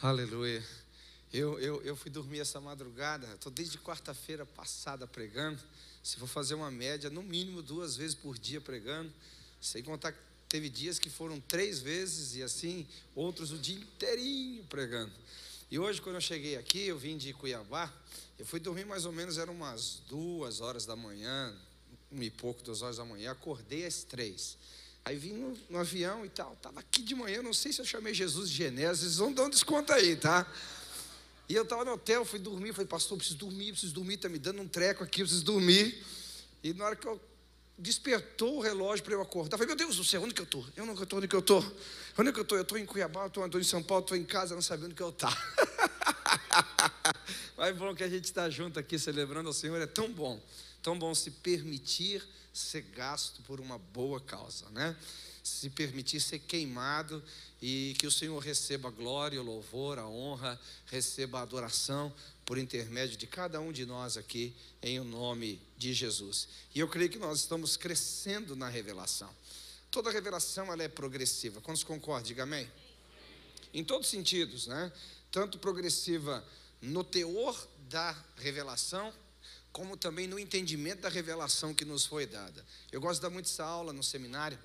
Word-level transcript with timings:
Aleluia. 0.00 0.64
Eu, 1.32 1.58
eu, 1.58 1.82
eu 1.82 1.96
fui 1.96 2.08
dormir 2.08 2.38
essa 2.38 2.60
madrugada, 2.60 3.26
estou 3.34 3.50
desde 3.50 3.76
quarta-feira 3.78 4.46
passada 4.46 5.08
pregando. 5.08 5.60
Se 6.04 6.16
for 6.18 6.28
fazer 6.28 6.54
uma 6.54 6.70
média, 6.70 7.10
no 7.10 7.20
mínimo 7.20 7.62
duas 7.62 7.96
vezes 7.96 8.14
por 8.14 8.38
dia 8.38 8.60
pregando. 8.60 9.12
Sem 9.60 9.82
contar 9.82 10.12
que 10.12 10.18
teve 10.48 10.68
dias 10.68 11.00
que 11.00 11.10
foram 11.10 11.40
três 11.40 11.80
vezes 11.80 12.36
e 12.36 12.44
assim, 12.44 12.86
outros 13.12 13.50
o 13.50 13.58
dia 13.58 13.74
inteirinho 13.74 14.62
pregando. 14.66 15.10
E 15.68 15.80
hoje, 15.80 16.00
quando 16.00 16.14
eu 16.14 16.20
cheguei 16.20 16.56
aqui, 16.56 16.86
eu 16.86 16.96
vim 16.96 17.18
de 17.18 17.32
Cuiabá, 17.32 17.92
eu 18.38 18.46
fui 18.46 18.60
dormir 18.60 18.86
mais 18.86 19.04
ou 19.04 19.10
menos, 19.10 19.36
eram 19.36 19.52
umas 19.52 20.00
duas 20.08 20.60
horas 20.60 20.86
da 20.86 20.94
manhã, 20.94 21.52
um 22.12 22.22
e 22.22 22.30
pouco, 22.30 22.62
duas 22.62 22.82
horas 22.82 22.98
da 22.98 23.04
manhã, 23.04 23.32
acordei 23.32 23.84
às 23.84 24.04
três. 24.04 24.56
Aí 25.08 25.16
vim 25.16 25.32
no, 25.32 25.56
no 25.70 25.78
avião 25.78 26.22
e 26.22 26.28
tal, 26.28 26.52
estava 26.52 26.80
aqui 26.80 27.00
de 27.00 27.14
manhã, 27.14 27.40
não 27.40 27.54
sei 27.54 27.72
se 27.72 27.80
eu 27.80 27.84
chamei 27.86 28.12
Jesus 28.12 28.50
de 28.50 28.56
Genésio, 28.56 29.10
vão 29.12 29.32
dar 29.32 29.44
um 29.44 29.48
desconto 29.48 29.90
aí, 29.90 30.14
tá? 30.14 30.46
E 31.48 31.54
eu 31.54 31.62
estava 31.62 31.82
no 31.82 31.92
hotel, 31.92 32.26
fui 32.26 32.38
dormir, 32.38 32.74
falei, 32.74 32.86
pastor, 32.86 33.16
preciso 33.16 33.38
dormir, 33.38 33.72
preciso 33.72 33.94
dormir, 33.94 34.16
está 34.16 34.28
me 34.28 34.38
dando 34.38 34.60
um 34.60 34.68
treco 34.68 35.02
aqui, 35.02 35.22
preciso 35.22 35.46
dormir. 35.46 36.04
E 36.62 36.74
na 36.74 36.84
hora 36.84 36.94
que 36.94 37.06
eu 37.06 37.18
despertou 37.78 38.58
o 38.58 38.60
relógio 38.60 39.02
para 39.02 39.14
eu 39.14 39.22
acordar. 39.22 39.54
Eu 39.54 39.58
falei, 39.58 39.74
meu 39.74 39.76
Deus 39.76 39.96
do 39.96 40.04
céu, 40.04 40.22
onde 40.22 40.34
que 40.34 40.42
eu 40.42 40.44
estou? 40.44 40.66
Eu 40.76 40.84
não 40.84 40.92
estou 40.92 41.18
onde 41.18 41.26
que 41.26 41.34
eu 41.34 41.40
estou. 41.40 41.64
Onde 42.18 42.30
que 42.30 42.38
eu 42.38 42.42
estou? 42.42 42.58
Eu 42.58 42.62
estou 42.62 42.76
em 42.76 42.84
Cuiabá, 42.84 43.28
estou 43.28 43.58
em 43.58 43.64
São 43.64 43.82
Paulo, 43.82 44.04
estou 44.04 44.14
em 44.14 44.24
casa, 44.24 44.54
não 44.54 44.60
sabendo 44.60 44.88
onde 44.88 44.94
que 44.94 45.02
eu 45.02 45.08
estou. 45.08 45.30
Mas 47.58 47.76
bom 47.76 47.92
que 47.92 48.04
a 48.04 48.08
gente 48.08 48.26
está 48.26 48.48
junto 48.48 48.78
aqui 48.78 48.96
celebrando 49.00 49.48
ao 49.48 49.52
Senhor, 49.52 49.82
é 49.82 49.86
tão 49.86 50.12
bom. 50.12 50.40
Tão 50.80 50.96
bom 50.96 51.12
se 51.12 51.32
permitir 51.32 52.24
ser 52.54 52.82
gasto 52.82 53.42
por 53.42 53.58
uma 53.58 53.76
boa 53.76 54.20
causa, 54.20 54.70
né? 54.70 54.96
Se 55.42 55.68
permitir 55.68 56.20
ser 56.20 56.38
queimado 56.38 57.20
e 57.60 57.96
que 57.98 58.06
o 58.06 58.12
Senhor 58.12 58.38
receba 58.38 58.86
a 58.86 58.92
glória, 58.92 59.42
o 59.42 59.44
louvor, 59.44 59.98
a 59.98 60.06
honra, 60.06 60.58
receba 60.86 61.40
a 61.40 61.42
adoração 61.42 62.14
por 62.46 62.58
intermédio 62.58 63.16
de 63.16 63.26
cada 63.26 63.60
um 63.60 63.72
de 63.72 63.84
nós 63.84 64.16
aqui, 64.16 64.54
em 64.80 65.00
o 65.00 65.04
nome 65.04 65.60
de 65.76 65.92
Jesus. 65.92 66.46
E 66.76 66.78
eu 66.78 66.86
creio 66.86 67.10
que 67.10 67.18
nós 67.18 67.40
estamos 67.40 67.76
crescendo 67.76 68.54
na 68.54 68.68
revelação. 68.68 69.34
Toda 69.90 70.12
revelação 70.12 70.72
ela 70.72 70.84
é 70.84 70.88
progressiva. 70.88 71.60
Quantos 71.60 71.82
concordam? 71.82 72.28
Diga 72.28 72.44
amém. 72.44 72.70
Em 73.74 73.82
todos 73.82 74.06
os 74.06 74.10
sentidos, 74.12 74.68
né? 74.68 74.92
Tanto 75.32 75.58
progressiva 75.58 76.44
no 76.80 77.02
teor 77.02 77.68
da 77.88 78.16
revelação, 78.36 79.12
como 79.72 79.96
também 79.96 80.26
no 80.26 80.38
entendimento 80.38 81.02
da 81.02 81.08
revelação 81.08 81.74
que 81.74 81.84
nos 81.84 82.04
foi 82.06 82.26
dada. 82.26 82.64
Eu 82.90 83.00
gosto 83.00 83.16
de 83.16 83.22
dar 83.22 83.30
muito 83.30 83.46
essa 83.46 83.64
aula 83.64 83.92
no 83.92 84.02
seminário, 84.02 84.58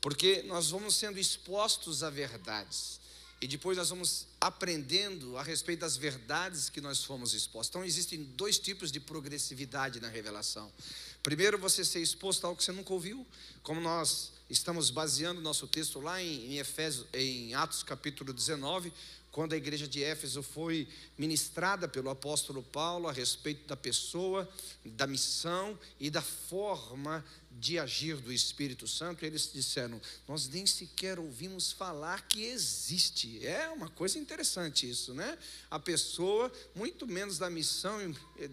porque 0.00 0.42
nós 0.42 0.70
vamos 0.70 0.94
sendo 0.96 1.18
expostos 1.18 2.02
a 2.02 2.10
verdades. 2.10 3.00
E 3.40 3.46
depois 3.46 3.76
nós 3.76 3.90
vamos 3.90 4.26
aprendendo 4.40 5.36
a 5.36 5.42
respeito 5.42 5.80
das 5.80 5.96
verdades 5.96 6.70
que 6.70 6.80
nós 6.80 7.04
fomos 7.04 7.34
expostos. 7.34 7.68
Então 7.68 7.84
existem 7.84 8.22
dois 8.22 8.58
tipos 8.58 8.90
de 8.90 8.98
progressividade 8.98 10.00
na 10.00 10.08
revelação. 10.08 10.72
Primeiro, 11.22 11.58
você 11.58 11.84
ser 11.84 12.00
exposto 12.00 12.44
a 12.44 12.48
algo 12.48 12.58
que 12.58 12.64
você 12.64 12.72
nunca 12.72 12.94
ouviu, 12.94 13.26
como 13.62 13.80
nós 13.80 14.32
estamos 14.48 14.90
baseando 14.90 15.40
nosso 15.40 15.66
texto 15.66 16.00
lá 16.00 16.22
em, 16.22 16.56
Efésios, 16.56 17.06
em 17.12 17.52
Atos 17.54 17.82
capítulo 17.82 18.32
19, 18.32 18.92
quando 19.36 19.52
a 19.52 19.56
igreja 19.58 19.86
de 19.86 20.02
Éfeso 20.02 20.42
foi 20.42 20.88
ministrada 21.18 21.86
pelo 21.86 22.08
apóstolo 22.08 22.62
Paulo 22.62 23.06
a 23.06 23.12
respeito 23.12 23.68
da 23.68 23.76
pessoa, 23.76 24.48
da 24.82 25.06
missão 25.06 25.78
e 26.00 26.08
da 26.08 26.22
forma 26.22 27.22
de 27.58 27.78
agir 27.78 28.16
do 28.16 28.32
Espírito 28.32 28.86
Santo, 28.86 29.24
eles 29.24 29.50
disseram: 29.52 30.00
Nós 30.28 30.48
nem 30.48 30.66
sequer 30.66 31.18
ouvimos 31.18 31.72
falar 31.72 32.26
que 32.28 32.44
existe. 32.44 33.44
É 33.46 33.68
uma 33.70 33.88
coisa 33.88 34.18
interessante 34.18 34.88
isso, 34.88 35.14
né? 35.14 35.38
A 35.70 35.78
pessoa, 35.78 36.52
muito 36.74 37.06
menos 37.06 37.38
da 37.38 37.48
missão, 37.48 37.98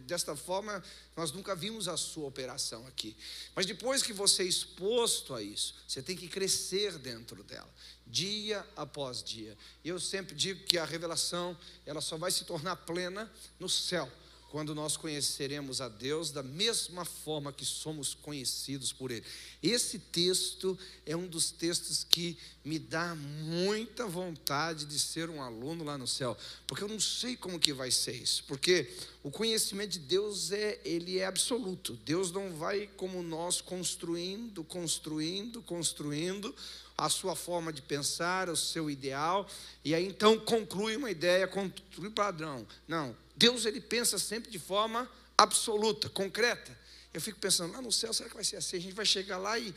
desta 0.06 0.36
forma, 0.36 0.84
nós 1.16 1.32
nunca 1.32 1.56
vimos 1.56 1.88
a 1.88 1.98
sua 1.98 2.28
operação 2.28 2.86
aqui. 2.88 3.16
Mas 3.56 3.66
depois 3.66 4.02
que 4.02 4.14
você 4.14 4.44
é 4.44 4.48
exposto 4.48 5.34
a 5.34 5.42
isso, 5.42 5.76
você 5.88 6.02
tem 6.02 6.16
que 6.16 6.28
crescer 6.28 6.98
dentro 6.98 7.44
dela, 7.44 7.70
dia 8.08 8.66
após 8.76 9.22
dia. 9.22 9.58
E 9.84 9.90
eu 9.90 10.00
sempre 10.00 10.36
digo 10.36 10.64
que 10.66 10.78
a 10.78 10.86
revelação, 10.86 11.58
ela 11.86 12.02
só 12.02 12.18
vai 12.18 12.32
se 12.32 12.46
tornar 12.46 12.76
plena 12.78 13.32
no 13.60 13.70
céu 13.70 14.12
quando 14.54 14.76
nós 14.76 14.96
conheceremos 14.96 15.82
a 15.82 15.90
Deus 15.90 16.30
da 16.30 16.44
mesma 16.44 17.04
forma 17.04 17.52
que 17.52 17.66
somos 17.66 18.14
conhecidos 18.14 18.94
por 18.94 19.10
Ele. 19.10 19.26
Esse 19.64 19.98
texto 19.98 20.78
é 21.08 21.18
um 21.18 21.26
dos 21.26 21.50
textos 21.50 22.04
que 22.08 22.38
me 22.64 22.78
dá 22.78 23.16
muita 23.16 24.06
vontade 24.06 24.86
de 24.86 25.00
ser 25.00 25.28
um 25.28 25.42
aluno 25.42 25.84
lá 25.84 25.98
no 25.98 26.08
céu, 26.08 26.38
porque 26.68 26.84
eu 26.84 26.88
não 26.88 27.00
sei 27.00 27.36
como 27.36 27.60
que 27.60 27.74
vai 27.74 27.90
ser 27.90 28.12
isso, 28.12 28.44
porque 28.48 28.94
o 29.24 29.32
conhecimento 29.32 29.94
de 29.94 30.00
Deus 30.02 30.52
é 30.52 30.80
ele 30.86 31.18
é 31.18 31.26
absoluto. 31.26 31.98
Deus 32.06 32.32
não 32.32 32.54
vai 32.54 32.88
como 32.96 33.24
nós 33.24 33.60
construindo, 33.60 34.64
construindo, 34.64 35.64
construindo 35.64 36.54
a 36.96 37.10
sua 37.10 37.36
forma 37.36 37.74
de 37.74 37.82
pensar, 37.82 38.50
o 38.50 38.56
seu 38.56 38.88
ideal, 38.88 39.50
e 39.84 39.96
aí 39.96 40.06
então 40.06 40.38
conclui 40.38 40.96
uma 40.96 41.10
ideia, 41.10 41.48
conclui 41.48 42.12
padrão. 42.12 42.68
Não, 42.88 43.18
Deus 43.44 43.66
ele 43.66 43.82
pensa 43.82 44.18
sempre 44.18 44.50
de 44.50 44.58
forma 44.58 45.06
absoluta, 45.38 46.08
concreta. 46.08 46.72
Eu 47.14 47.20
fico 47.20 47.38
pensando, 47.38 47.74
lá 47.74 47.82
no 47.82 47.92
céu, 47.92 48.14
será 48.14 48.30
que 48.30 48.36
vai 48.36 48.44
ser 48.46 48.56
assim? 48.56 48.78
A 48.78 48.80
gente 48.80 48.94
vai 48.94 49.06
chegar 49.06 49.38
lá 49.38 49.60
e 49.60 49.76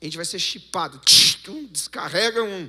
a 0.00 0.04
gente 0.04 0.16
vai 0.16 0.26
ser 0.26 0.40
chipado, 0.40 1.00
descarrega 1.70 2.42
um, 2.42 2.68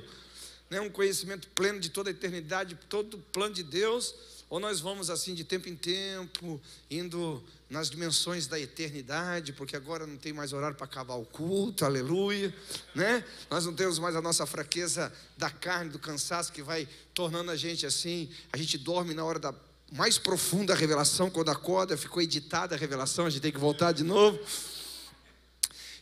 né, 0.70 0.80
um 0.80 0.88
conhecimento 0.88 1.48
pleno 1.48 1.80
de 1.80 1.90
toda 1.90 2.10
a 2.10 2.12
eternidade, 2.12 2.78
todo 2.88 3.14
o 3.14 3.20
plano 3.20 3.56
de 3.56 3.64
Deus, 3.64 4.14
ou 4.48 4.60
nós 4.60 4.78
vamos 4.78 5.10
assim 5.10 5.34
de 5.34 5.42
tempo 5.42 5.68
em 5.68 5.74
tempo, 5.74 6.60
indo 6.88 7.42
nas 7.68 7.90
dimensões 7.90 8.46
da 8.46 8.60
eternidade, 8.60 9.52
porque 9.52 9.74
agora 9.74 10.06
não 10.06 10.16
tem 10.16 10.32
mais 10.32 10.52
horário 10.52 10.76
para 10.76 10.86
acabar 10.86 11.16
o 11.16 11.24
culto, 11.24 11.84
aleluia, 11.84 12.54
né? 12.94 13.24
Nós 13.50 13.66
não 13.66 13.74
temos 13.74 13.98
mais 13.98 14.14
a 14.14 14.22
nossa 14.22 14.46
fraqueza 14.46 15.12
da 15.36 15.50
carne, 15.50 15.90
do 15.90 15.98
cansaço 15.98 16.52
que 16.52 16.62
vai 16.62 16.88
tornando 17.12 17.50
a 17.50 17.56
gente 17.56 17.84
assim, 17.84 18.30
a 18.52 18.56
gente 18.56 18.78
dorme 18.78 19.12
na 19.12 19.24
hora 19.24 19.40
da 19.40 19.52
mais 19.92 20.18
profunda 20.18 20.72
a 20.72 20.76
revelação, 20.76 21.30
quando 21.30 21.50
acorda, 21.50 21.96
ficou 21.96 22.22
editada 22.22 22.74
a 22.74 22.78
revelação, 22.78 23.26
a 23.26 23.30
gente 23.30 23.42
tem 23.42 23.52
que 23.52 23.58
voltar 23.58 23.92
de 23.92 24.02
novo. 24.02 24.38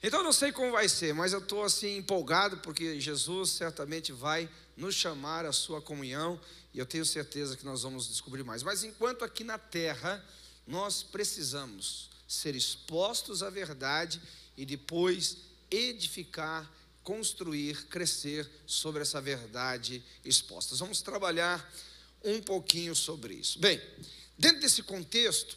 Então 0.03 0.23
não 0.23 0.33
sei 0.33 0.53
como 0.53 0.73
vai 0.73 0.89
ser, 0.89 1.15
mas 1.15 1.33
eu 1.33 1.39
estou 1.39 1.63
assim 1.63 1.97
empolgado, 1.97 2.59
porque 2.59 3.01
Jesus 3.01 3.51
certamente 3.51 4.13
vai 4.13 4.49
nos 4.77 4.95
chamar 4.95 5.47
à 5.47 5.53
sua 5.53 5.81
comunhão, 5.81 6.41
e 6.73 6.79
eu 6.79 6.87
tenho 6.87 7.05
certeza 7.05 7.57
que 7.57 7.65
nós 7.65 7.83
vamos 7.83 8.09
descobrir 8.09 8.43
mais. 8.43 8.63
Mas 8.63 8.85
enquanto 8.85 9.25
aqui 9.25 9.45
na 9.45 9.59
terra, 9.59 10.23
nós 10.67 11.03
precisamos 11.03 12.11
ser 12.27 12.55
expostos 12.55 13.43
à 13.43 13.51
verdade 13.51 14.21
e 14.57 14.67
depois 14.67 15.37
edificar, 15.71 16.71
construir, 17.03 17.87
crescer 17.87 18.51
sobre 18.67 19.03
essa 19.03 19.21
verdade 19.21 20.03
exposta. 20.25 20.75
Vamos 20.77 21.01
trabalhar 21.01 21.67
um 22.25 22.41
pouquinho 22.41 22.95
sobre 22.95 23.35
isso. 23.35 23.59
Bem, 23.59 23.81
dentro 24.39 24.61
desse 24.61 24.83
contexto, 24.83 25.57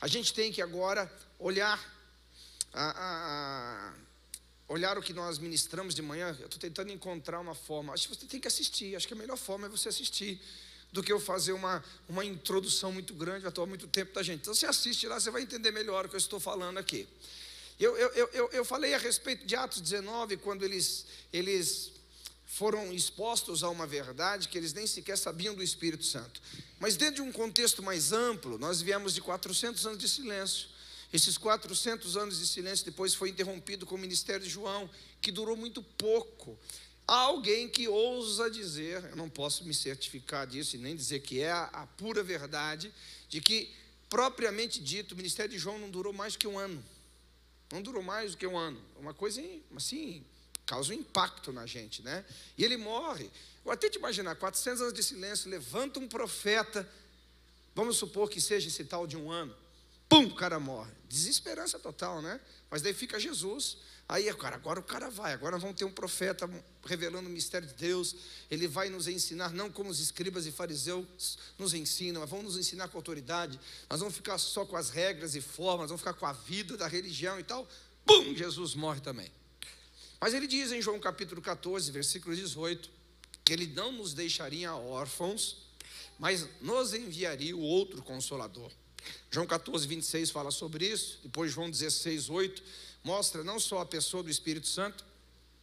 a 0.00 0.08
gente 0.08 0.34
tem 0.34 0.52
que 0.52 0.60
agora 0.60 1.10
olhar 1.38 1.78
a, 2.72 2.90
a, 2.90 3.90
a 3.90 3.94
olhar 4.68 4.98
o 4.98 5.02
que 5.02 5.12
nós 5.12 5.38
ministramos 5.38 5.94
de 5.94 6.02
manhã. 6.02 6.36
Eu 6.40 6.46
estou 6.46 6.60
tentando 6.60 6.92
encontrar 6.92 7.40
uma 7.40 7.54
forma. 7.54 7.92
Acho 7.94 8.08
que 8.08 8.16
você 8.16 8.26
tem 8.26 8.40
que 8.40 8.48
assistir. 8.48 8.96
Acho 8.96 9.06
que 9.06 9.14
a 9.14 9.16
melhor 9.16 9.36
forma 9.36 9.66
é 9.66 9.70
você 9.70 9.88
assistir 9.88 10.40
do 10.92 11.02
que 11.02 11.12
eu 11.12 11.20
fazer 11.20 11.52
uma, 11.52 11.84
uma 12.08 12.24
introdução 12.24 12.90
muito 12.90 13.12
grande, 13.14 13.42
vai 13.42 13.52
tomar 13.52 13.66
muito 13.66 13.86
tempo 13.86 14.14
da 14.14 14.22
gente. 14.22 14.40
Então 14.40 14.54
você 14.54 14.66
assiste 14.66 15.06
lá, 15.06 15.20
você 15.20 15.30
vai 15.30 15.42
entender 15.42 15.70
melhor 15.70 16.06
o 16.06 16.08
que 16.08 16.14
eu 16.14 16.18
estou 16.18 16.40
falando 16.40 16.78
aqui. 16.78 17.06
Eu, 17.78 17.94
eu, 17.96 18.28
eu, 18.32 18.50
eu 18.52 18.64
falei 18.64 18.94
a 18.94 18.98
respeito 18.98 19.44
de 19.44 19.54
Atos 19.54 19.80
19, 19.82 20.38
quando 20.38 20.64
eles, 20.64 21.04
eles 21.30 21.92
foram 22.46 22.92
expostos 22.92 23.64
a 23.64 23.68
uma 23.68 23.86
verdade 23.86 24.48
que 24.48 24.56
eles 24.56 24.72
nem 24.72 24.86
sequer 24.86 25.18
sabiam 25.18 25.54
do 25.54 25.62
Espírito 25.62 26.04
Santo. 26.04 26.40
Mas 26.78 26.96
dentro 26.96 27.16
de 27.16 27.22
um 27.22 27.32
contexto 27.32 27.82
mais 27.82 28.12
amplo, 28.12 28.56
nós 28.56 28.80
viemos 28.80 29.12
de 29.14 29.20
400 29.20 29.84
anos 29.84 29.98
de 29.98 30.08
silêncio. 30.08 30.68
Esses 31.12 31.36
400 31.36 32.16
anos 32.16 32.38
de 32.38 32.46
silêncio 32.46 32.84
depois 32.84 33.14
foi 33.14 33.30
interrompido 33.30 33.84
com 33.84 33.96
o 33.96 33.98
ministério 33.98 34.44
de 34.44 34.50
João, 34.50 34.88
que 35.20 35.32
durou 35.32 35.56
muito 35.56 35.82
pouco. 35.82 36.58
Há 37.06 37.16
alguém 37.16 37.68
que 37.68 37.88
ousa 37.88 38.50
dizer, 38.50 39.04
eu 39.04 39.16
não 39.16 39.28
posso 39.28 39.64
me 39.64 39.74
certificar 39.74 40.46
disso 40.46 40.76
e 40.76 40.78
nem 40.78 40.96
dizer 40.96 41.20
que 41.20 41.40
é 41.40 41.50
a, 41.50 41.64
a 41.64 41.86
pura 41.86 42.22
verdade, 42.22 42.92
de 43.28 43.40
que, 43.40 43.70
propriamente 44.08 44.80
dito, 44.80 45.12
o 45.12 45.16
ministério 45.16 45.52
de 45.52 45.58
João 45.58 45.78
não 45.78 45.90
durou 45.90 46.12
mais 46.12 46.36
que 46.36 46.46
um 46.46 46.58
ano. 46.58 46.82
Não 47.72 47.82
durou 47.82 48.02
mais 48.02 48.32
do 48.32 48.36
que 48.36 48.46
um 48.46 48.56
ano. 48.56 48.80
Uma 48.98 49.14
coisa 49.14 49.42
assim, 49.76 50.24
causa 50.66 50.92
um 50.92 50.96
impacto 50.96 51.52
na 51.52 51.64
gente, 51.64 52.02
né? 52.02 52.24
E 52.58 52.64
ele 52.64 52.76
morre. 52.76 53.30
Eu 53.64 53.70
até 53.70 53.88
te 53.88 53.98
imaginar, 53.98 54.34
400 54.34 54.82
anos 54.82 54.92
de 54.92 55.02
silêncio, 55.02 55.48
levanta 55.48 55.98
um 55.98 56.08
profeta, 56.08 56.88
vamos 57.74 57.96
supor 57.96 58.28
que 58.28 58.40
seja 58.40 58.68
esse 58.68 58.84
tal 58.84 59.06
de 59.06 59.16
um 59.16 59.30
ano, 59.30 59.54
pum, 60.08 60.26
o 60.26 60.34
cara 60.34 60.58
morre. 60.58 60.92
Desesperança 61.08 61.78
total, 61.78 62.20
né? 62.20 62.40
Mas 62.70 62.82
daí 62.82 62.92
fica 62.92 63.18
Jesus. 63.18 63.78
Aí, 64.08 64.32
cara, 64.34 64.54
agora 64.54 64.78
o 64.78 64.84
cara 64.84 65.10
vai, 65.10 65.32
agora 65.32 65.58
vamos 65.58 65.76
ter 65.76 65.84
um 65.84 65.90
profeta 65.90 66.48
revelando 66.84 67.28
o 67.28 67.32
mistério 67.32 67.66
de 67.66 67.74
Deus, 67.74 68.14
ele 68.48 68.68
vai 68.68 68.88
nos 68.88 69.08
ensinar, 69.08 69.52
não 69.52 69.68
como 69.68 69.90
os 69.90 69.98
escribas 69.98 70.46
e 70.46 70.52
fariseus 70.52 71.36
nos 71.58 71.74
ensinam, 71.74 72.20
mas 72.20 72.30
vão 72.30 72.40
nos 72.40 72.56
ensinar 72.56 72.86
com 72.86 72.98
autoridade, 72.98 73.58
nós 73.90 73.98
vamos 73.98 74.14
ficar 74.14 74.38
só 74.38 74.64
com 74.64 74.76
as 74.76 74.90
regras 74.90 75.34
e 75.34 75.40
formas, 75.40 75.88
vamos 75.88 76.00
ficar 76.00 76.14
com 76.14 76.24
a 76.24 76.32
vida 76.32 76.76
da 76.76 76.86
religião 76.86 77.40
e 77.40 77.42
tal. 77.42 77.68
Bum, 78.06 78.32
Jesus 78.32 78.76
morre 78.76 79.00
também. 79.00 79.28
Mas 80.20 80.34
ele 80.34 80.46
diz 80.46 80.72
em 80.72 80.80
João 80.80 80.98
capítulo 80.98 81.42
14, 81.42 81.90
versículo 81.90 82.34
18, 82.34 82.90
que 83.44 83.52
ele 83.52 83.66
não 83.66 83.92
nos 83.92 84.14
deixaria 84.14 84.74
órfãos, 84.74 85.58
mas 86.18 86.46
nos 86.60 86.94
enviaria 86.94 87.56
o 87.56 87.60
outro 87.60 88.02
consolador. 88.02 88.70
João 89.30 89.46
14, 89.46 89.86
26 89.86 90.30
fala 90.30 90.50
sobre 90.50 90.86
isso, 90.86 91.20
depois 91.22 91.52
João 91.52 91.70
16, 91.70 92.28
8 92.30 92.62
mostra 93.04 93.44
não 93.44 93.60
só 93.60 93.80
a 93.80 93.86
pessoa 93.86 94.22
do 94.22 94.30
Espírito 94.30 94.66
Santo, 94.66 95.04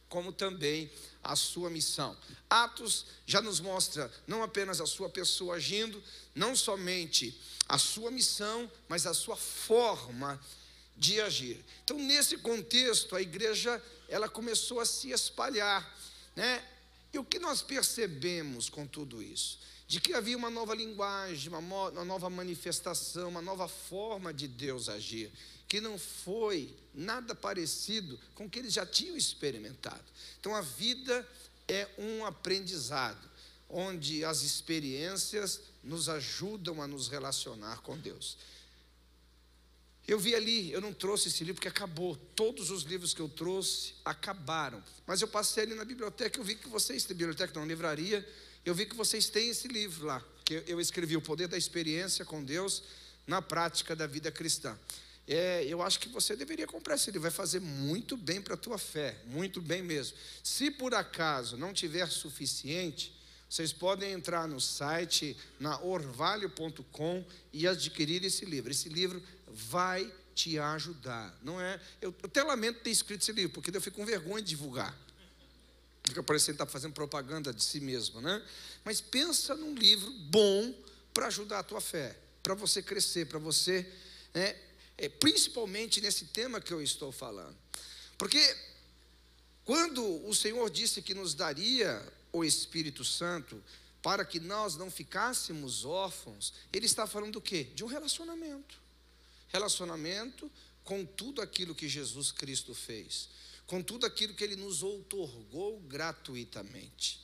como 0.08 0.32
também 0.32 0.90
a 1.22 1.34
sua 1.34 1.68
missão. 1.68 2.16
Atos 2.48 3.06
já 3.26 3.42
nos 3.42 3.60
mostra 3.60 4.10
não 4.26 4.42
apenas 4.42 4.80
a 4.80 4.86
sua 4.86 5.08
pessoa 5.08 5.56
agindo, 5.56 6.02
não 6.34 6.54
somente 6.54 7.38
a 7.68 7.78
sua 7.78 8.10
missão, 8.10 8.70
mas 8.88 9.06
a 9.06 9.12
sua 9.12 9.36
forma 9.36 10.40
de 10.96 11.20
agir. 11.20 11.62
Então, 11.82 11.98
nesse 11.98 12.38
contexto, 12.38 13.16
a 13.16 13.20
igreja 13.20 13.82
ela 14.14 14.28
começou 14.28 14.78
a 14.78 14.86
se 14.86 15.10
espalhar, 15.10 15.82
né? 16.36 16.64
E 17.12 17.18
o 17.18 17.24
que 17.24 17.40
nós 17.40 17.62
percebemos 17.62 18.68
com 18.68 18.86
tudo 18.86 19.20
isso? 19.20 19.58
De 19.88 20.00
que 20.00 20.14
havia 20.14 20.36
uma 20.36 20.50
nova 20.50 20.72
linguagem, 20.72 21.48
uma, 21.48 21.58
uma 21.58 22.04
nova 22.04 22.30
manifestação, 22.30 23.28
uma 23.28 23.42
nova 23.42 23.66
forma 23.66 24.32
de 24.32 24.46
Deus 24.46 24.88
agir 24.88 25.32
que 25.66 25.80
não 25.80 25.98
foi 25.98 26.72
nada 26.94 27.34
parecido 27.34 28.16
com 28.36 28.44
o 28.44 28.48
que 28.50 28.60
eles 28.60 28.72
já 28.72 28.86
tinham 28.86 29.16
experimentado. 29.16 30.04
Então 30.38 30.54
a 30.54 30.60
vida 30.60 31.28
é 31.66 31.88
um 31.98 32.24
aprendizado, 32.24 33.28
onde 33.68 34.24
as 34.24 34.42
experiências 34.42 35.60
nos 35.82 36.08
ajudam 36.08 36.80
a 36.80 36.86
nos 36.86 37.08
relacionar 37.08 37.80
com 37.82 37.98
Deus. 37.98 38.36
Eu 40.06 40.18
vi 40.18 40.34
ali, 40.34 40.70
eu 40.70 40.80
não 40.80 40.92
trouxe 40.92 41.28
esse 41.28 41.42
livro 41.44 41.54
porque 41.54 41.68
acabou. 41.68 42.16
Todos 42.36 42.70
os 42.70 42.82
livros 42.82 43.14
que 43.14 43.20
eu 43.20 43.28
trouxe 43.28 43.94
acabaram. 44.04 44.82
Mas 45.06 45.22
eu 45.22 45.28
passei 45.28 45.64
ali 45.64 45.74
na 45.74 45.84
biblioteca, 45.84 46.38
eu 46.38 46.44
vi 46.44 46.54
que 46.54 46.68
vocês 46.68 47.04
têm 47.04 47.16
biblioteca, 47.16 47.58
não, 47.58 47.66
livraria, 47.66 48.26
eu 48.64 48.74
vi 48.74 48.86
que 48.86 48.94
vocês 48.94 49.28
têm 49.28 49.50
esse 49.50 49.68
livro 49.68 50.06
lá, 50.06 50.22
que 50.44 50.62
eu 50.66 50.80
escrevi 50.80 51.16
O 51.16 51.22
Poder 51.22 51.48
da 51.48 51.56
Experiência 51.56 52.24
com 52.24 52.42
Deus 52.44 52.82
na 53.26 53.40
Prática 53.40 53.96
da 53.96 54.06
Vida 54.06 54.30
Cristã 54.30 54.78
é, 55.26 55.64
eu 55.66 55.80
acho 55.82 55.98
que 56.00 56.08
você 56.08 56.36
deveria 56.36 56.66
comprar 56.66 56.96
esse 56.96 57.06
livro, 57.06 57.22
vai 57.22 57.30
fazer 57.30 57.60
muito 57.60 58.16
bem 58.16 58.42
para 58.42 58.54
a 58.54 58.58
tua 58.58 58.76
fé, 58.76 59.16
muito 59.26 59.60
bem 59.60 59.82
mesmo. 59.82 60.16
Se 60.42 60.70
por 60.70 60.94
acaso 60.94 61.56
não 61.56 61.72
tiver 61.72 62.06
suficiente, 62.08 63.12
vocês 63.48 63.72
podem 63.72 64.12
entrar 64.12 64.46
no 64.46 64.60
site, 64.60 65.36
na 65.58 65.80
orvalho.com 65.80 67.24
e 67.52 67.66
adquirir 67.66 68.22
esse 68.24 68.44
livro. 68.44 68.70
Esse 68.70 68.88
livro 68.88 69.22
vai 69.54 70.12
te 70.34 70.58
ajudar. 70.58 71.36
Não 71.42 71.60
é? 71.60 71.80
Eu, 72.02 72.14
até 72.22 72.42
lamento 72.42 72.80
ter 72.80 72.90
escrito 72.90 73.22
esse 73.22 73.32
livro, 73.32 73.52
porque 73.52 73.74
eu 73.74 73.80
fico 73.80 73.96
com 73.96 74.04
vergonha 74.04 74.42
de 74.42 74.48
divulgar. 74.48 74.94
Fica 76.04 76.22
parecendo 76.22 76.56
estar 76.56 76.66
tá 76.66 76.72
fazendo 76.72 76.92
propaganda 76.92 77.52
de 77.52 77.62
si 77.62 77.80
mesmo, 77.80 78.20
né? 78.20 78.42
Mas 78.84 79.00
pensa 79.00 79.54
num 79.54 79.74
livro 79.74 80.10
bom 80.10 80.74
para 81.14 81.28
ajudar 81.28 81.60
a 81.60 81.62
tua 81.62 81.80
fé, 81.80 82.18
para 82.42 82.54
você 82.54 82.82
crescer, 82.82 83.26
para 83.26 83.38
você 83.38 83.90
né, 84.34 84.56
é, 84.98 85.08
principalmente 85.08 86.00
nesse 86.00 86.26
tema 86.26 86.60
que 86.60 86.72
eu 86.72 86.82
estou 86.82 87.12
falando. 87.12 87.56
Porque 88.18 88.56
quando 89.64 90.26
o 90.28 90.34
Senhor 90.34 90.68
disse 90.68 91.00
que 91.00 91.14
nos 91.14 91.34
daria 91.34 92.02
o 92.32 92.44
Espírito 92.44 93.04
Santo 93.04 93.62
para 94.02 94.24
que 94.24 94.38
nós 94.38 94.76
não 94.76 94.90
ficássemos 94.90 95.84
órfãos, 95.84 96.52
Ele 96.72 96.84
está 96.84 97.06
falando 97.06 97.32
do 97.32 97.40
quê? 97.40 97.64
De 97.74 97.82
um 97.82 97.86
relacionamento. 97.86 98.83
Relacionamento 99.54 100.50
com 100.82 101.06
tudo 101.06 101.40
aquilo 101.40 101.76
que 101.76 101.88
Jesus 101.88 102.32
Cristo 102.32 102.74
fez, 102.74 103.28
com 103.68 103.80
tudo 103.80 104.04
aquilo 104.04 104.34
que 104.34 104.42
Ele 104.42 104.56
nos 104.56 104.82
outorgou 104.82 105.78
gratuitamente. 105.82 107.20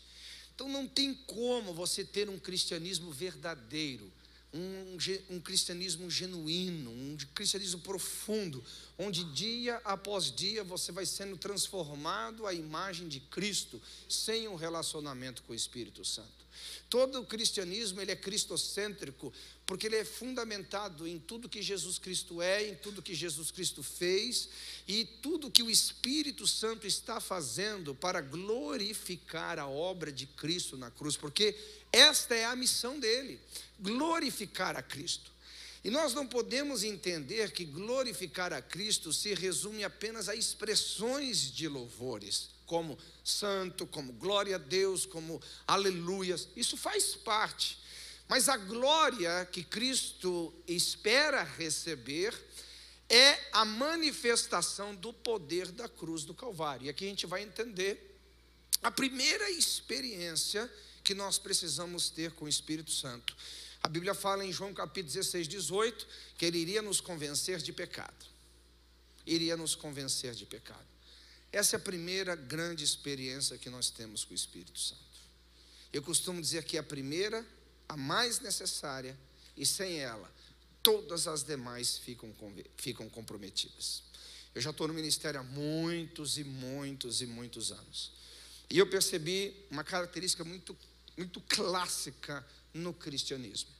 Então 0.55 0.69
não 0.69 0.87
tem 0.87 1.12
como 1.12 1.75
você 1.75 2.05
ter 2.05 2.31
um 2.31 2.38
cristianismo 2.38 3.11
verdadeiro 3.11 4.12
um, 4.52 5.37
um, 5.37 5.41
cristianismo 5.41 6.11
genuíno, 6.11 6.91
um 6.91 7.17
cristianismo 7.35 7.81
profundo, 7.81 8.62
onde 8.99 9.25
dia 9.32 9.76
após 9.85 10.35
dia 10.35 10.64
você 10.64 10.91
vai 10.91 11.06
sendo 11.06 11.37
transformado 11.37 12.47
à 12.47 12.52
imagem 12.52 13.08
de 13.08 13.20
Cristo, 13.20 13.81
sem 14.08 14.49
um 14.49 14.56
relacionamento 14.56 15.43
com 15.44 15.52
o 15.52 15.56
Espírito 15.56 16.05
Santo. 16.05 16.41
Todo 16.88 17.20
o 17.20 17.26
cristianismo 17.26 18.00
ele 18.00 18.11
é 18.11 18.17
cristocêntrico, 18.17 19.32
porque 19.64 19.87
ele 19.87 19.97
é 19.97 20.05
fundamentado 20.05 21.06
em 21.06 21.19
tudo 21.19 21.49
que 21.49 21.62
Jesus 21.62 21.99
Cristo 21.99 22.43
é, 22.43 22.67
em 22.67 22.75
tudo 22.75 23.00
que 23.00 23.14
Jesus 23.14 23.52
Cristo 23.52 23.82
fez 23.82 24.49
e 24.88 25.05
tudo 25.05 25.50
que 25.50 25.62
o 25.62 25.70
Espírito 25.70 26.47
Santo 26.47 26.87
está 26.88 27.20
fazendo 27.20 27.94
para 27.94 28.20
glorificar 28.20 29.61
a 29.61 29.69
obra 29.69 30.11
de 30.11 30.26
Cristo 30.26 30.76
na 30.76 30.91
cruz, 30.91 31.17
porque 31.17 31.56
esta 31.93 32.35
é 32.35 32.45
a 32.45 32.57
missão 32.57 32.99
dele, 32.99 33.41
glorificar 33.79 34.77
a 34.77 34.83
Cristo. 34.83 35.31
E 35.83 35.91
nós 35.91 36.13
não 36.13 36.27
podemos 36.27 36.85
entender 36.85 37.53
que 37.53 37.65
glorificar 37.65 38.53
a 38.53 38.61
Cristo 38.61 39.13
se 39.13 39.33
resume 39.35 39.83
apenas 39.83 40.29
a 40.29 40.35
expressões 40.35 41.51
de 41.51 41.69
louvores 41.69 42.51
como 42.67 42.99
santo, 43.25 43.87
como 43.87 44.13
glória 44.13 44.57
a 44.57 44.59
Deus, 44.59 45.07
como 45.07 45.43
aleluias. 45.67 46.49
Isso 46.55 46.77
faz 46.77 47.17
parte. 47.17 47.79
Mas 48.29 48.49
a 48.49 48.57
glória 48.57 49.49
que 49.51 49.65
Cristo 49.65 50.55
espera 50.69 51.43
receber 51.43 52.33
é 53.09 53.37
a 53.51 53.65
manifestação 53.65 54.95
do 54.95 55.13
poder 55.13 55.73
da 55.73 55.89
cruz 55.89 56.25
do 56.25 56.33
Calvário. 56.33 56.87
E 56.87 56.89
aqui 56.89 57.07
a 57.07 57.09
gente 57.09 57.27
vai 57.27 57.43
entender 57.43 58.21
a 58.83 58.91
primeira 58.91 59.51
experiência 59.51 60.71
que 61.11 61.15
nós 61.15 61.39
precisamos 61.39 62.09
ter 62.09 62.31
com 62.31 62.45
o 62.45 62.49
Espírito 62.49 62.93
Santo. 62.93 63.37
A 63.83 63.89
Bíblia 63.89 64.15
fala 64.15 64.45
em 64.45 64.53
João 64.53 64.73
capítulo 64.73 65.12
16, 65.12 65.49
18, 65.49 66.07
que 66.39 66.47
ele 66.47 66.59
iria 66.59 66.81
nos 66.81 67.01
convencer 67.01 67.59
de 67.59 67.73
pecado. 67.73 68.27
Iria 69.27 69.57
nos 69.57 69.75
convencer 69.75 70.37
de 70.37 70.47
pecado. 70.47 70.87
Essa 71.51 71.75
é 71.75 71.79
a 71.79 71.81
primeira 71.81 72.37
grande 72.37 72.85
experiência 72.85 73.59
que 73.59 73.69
nós 73.69 73.91
temos 73.91 74.23
com 74.23 74.31
o 74.31 74.37
Espírito 74.37 74.79
Santo. 74.79 75.01
Eu 75.93 76.01
costumo 76.01 76.41
dizer 76.41 76.62
que 76.62 76.77
é 76.77 76.81
a 76.81 76.85
primeira, 76.85 77.45
a 77.89 77.97
mais 77.97 78.39
necessária, 78.39 79.19
e 79.57 79.67
sem 79.67 79.99
ela, 79.99 80.33
todas 80.81 81.26
as 81.26 81.43
demais 81.43 81.99
ficam, 81.99 82.33
ficam 82.76 83.11
comprometidas. 83.11 84.05
Eu 84.55 84.62
já 84.62 84.71
estou 84.71 84.87
no 84.87 84.95
ministério 84.95 85.40
há 85.40 85.43
muitos 85.43 86.38
e 86.38 86.45
muitos 86.45 87.21
e 87.21 87.26
muitos 87.26 87.73
anos. 87.73 88.12
E 88.71 88.79
eu 88.79 88.87
percebi 88.87 89.52
uma 89.69 89.83
característica 89.83 90.45
muito, 90.45 90.76
muito 91.17 91.40
clássica 91.43 92.45
no 92.73 92.93
cristianismo. 92.93 93.71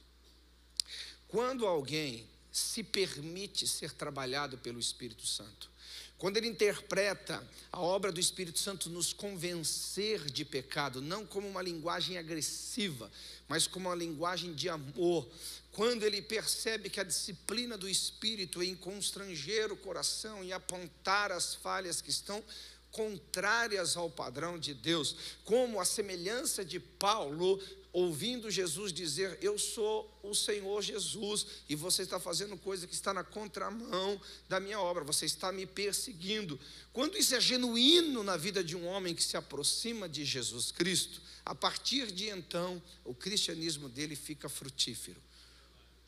Quando 1.27 1.65
alguém 1.65 2.27
se 2.51 2.83
permite 2.83 3.67
ser 3.67 3.91
trabalhado 3.91 4.57
pelo 4.57 4.79
Espírito 4.79 5.25
Santo, 5.25 5.71
quando 6.17 6.37
ele 6.37 6.47
interpreta 6.47 7.43
a 7.71 7.79
obra 7.79 8.11
do 8.11 8.19
Espírito 8.19 8.59
Santo 8.59 8.91
nos 8.91 9.11
convencer 9.11 10.23
de 10.29 10.45
pecado, 10.45 11.01
não 11.01 11.25
como 11.25 11.47
uma 11.47 11.63
linguagem 11.63 12.17
agressiva, 12.17 13.11
mas 13.47 13.65
como 13.65 13.89
uma 13.89 13.95
linguagem 13.95 14.53
de 14.53 14.69
amor, 14.69 15.27
quando 15.71 16.03
ele 16.03 16.21
percebe 16.21 16.91
que 16.91 16.99
a 16.99 17.03
disciplina 17.03 17.75
do 17.75 17.89
Espírito 17.89 18.61
é 18.61 18.65
em 18.65 18.75
constranger 18.75 19.71
o 19.71 19.77
coração 19.77 20.43
e 20.43 20.53
apontar 20.53 21.31
as 21.31 21.55
falhas 21.55 22.01
que 22.01 22.11
estão 22.11 22.43
contrárias 22.91 23.95
ao 23.95 24.09
padrão 24.09 24.59
de 24.59 24.73
Deus, 24.73 25.15
como 25.43 25.79
a 25.79 25.85
semelhança 25.85 26.63
de 26.63 26.79
Paulo 26.79 27.59
ouvindo 27.93 28.49
Jesus 28.49 28.93
dizer: 28.93 29.37
Eu 29.41 29.57
sou 29.57 30.09
o 30.23 30.33
Senhor 30.33 30.81
Jesus, 30.81 31.45
e 31.67 31.75
você 31.75 32.03
está 32.03 32.19
fazendo 32.19 32.57
coisa 32.57 32.87
que 32.87 32.93
está 32.93 33.13
na 33.13 33.23
contramão 33.23 34.19
da 34.47 34.59
minha 34.59 34.79
obra, 34.79 35.03
você 35.03 35.25
está 35.25 35.51
me 35.51 35.65
perseguindo. 35.65 36.59
Quando 36.93 37.17
isso 37.17 37.35
é 37.35 37.41
genuíno 37.41 38.23
na 38.23 38.37
vida 38.37 38.63
de 38.63 38.75
um 38.75 38.85
homem 38.85 39.15
que 39.15 39.23
se 39.23 39.37
aproxima 39.37 40.07
de 40.07 40.23
Jesus 40.23 40.71
Cristo, 40.71 41.21
a 41.45 41.55
partir 41.55 42.11
de 42.11 42.29
então, 42.29 42.81
o 43.03 43.13
cristianismo 43.13 43.89
dele 43.89 44.15
fica 44.15 44.47
frutífero. 44.47 45.21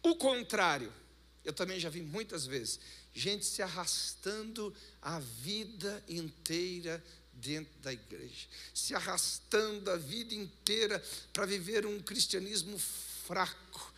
O 0.01 0.15
contrário, 0.15 0.91
eu 1.43 1.53
também 1.53 1.79
já 1.79 1.89
vi 1.89 2.01
muitas 2.01 2.45
vezes, 2.45 2.79
gente 3.13 3.45
se 3.45 3.61
arrastando 3.61 4.73
a 5.01 5.19
vida 5.19 6.03
inteira 6.07 7.03
dentro 7.33 7.73
da 7.81 7.91
igreja, 7.91 8.47
se 8.73 8.95
arrastando 8.95 9.91
a 9.91 9.97
vida 9.97 10.33
inteira 10.33 11.03
para 11.31 11.45
viver 11.45 11.85
um 11.85 11.99
cristianismo 11.99 12.79
fraco, 12.79 13.93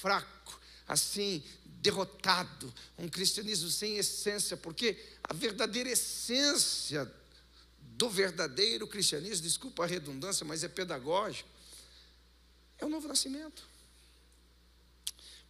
fraco, 0.00 0.60
assim, 0.86 1.42
derrotado, 1.64 2.72
um 2.98 3.08
cristianismo 3.08 3.70
sem 3.70 3.96
essência, 3.96 4.56
porque 4.56 4.98
a 5.22 5.32
verdadeira 5.32 5.90
essência 5.90 7.10
do 7.78 8.10
verdadeiro 8.10 8.88
cristianismo, 8.88 9.44
desculpa 9.44 9.84
a 9.84 9.86
redundância, 9.86 10.44
mas 10.44 10.64
é 10.64 10.68
pedagógico, 10.68 11.48
é 12.78 12.84
o 12.84 12.88
novo 12.88 13.06
nascimento. 13.06 13.73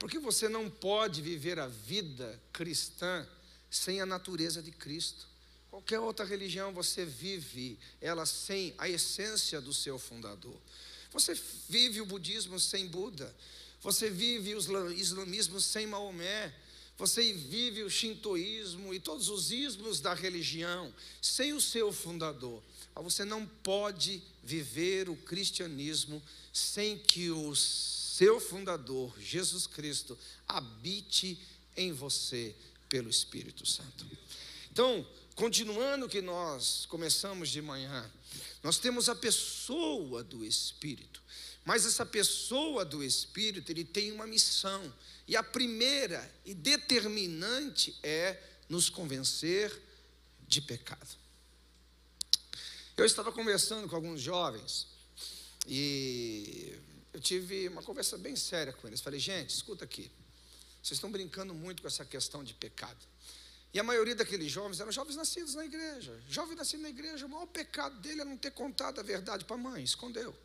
Porque 0.04 0.18
você 0.18 0.50
não 0.50 0.68
pode 0.68 1.22
viver 1.22 1.58
a 1.58 1.66
vida 1.66 2.38
cristã 2.52 3.26
sem 3.70 4.02
a 4.02 4.04
natureza 4.04 4.62
de 4.62 4.70
Cristo. 4.70 5.26
Qualquer 5.70 5.98
outra 5.98 6.26
religião 6.26 6.74
você 6.74 7.06
vive 7.06 7.78
ela 8.02 8.26
sem 8.26 8.74
a 8.76 8.86
essência 8.86 9.62
do 9.62 9.72
seu 9.72 9.98
fundador. 9.98 10.54
Você 11.10 11.34
vive 11.70 12.02
o 12.02 12.04
budismo 12.04 12.60
sem 12.60 12.86
Buda. 12.86 13.34
Você 13.80 14.10
vive 14.10 14.54
o 14.54 14.92
islamismo 14.92 15.58
sem 15.58 15.86
Maomé. 15.86 16.54
Você 16.98 17.32
vive 17.32 17.82
o 17.82 17.88
shintoísmo 17.88 18.92
e 18.92 19.00
todos 19.00 19.30
os 19.30 19.50
ismos 19.50 20.00
da 20.00 20.12
religião 20.12 20.94
sem 21.22 21.54
o 21.54 21.62
seu 21.62 21.90
fundador. 21.90 22.62
Você 22.96 23.24
não 23.24 23.46
pode 23.46 24.22
viver 24.42 25.08
o 25.08 25.16
cristianismo 25.16 26.22
sem 26.52 26.98
que 26.98 27.30
o 27.30 27.54
seu 28.16 28.38
fundador, 28.38 29.12
Jesus 29.20 29.66
Cristo, 29.66 30.16
habite 30.46 31.36
em 31.76 31.92
você 31.92 32.54
pelo 32.88 33.10
Espírito 33.10 33.66
Santo. 33.66 34.06
Então, 34.70 35.04
continuando 35.34 36.06
o 36.06 36.08
que 36.08 36.22
nós 36.22 36.86
começamos 36.86 37.48
de 37.48 37.60
manhã, 37.60 38.08
nós 38.62 38.78
temos 38.78 39.08
a 39.08 39.16
pessoa 39.16 40.22
do 40.22 40.44
Espírito. 40.44 41.20
Mas 41.64 41.84
essa 41.86 42.06
pessoa 42.06 42.84
do 42.84 43.02
Espírito, 43.02 43.72
ele 43.72 43.84
tem 43.84 44.12
uma 44.12 44.28
missão. 44.28 44.94
E 45.26 45.34
a 45.34 45.42
primeira 45.42 46.32
e 46.44 46.54
determinante 46.54 47.98
é 48.00 48.40
nos 48.68 48.88
convencer 48.88 49.76
de 50.46 50.60
pecado. 50.60 51.16
Eu 52.96 53.04
estava 53.04 53.32
conversando 53.32 53.88
com 53.88 53.96
alguns 53.96 54.20
jovens 54.20 54.86
e 55.66 56.78
eu 57.14 57.20
tive 57.20 57.68
uma 57.68 57.80
conversa 57.80 58.18
bem 58.18 58.34
séria 58.34 58.72
com 58.72 58.88
eles. 58.88 59.00
Falei, 59.00 59.20
gente, 59.20 59.50
escuta 59.50 59.84
aqui. 59.84 60.10
Vocês 60.82 60.96
estão 60.96 61.10
brincando 61.10 61.54
muito 61.54 61.80
com 61.80 61.86
essa 61.86 62.04
questão 62.04 62.42
de 62.42 62.52
pecado. 62.54 62.98
E 63.72 63.78
a 63.78 63.84
maioria 63.84 64.16
daqueles 64.16 64.50
jovens 64.50 64.80
eram 64.80 64.90
jovens 64.90 65.14
nascidos 65.14 65.54
na 65.54 65.64
igreja. 65.64 66.20
Jovem 66.28 66.56
nascido 66.56 66.82
na 66.82 66.88
igreja, 66.88 67.24
o 67.26 67.28
maior 67.28 67.46
pecado 67.46 67.98
dele 68.00 68.20
é 68.20 68.24
não 68.24 68.36
ter 68.36 68.50
contado 68.50 68.98
a 68.98 69.02
verdade 69.02 69.44
para 69.44 69.54
a 69.54 69.58
mãe, 69.58 69.84
escondeu. 69.84 70.36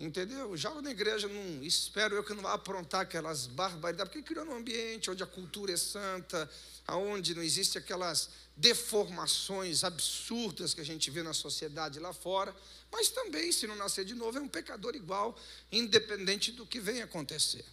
Entendeu? 0.00 0.56
Joga 0.56 0.80
na 0.80 0.90
igreja, 0.90 1.28
não, 1.28 1.62
espero 1.62 2.16
eu 2.16 2.24
que 2.24 2.32
não 2.32 2.42
vá 2.42 2.54
aprontar 2.54 3.02
aquelas 3.02 3.46
barbaridades, 3.46 4.10
porque 4.10 4.26
criou 4.26 4.46
num 4.46 4.56
ambiente 4.56 5.10
onde 5.10 5.22
a 5.22 5.26
cultura 5.26 5.74
é 5.74 5.76
santa, 5.76 6.50
onde 6.88 7.34
não 7.34 7.42
existe 7.42 7.76
aquelas 7.76 8.30
deformações 8.56 9.84
absurdas 9.84 10.72
que 10.72 10.80
a 10.80 10.84
gente 10.84 11.10
vê 11.10 11.22
na 11.22 11.34
sociedade 11.34 12.00
lá 12.00 12.14
fora, 12.14 12.56
mas 12.90 13.10
também, 13.10 13.52
se 13.52 13.66
não 13.66 13.76
nascer 13.76 14.06
de 14.06 14.14
novo, 14.14 14.38
é 14.38 14.40
um 14.40 14.48
pecador 14.48 14.96
igual, 14.96 15.38
independente 15.70 16.50
do 16.50 16.64
que 16.64 16.80
venha 16.80 17.04
acontecer. 17.04 17.64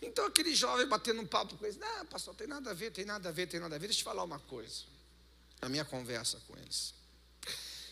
Então 0.00 0.24
aquele 0.24 0.54
jovem 0.54 0.86
batendo 0.86 1.20
um 1.20 1.26
papo 1.26 1.58
com 1.58 1.66
eles, 1.66 1.76
não, 1.76 2.06
pastor, 2.06 2.34
tem 2.34 2.46
nada 2.46 2.70
a 2.70 2.74
ver, 2.74 2.90
tem 2.90 3.04
nada 3.04 3.28
a 3.28 3.32
ver, 3.32 3.46
tem 3.46 3.60
nada 3.60 3.76
a 3.76 3.78
ver. 3.78 3.86
Deixa 3.86 3.98
eu 3.98 4.02
te 4.02 4.04
falar 4.04 4.24
uma 4.24 4.38
coisa, 4.38 4.84
a 5.60 5.68
minha 5.68 5.84
conversa 5.84 6.40
com 6.48 6.56
eles. 6.56 6.94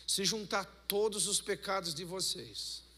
Se 0.07 0.25
juntar 0.25 0.65
todos 0.87 1.27
os 1.27 1.39
pecados 1.39 1.93
de 1.93 2.03
vocês, 2.03 2.88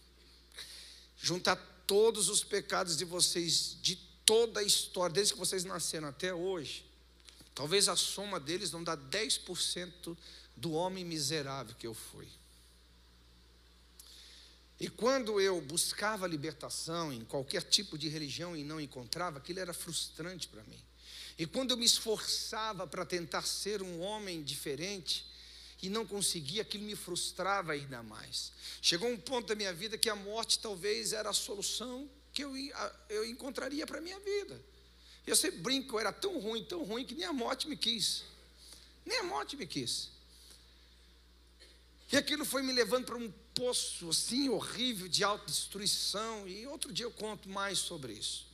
juntar 1.22 1.56
todos 1.86 2.30
os 2.30 2.44
pecados 2.44 2.98
de 2.98 3.06
vocês, 3.06 3.78
de 3.82 3.96
toda 4.25 4.60
a 4.60 4.63
história, 4.63 5.13
desde 5.13 5.34
que 5.34 5.40
vocês 5.40 5.63
nasceram 5.63 6.08
até 6.08 6.34
hoje, 6.34 6.86
talvez 7.54 7.88
a 7.88 7.96
soma 7.96 8.40
deles 8.40 8.72
não 8.72 8.84
dá 8.84 8.98
10% 8.98 10.18
do 10.56 10.72
homem 10.72 11.06
miserável 11.06 11.75
que 11.75 11.86
eu 11.86 11.94
fui. 11.94 12.28
E 14.80 14.90
quando 14.90 15.40
eu 15.40 15.62
buscava 15.62 16.25
libertação 16.25 17.13
em 17.13 17.24
qualquer 17.24 17.62
tipo 17.62 18.00
de 18.00 18.10
religião 18.10 18.58
e 18.58 18.63
não 18.63 18.82
encontrava, 18.82 19.38
aquilo 19.38 19.60
era 19.60 19.74
frustrante 19.74 20.48
para 20.48 20.63
mim. 20.63 20.80
E 21.38 21.46
quando 21.46 21.72
eu 21.72 21.78
me 21.78 21.86
esforçava 21.86 22.88
para 22.88 23.06
tentar 23.06 23.44
ser 23.44 23.84
um 23.84 24.01
homem 24.01 24.42
diferente, 24.42 25.25
e 25.82 25.90
não 25.90 26.06
conseguia, 26.06 26.62
aquilo 26.62 26.84
me 26.84 26.96
frustrava 26.96 27.74
ainda 27.74 28.04
mais. 28.04 28.52
Chegou 28.82 29.10
um 29.10 29.18
ponto 29.18 29.48
da 29.48 29.56
minha 29.56 29.74
vida 29.74 29.98
que 29.98 30.10
a 30.10 30.16
morte 30.16 30.60
talvez 30.60 31.12
era 31.12 31.30
a 31.30 31.34
solução 31.34 32.10
que 32.34 32.44
eu, 32.44 32.54
eu 33.10 33.26
encontraria 33.26 33.86
para 33.86 33.98
a 33.98 34.02
minha 34.02 34.20
vida. 34.20 34.62
Eu 35.26 35.36
sempre 35.36 35.60
brinco, 35.60 35.96
eu 35.96 36.00
era 36.00 36.12
tão 36.12 36.40
ruim, 36.40 36.64
tão 36.64 36.84
ruim, 36.84 37.06
que 37.06 37.16
nem 37.16 37.26
a 37.26 37.34
morte 37.34 37.68
me 37.68 37.76
quis. 37.76 38.24
Nem 39.06 39.20
a 39.20 39.24
morte 39.24 39.58
me 39.58 39.66
quis. 39.66 40.10
E 42.12 42.18
aquilo 42.18 42.46
foi 42.46 42.62
me 42.62 42.74
levando 42.74 43.06
para 43.06 43.16
um 43.16 43.32
poço 43.56 44.10
assim 44.10 44.50
horrível 44.50 45.08
de 45.08 45.24
autodestruição. 45.24 46.48
E 46.48 46.68
outro 46.68 46.92
dia 46.92 47.06
eu 47.06 47.12
conto 47.12 47.50
mais 47.50 47.80
sobre 47.80 48.14
isso. 48.14 48.46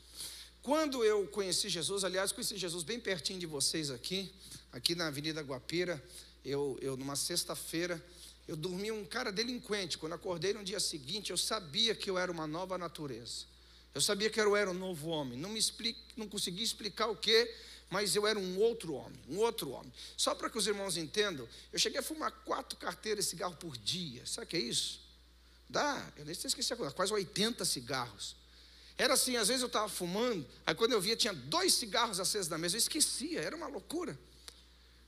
Quando 0.62 1.04
eu 1.04 1.26
conheci 1.28 1.70
Jesus, 1.70 2.04
aliás, 2.04 2.32
conheci 2.32 2.58
Jesus 2.58 2.84
bem 2.84 3.00
pertinho 3.00 3.40
de 3.40 3.46
vocês 3.46 3.90
aqui, 3.90 4.32
aqui 4.72 4.96
na 4.96 5.08
Avenida 5.08 5.42
Guapira 5.42 6.04
eu, 6.48 6.78
eu 6.82 6.96
numa 6.96 7.16
sexta-feira, 7.16 8.02
eu 8.48 8.56
dormi 8.56 8.92
um 8.92 9.04
cara 9.04 9.32
delinquente. 9.32 9.98
Quando 9.98 10.14
acordei 10.14 10.54
no 10.54 10.64
dia 10.64 10.80
seguinte, 10.80 11.32
eu 11.32 11.38
sabia 11.38 11.94
que 11.94 12.10
eu 12.10 12.18
era 12.18 12.32
uma 12.32 12.48
nova 12.48 12.78
natureza. 12.78 13.46
Eu 13.94 14.00
sabia 14.00 14.30
que 14.30 14.40
eu 14.40 14.56
era 14.56 14.72
um 14.72 14.74
novo 14.74 15.10
homem. 15.10 15.38
Não 15.38 15.50
me 15.50 15.60
explique, 15.60 16.00
não 16.16 16.28
consegui 16.28 16.64
explicar 16.64 17.08
o 17.08 17.16
que, 17.16 17.54
mas 17.90 18.16
eu 18.16 18.26
era 18.26 18.40
um 18.40 18.60
outro 18.60 18.94
homem, 18.94 19.20
um 19.28 19.38
outro 19.40 19.72
homem. 19.72 19.92
Só 20.16 20.34
para 20.34 20.50
que 20.50 20.58
os 20.58 20.68
irmãos 20.68 20.96
entendam, 20.96 21.48
eu 21.74 21.80
cheguei 21.80 22.00
a 22.00 22.04
fumar 22.04 22.32
quatro 22.46 22.78
carteiras 22.78 23.26
de 23.26 23.32
cigarro 23.32 23.56
por 23.58 23.78
dia. 23.78 24.26
Sabe 24.26 24.46
o 24.46 24.50
que 24.50 24.56
é 24.56 24.62
isso? 24.62 25.02
Dá, 25.70 26.14
eu 26.16 26.24
nem 26.24 26.34
sei 26.34 26.48
esqueci 26.48 26.72
a 26.72 26.78
coisa, 26.78 26.94
quase 26.94 27.12
80 27.12 27.66
cigarros. 27.66 28.36
Era 28.98 29.14
assim, 29.14 29.36
às 29.36 29.50
vezes 29.50 29.62
eu 29.62 29.68
estava 29.68 29.90
fumando, 29.90 30.48
aí 30.66 30.74
quando 30.74 30.94
eu 30.94 31.02
via 31.02 31.16
tinha 31.16 31.34
dois 31.34 31.74
cigarros 31.74 32.20
acesos 32.20 32.48
na 32.48 32.58
mesa, 32.58 32.76
eu 32.76 32.80
esquecia, 32.80 33.42
era 33.42 33.56
uma 33.56 33.68
loucura. 33.68 34.18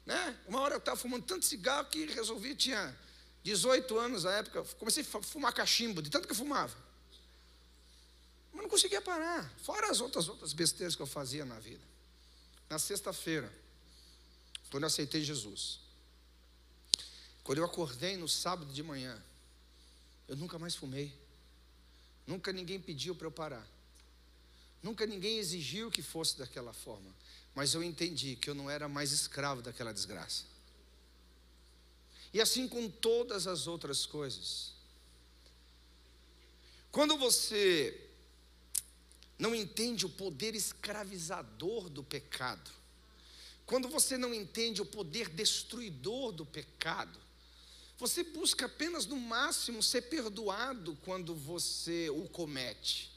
Né? 0.10 0.36
Uma 0.48 0.62
hora 0.62 0.74
eu 0.74 0.80
estava 0.80 0.98
fumando 0.98 1.24
tanto 1.24 1.46
cigarro 1.46 1.86
que 1.86 2.04
resolvi, 2.08 2.56
tinha 2.56 2.98
18 3.44 3.96
anos 4.00 4.24
na 4.24 4.38
época, 4.38 4.64
comecei 4.80 5.04
a 5.04 5.22
fumar 5.22 5.54
cachimbo, 5.54 6.02
de 6.02 6.10
tanto 6.10 6.26
que 6.28 6.32
eu 6.32 6.36
fumava. 6.36 6.76
Mas 8.52 8.64
não 8.64 8.70
conseguia 8.70 9.04
parar, 9.04 9.48
fora 9.62 9.92
as 9.92 10.02
outras, 10.02 10.28
outras 10.28 10.52
besteiras 10.52 10.96
que 10.96 11.02
eu 11.04 11.06
fazia 11.06 11.46
na 11.46 11.60
vida. 11.60 11.84
Na 12.68 12.80
sexta-feira, 12.80 13.54
quando 14.72 14.82
eu 14.82 14.88
aceitei 14.88 15.24
Jesus, 15.24 15.80
quando 17.44 17.60
eu 17.60 17.66
acordei 17.66 18.18
no 18.18 18.28
sábado 18.28 18.74
de 18.74 18.82
manhã, 18.82 19.16
eu 20.28 20.36
nunca 20.36 20.58
mais 20.58 20.76
fumei. 20.76 21.14
Nunca 22.26 22.52
ninguém 22.52 22.82
pediu 22.82 23.14
para 23.14 23.28
eu 23.28 23.32
parar. 23.32 23.68
Nunca 24.82 25.06
ninguém 25.06 25.38
exigiu 25.38 25.92
que 25.92 26.02
fosse 26.02 26.36
daquela 26.36 26.74
forma. 26.74 27.14
Mas 27.60 27.74
eu 27.74 27.84
entendi 27.84 28.38
que 28.38 28.50
eu 28.50 28.56
não 28.56 28.70
era 28.70 28.88
mais 28.88 29.12
escravo 29.12 29.62
daquela 29.62 29.94
desgraça. 29.94 30.46
E 32.34 32.40
assim 32.40 32.70
com 32.70 32.90
todas 32.90 33.48
as 33.48 33.68
outras 33.68 34.06
coisas. 34.06 34.72
Quando 36.90 37.18
você 37.18 38.10
não 39.38 39.54
entende 39.54 40.06
o 40.06 40.10
poder 40.10 40.56
escravizador 40.56 41.90
do 41.90 42.02
pecado, 42.02 42.72
quando 43.66 43.90
você 43.90 44.18
não 44.18 44.34
entende 44.34 44.82
o 44.82 44.86
poder 44.86 45.28
destruidor 45.28 46.32
do 46.32 46.46
pecado, 46.46 47.20
você 47.98 48.24
busca 48.24 48.68
apenas 48.68 49.06
no 49.06 49.18
máximo 49.18 49.84
ser 49.84 50.04
perdoado 50.04 50.98
quando 51.04 51.36
você 51.36 52.10
o 52.10 52.26
comete. 52.30 53.09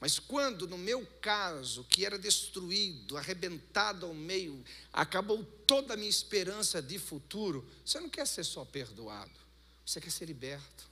Mas 0.00 0.18
quando, 0.18 0.68
no 0.68 0.78
meu 0.78 1.04
caso, 1.20 1.84
que 1.84 2.06
era 2.06 2.18
destruído, 2.18 3.16
arrebentado 3.16 4.06
ao 4.06 4.14
meio, 4.14 4.64
acabou 4.92 5.42
toda 5.66 5.94
a 5.94 5.96
minha 5.96 6.08
esperança 6.08 6.80
de 6.80 6.98
futuro, 6.98 7.68
você 7.84 7.98
não 7.98 8.08
quer 8.08 8.26
ser 8.26 8.44
só 8.44 8.64
perdoado, 8.64 9.32
você 9.84 10.00
quer 10.00 10.10
ser 10.10 10.26
liberto. 10.26 10.86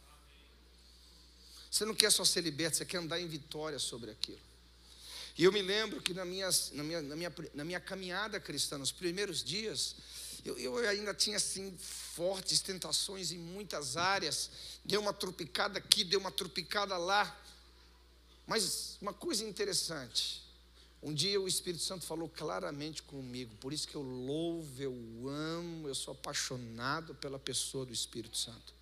Você 1.71 1.85
não 1.85 1.95
quer 1.95 2.11
só 2.11 2.25
ser 2.25 2.41
liberto, 2.41 2.79
você 2.79 2.85
quer 2.85 2.99
andar 2.99 3.21
em 3.21 3.29
vitória 3.29 3.79
sobre 3.79 4.11
aquilo. 4.11 4.41
E 5.39 5.45
eu 5.45 5.53
me 5.53 5.61
lembro 5.61 6.01
que 6.01 6.15
na 6.15 6.25
minha, 6.25 6.49
na 6.73 6.83
minha, 6.83 7.03
na 7.03 7.17
minha, 7.17 7.35
na 7.55 7.65
minha 7.65 7.81
caminhada 7.81 8.41
cristã, 8.41 8.79
nos 8.79 8.91
primeiros 8.91 9.45
dias, 9.45 9.95
eu, 10.43 10.59
eu 10.59 10.89
ainda 10.89 11.13
tinha 11.13 11.37
assim 11.37 11.77
fortes 11.79 12.61
tentações 12.61 13.31
em 13.31 13.39
muitas 13.39 13.97
áreas. 13.97 14.51
Deu 14.85 15.01
uma 15.01 15.13
tropicada 15.13 15.79
aqui, 15.79 16.03
deu 16.03 16.19
uma 16.19 16.31
tropicada 16.31 16.97
lá. 16.97 17.39
Mas 18.47 18.97
uma 19.00 19.12
coisa 19.12 19.45
interessante, 19.45 20.43
um 21.03 21.12
dia 21.12 21.41
o 21.41 21.49
Espírito 21.49 21.83
Santo 21.83 22.07
falou 22.07 22.29
claramente 22.29 23.03
comigo, 23.03 23.55
por 23.57 23.73
isso 23.73 23.88
que 23.88 23.95
eu 23.95 24.03
louvo, 24.03 24.81
eu 24.81 24.95
amo, 25.29 25.88
eu 25.88 25.95
sou 25.95 26.12
apaixonado 26.12 27.15
pela 27.15 27.38
pessoa 27.38 27.85
do 27.85 27.93
Espírito 27.93 28.37
Santo. 28.37 28.75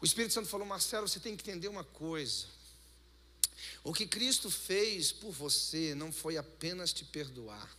O 0.00 0.04
Espírito 0.04 0.34
Santo 0.34 0.48
falou: 0.48 0.66
Marcelo, 0.66 1.08
você 1.08 1.18
tem 1.18 1.36
que 1.36 1.48
entender 1.48 1.68
uma 1.68 1.84
coisa. 1.84 2.46
O 3.82 3.94
que 3.94 4.06
Cristo 4.06 4.50
fez 4.50 5.10
por 5.12 5.32
você 5.32 5.94
não 5.94 6.12
foi 6.12 6.36
apenas 6.36 6.92
te 6.92 7.04
perdoar. 7.04 7.74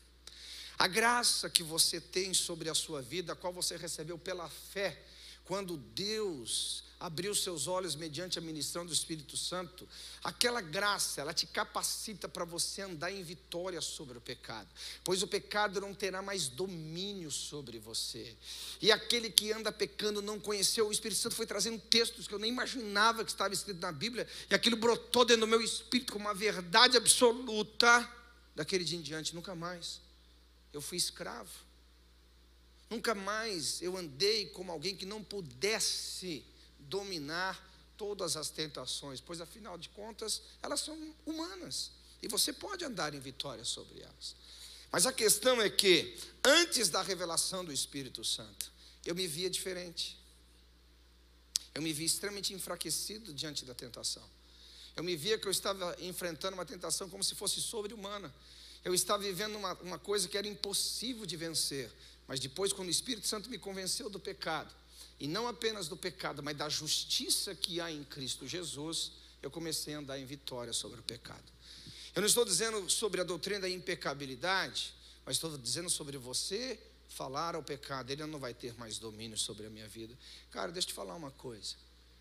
A 0.77 0.87
graça 0.87 1.49
que 1.49 1.63
você 1.63 1.99
tem 1.99 2.33
sobre 2.33 2.69
a 2.69 2.75
sua 2.75 3.01
vida, 3.01 3.33
a 3.33 3.35
qual 3.35 3.51
você 3.51 3.77
recebeu 3.77 4.17
pela 4.17 4.49
fé, 4.49 5.03
quando 5.45 5.77
Deus 5.77 6.83
abriu 6.99 7.35
seus 7.35 7.67
olhos 7.67 7.95
mediante 7.95 8.39
a 8.39 8.41
ministração 8.41 8.85
do 8.85 8.93
Espírito 8.93 9.37
Santo, 9.37 9.87
aquela 10.23 10.61
graça, 10.61 11.21
ela 11.21 11.33
te 11.33 11.45
capacita 11.45 12.27
para 12.27 12.43
você 12.43 12.81
andar 12.81 13.11
em 13.11 13.21
vitória 13.21 13.79
sobre 13.81 14.17
o 14.17 14.21
pecado, 14.21 14.67
pois 15.03 15.21
o 15.21 15.27
pecado 15.27 15.79
não 15.79 15.93
terá 15.93 16.21
mais 16.21 16.47
domínio 16.47 17.29
sobre 17.29 17.77
você. 17.77 18.35
E 18.81 18.91
aquele 18.91 19.29
que 19.29 19.51
anda 19.51 19.71
pecando 19.71 20.21
não 20.21 20.39
conheceu, 20.39 20.87
o 20.87 20.91
Espírito 20.91 21.21
Santo 21.21 21.35
foi 21.35 21.45
trazendo 21.45 21.79
textos 21.79 22.27
que 22.27 22.33
eu 22.33 22.39
nem 22.39 22.51
imaginava 22.51 23.23
que 23.23 23.29
estava 23.29 23.53
escrito 23.53 23.79
na 23.79 23.91
Bíblia, 23.91 24.27
e 24.49 24.55
aquilo 24.55 24.75
brotou 24.75 25.23
dentro 25.23 25.41
do 25.41 25.47
meu 25.47 25.61
espírito 25.61 26.13
como 26.13 26.25
uma 26.25 26.33
verdade 26.33 26.97
absoluta. 26.97 28.13
Daquele 28.55 28.83
dia 28.83 28.97
em 28.97 29.01
diante, 29.03 29.35
nunca 29.35 29.53
mais 29.53 30.01
eu 30.73 30.81
fui 30.81 30.97
escravo. 30.97 31.49
Nunca 32.89 33.13
mais 33.13 33.81
eu 33.81 33.95
andei 33.97 34.47
como 34.47 34.71
alguém 34.71 34.95
que 34.95 35.05
não 35.05 35.23
pudesse 35.23 36.43
dominar 36.89 37.63
todas 37.97 38.37
as 38.37 38.49
tentações, 38.49 39.19
pois 39.19 39.41
afinal 39.41 39.77
de 39.77 39.89
contas, 39.89 40.41
elas 40.61 40.81
são 40.81 41.15
humanas 41.25 41.91
e 42.21 42.27
você 42.27 42.53
pode 42.53 42.83
andar 42.85 43.13
em 43.13 43.19
vitória 43.19 43.63
sobre 43.63 44.01
elas. 44.01 44.35
Mas 44.91 45.05
a 45.05 45.11
questão 45.11 45.61
é 45.61 45.69
que, 45.69 46.17
antes 46.43 46.89
da 46.89 47.01
revelação 47.01 47.63
do 47.63 47.73
Espírito 47.73 48.23
Santo, 48.23 48.71
eu 49.05 49.13
me 49.13 49.27
via 49.27 49.49
diferente. 49.49 50.17
Eu 51.75 51.81
me 51.81 51.93
via 51.93 52.05
extremamente 52.05 52.53
enfraquecido 52.53 53.33
diante 53.33 53.65
da 53.65 53.73
tentação. 53.73 54.23
Eu 54.95 55.03
me 55.03 55.15
via 55.15 55.37
que 55.37 55.47
eu 55.47 55.51
estava 55.51 55.95
enfrentando 55.99 56.55
uma 56.55 56.65
tentação 56.65 57.09
como 57.09 57.23
se 57.23 57.35
fosse 57.35 57.61
sobre-humana. 57.61 58.33
Eu 58.83 58.95
estava 58.95 59.21
vivendo 59.21 59.55
uma, 59.55 59.73
uma 59.75 59.99
coisa 59.99 60.27
que 60.27 60.37
era 60.37 60.47
impossível 60.47 61.25
de 61.25 61.35
vencer. 61.35 61.91
Mas 62.27 62.39
depois, 62.39 62.73
quando 62.73 62.87
o 62.87 62.91
Espírito 62.91 63.27
Santo 63.27 63.49
me 63.49 63.59
convenceu 63.59 64.09
do 64.09 64.19
pecado, 64.19 64.73
e 65.19 65.27
não 65.27 65.47
apenas 65.47 65.87
do 65.87 65.97
pecado, 65.97 66.43
mas 66.43 66.55
da 66.55 66.69
justiça 66.69 67.55
que 67.55 67.81
há 67.81 67.91
em 67.91 68.03
Cristo 68.03 68.47
Jesus, 68.47 69.13
eu 69.41 69.49
comecei 69.49 69.95
a 69.95 69.99
andar 69.99 70.19
em 70.19 70.25
vitória 70.25 70.73
sobre 70.73 70.99
o 70.99 71.03
pecado. 71.03 71.43
Eu 72.15 72.21
não 72.21 72.27
estou 72.27 72.45
dizendo 72.45 72.89
sobre 72.89 73.21
a 73.21 73.23
doutrina 73.23 73.61
da 73.61 73.69
impecabilidade, 73.69 74.93
mas 75.25 75.37
estou 75.37 75.57
dizendo 75.57 75.89
sobre 75.89 76.17
você 76.17 76.79
falar 77.09 77.55
ao 77.55 77.63
pecado, 77.63 78.11
ele 78.11 78.25
não 78.25 78.39
vai 78.39 78.53
ter 78.53 78.75
mais 78.75 78.99
domínio 78.99 79.37
sobre 79.37 79.65
a 79.65 79.69
minha 79.69 79.87
vida. 79.87 80.17
Cara, 80.51 80.71
deixa 80.71 80.87
eu 80.87 80.89
te 80.89 80.93
falar 80.93 81.15
uma 81.15 81.31
coisa. 81.31 81.75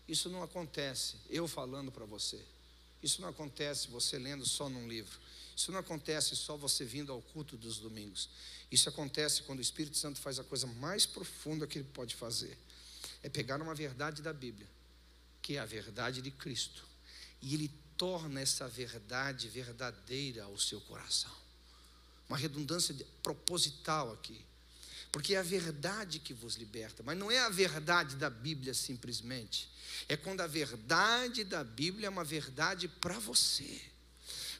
Isso 0.07 0.29
não 0.29 0.41
acontece 0.41 1.17
eu 1.29 1.47
falando 1.47 1.91
para 1.91 2.05
você. 2.05 2.39
Isso 3.03 3.21
não 3.21 3.29
acontece 3.29 3.89
você 3.89 4.17
lendo 4.17 4.45
só 4.45 4.69
num 4.69 4.87
livro. 4.87 5.19
Isso 5.55 5.71
não 5.71 5.79
acontece 5.79 6.35
só 6.35 6.55
você 6.55 6.83
vindo 6.83 7.11
ao 7.11 7.21
culto 7.21 7.57
dos 7.57 7.77
domingos. 7.77 8.29
Isso 8.71 8.89
acontece 8.89 9.43
quando 9.43 9.59
o 9.59 9.61
Espírito 9.61 9.97
Santo 9.97 10.19
faz 10.19 10.39
a 10.39 10.43
coisa 10.43 10.65
mais 10.65 11.05
profunda 11.05 11.67
que 11.67 11.79
ele 11.79 11.87
pode 11.93 12.15
fazer 12.15 12.57
é 13.23 13.29
pegar 13.29 13.61
uma 13.61 13.75
verdade 13.75 14.21
da 14.21 14.33
Bíblia, 14.33 14.67
que 15.41 15.55
é 15.55 15.59
a 15.59 15.65
verdade 15.65 16.21
de 16.21 16.31
Cristo, 16.31 16.83
e 17.41 17.53
ele 17.53 17.71
torna 17.97 18.39
essa 18.39 18.67
verdade 18.67 19.47
verdadeira 19.49 20.43
ao 20.43 20.57
seu 20.57 20.79
coração. 20.81 21.31
Uma 22.29 22.37
redundância 22.37 22.95
proposital 23.23 24.11
aqui. 24.13 24.39
Porque 25.11 25.33
é 25.33 25.39
a 25.39 25.43
verdade 25.43 26.19
que 26.19 26.33
vos 26.33 26.55
liberta, 26.55 27.01
mas 27.01 27.17
não 27.17 27.31
é 27.31 27.39
a 27.39 27.49
verdade 27.49 28.15
da 28.17 28.29
Bíblia 28.29 28.73
simplesmente. 28.73 29.69
É 30.07 30.17
quando 30.17 30.41
a 30.41 30.47
verdade 30.47 31.43
da 31.43 31.63
Bíblia 31.63 32.07
é 32.07 32.09
uma 32.09 32.25
verdade 32.25 32.87
para 32.87 33.17
você. 33.17 33.81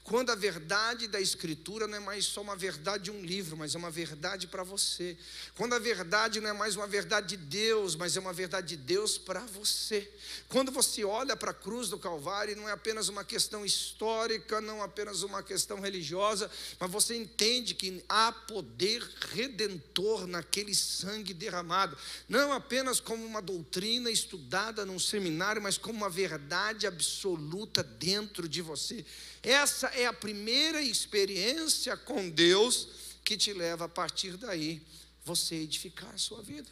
Quando 0.08 0.30
a 0.30 0.36
verdade 0.36 1.06
da 1.06 1.20
Escritura 1.20 1.86
não 1.86 1.98
é 1.98 2.00
mais 2.00 2.24
só 2.24 2.40
uma 2.40 2.56
verdade 2.56 3.04
de 3.04 3.12
um 3.12 3.22
livro, 3.22 3.58
mas 3.58 3.76
é 3.76 3.78
uma 3.78 3.92
verdade 3.92 4.48
para 4.48 4.64
você. 4.64 5.18
Quando 5.54 5.74
a 5.74 5.80
verdade 5.80 6.40
não 6.40 6.50
é 6.50 6.54
mais 6.54 6.78
uma 6.78 6.88
verdade 6.88 7.36
de 7.36 7.36
Deus, 7.36 7.94
mas 7.94 8.16
é 8.16 8.20
uma 8.22 8.32
verdade 8.32 8.70
de 8.70 8.78
Deus 8.78 9.18
para 9.18 9.42
você. 9.42 10.10
Quando 10.48 10.72
você 10.72 11.04
olha 11.04 11.36
para 11.36 11.52
a 11.52 11.54
cruz 11.54 11.90
do 11.90 12.00
Calvário, 12.00 12.56
não 12.56 12.70
é 12.70 12.72
apenas 12.72 13.10
uma 13.10 13.26
questão 13.26 13.66
histórica, 13.66 14.62
não 14.62 14.82
apenas 14.82 15.24
uma 15.24 15.44
questão 15.44 15.82
religiosa, 15.82 16.50
mas 16.80 16.90
você 16.90 17.14
entende 17.14 17.74
que 17.74 18.02
há 18.08 18.32
poder 18.32 19.06
redentor 19.34 20.26
naquele 20.26 20.74
sangue 20.74 21.34
derramado. 21.34 21.98
Não 22.30 22.54
apenas 22.54 23.02
como 23.02 23.26
uma 23.26 23.42
doutrina 23.42 24.10
estudada 24.10 24.86
num 24.86 25.00
seminário, 25.00 25.62
mas 25.62 25.78
como 25.78 25.98
uma 25.98 26.10
verdade 26.10 26.88
absoluta 26.88 27.84
dentro 27.84 28.48
de 28.48 28.62
você. 28.62 29.06
Essa 29.48 29.88
é 29.88 30.06
a 30.06 30.12
primeira 30.12 30.82
experiência 30.82 31.96
com 31.96 32.30
Deus 32.30 32.90
que 33.24 33.38
te 33.38 33.54
leva 33.54 33.86
a 33.86 33.88
partir 33.88 34.36
daí 34.36 34.86
você 35.24 35.56
edificar 35.56 36.14
a 36.14 36.18
sua 36.18 36.42
vida. 36.42 36.70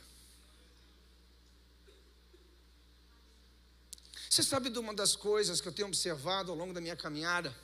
Você 4.29 4.43
sabe 4.43 4.69
de 4.69 4.77
uma 4.77 4.93
das 4.93 5.15
coisas 5.15 5.61
que 5.61 5.69
eu 5.69 5.71
tenho 5.71 5.87
observado 5.87 6.51
ao 6.51 6.57
longo 6.57 6.73
da 6.73 6.81
minha 6.81 6.97
caminhada, 6.97 7.55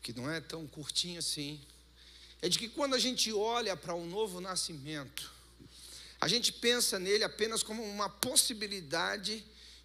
que 0.00 0.14
não 0.14 0.30
é 0.30 0.40
tão 0.40 0.66
curtinha 0.66 1.18
assim, 1.18 1.60
é 2.40 2.48
de 2.48 2.58
que 2.58 2.70
quando 2.70 2.94
a 2.94 2.98
gente 2.98 3.30
olha 3.30 3.76
para 3.76 3.94
um 3.94 4.06
novo 4.06 4.40
nascimento, 4.40 5.30
a 6.18 6.26
gente 6.26 6.50
pensa 6.50 6.98
nele 6.98 7.22
apenas 7.22 7.62
como 7.62 7.82
uma 7.82 8.08
possibilidade 8.08 9.44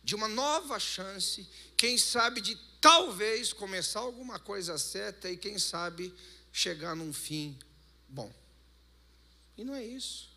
de 0.09 0.15
uma 0.15 0.27
nova 0.27 0.79
chance, 0.79 1.47
quem 1.77 1.95
sabe 1.95 2.41
de 2.41 2.55
talvez 2.81 3.53
começar 3.53 3.99
alguma 3.99 4.39
coisa 4.39 4.75
certa 4.75 5.29
e 5.29 5.37
quem 5.37 5.59
sabe 5.59 6.11
chegar 6.51 6.95
num 6.95 7.13
fim 7.13 7.55
bom. 8.07 8.33
E 9.55 9.63
não 9.63 9.75
é 9.75 9.85
isso. 9.85 10.27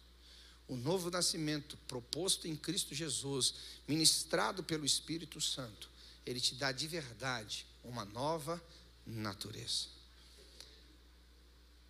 O 0.69 0.77
novo 0.77 1.11
nascimento 1.11 1.79
proposto 1.89 2.47
em 2.47 2.55
Cristo 2.55 2.95
Jesus, 2.95 3.55
ministrado 3.89 4.63
pelo 4.63 4.85
Espírito 4.85 5.41
Santo, 5.41 5.89
ele 6.27 6.39
te 6.39 6.55
dá 6.55 6.71
de 6.71 6.87
verdade 6.87 7.65
uma 7.83 8.05
nova 8.05 8.63
natureza. 9.07 9.87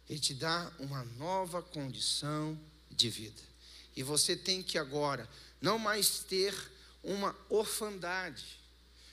Ele 0.08 0.20
te 0.20 0.34
dá 0.34 0.72
uma 0.78 1.02
nova 1.16 1.60
condição 1.60 2.56
de 2.88 3.10
vida. 3.10 3.42
E 3.96 4.04
você 4.04 4.36
tem 4.36 4.62
que 4.62 4.78
agora 4.78 5.28
não 5.60 5.80
mais 5.80 6.20
ter 6.20 6.54
uma 7.02 7.36
orfandade 7.48 8.62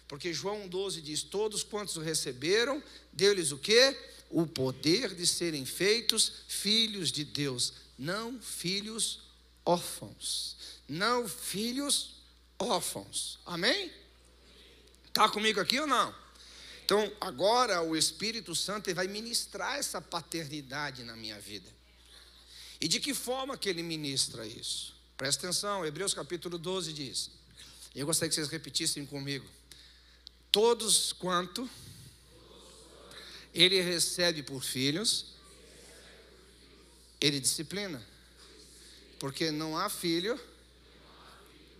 porque 0.09 0.33
João 0.33 0.67
12 0.67 1.01
diz: 1.01 1.21
Todos 1.21 1.63
quantos 1.63 1.95
o 1.95 2.01
receberam, 2.01 2.83
deu-lhes 3.13 3.51
o 3.53 3.57
quê? 3.59 3.95
O 4.29 4.45
poder 4.45 5.15
de 5.15 5.25
serem 5.25 5.65
feitos 5.65 6.33
filhos 6.47 7.11
de 7.11 7.23
Deus, 7.23 7.73
não 7.97 8.41
filhos 8.41 9.21
órfãos. 9.63 10.57
Não 10.87 11.29
filhos 11.29 12.15
órfãos. 12.57 13.37
Amém? 13.45 13.91
Está 15.07 15.29
comigo 15.29 15.59
aqui 15.59 15.79
ou 15.79 15.85
não? 15.85 16.13
Então, 16.83 17.11
agora 17.21 17.83
o 17.83 17.95
Espírito 17.95 18.55
Santo 18.55 18.93
vai 18.95 19.07
ministrar 19.07 19.77
essa 19.77 20.01
paternidade 20.01 21.03
na 21.03 21.15
minha 21.15 21.39
vida. 21.39 21.69
E 22.81 22.87
de 22.87 22.99
que 22.99 23.13
forma 23.13 23.55
que 23.55 23.69
ele 23.69 23.83
ministra 23.83 24.47
isso? 24.47 24.95
Presta 25.15 25.45
atenção, 25.45 25.85
Hebreus 25.85 26.15
capítulo 26.15 26.57
12 26.57 26.93
diz. 26.93 27.38
Eu 27.95 28.05
gostaria 28.05 28.29
que 28.29 28.35
vocês 28.35 28.49
repetissem 28.49 29.05
comigo. 29.05 29.45
Todos 30.51 31.13
quanto 31.13 31.69
ele 33.53 33.81
recebe 33.81 34.43
por 34.43 34.63
filhos, 34.63 35.25
ele 37.19 37.39
disciplina. 37.39 38.01
Porque 39.19 39.51
não 39.51 39.77
há 39.77 39.89
filho 39.89 40.39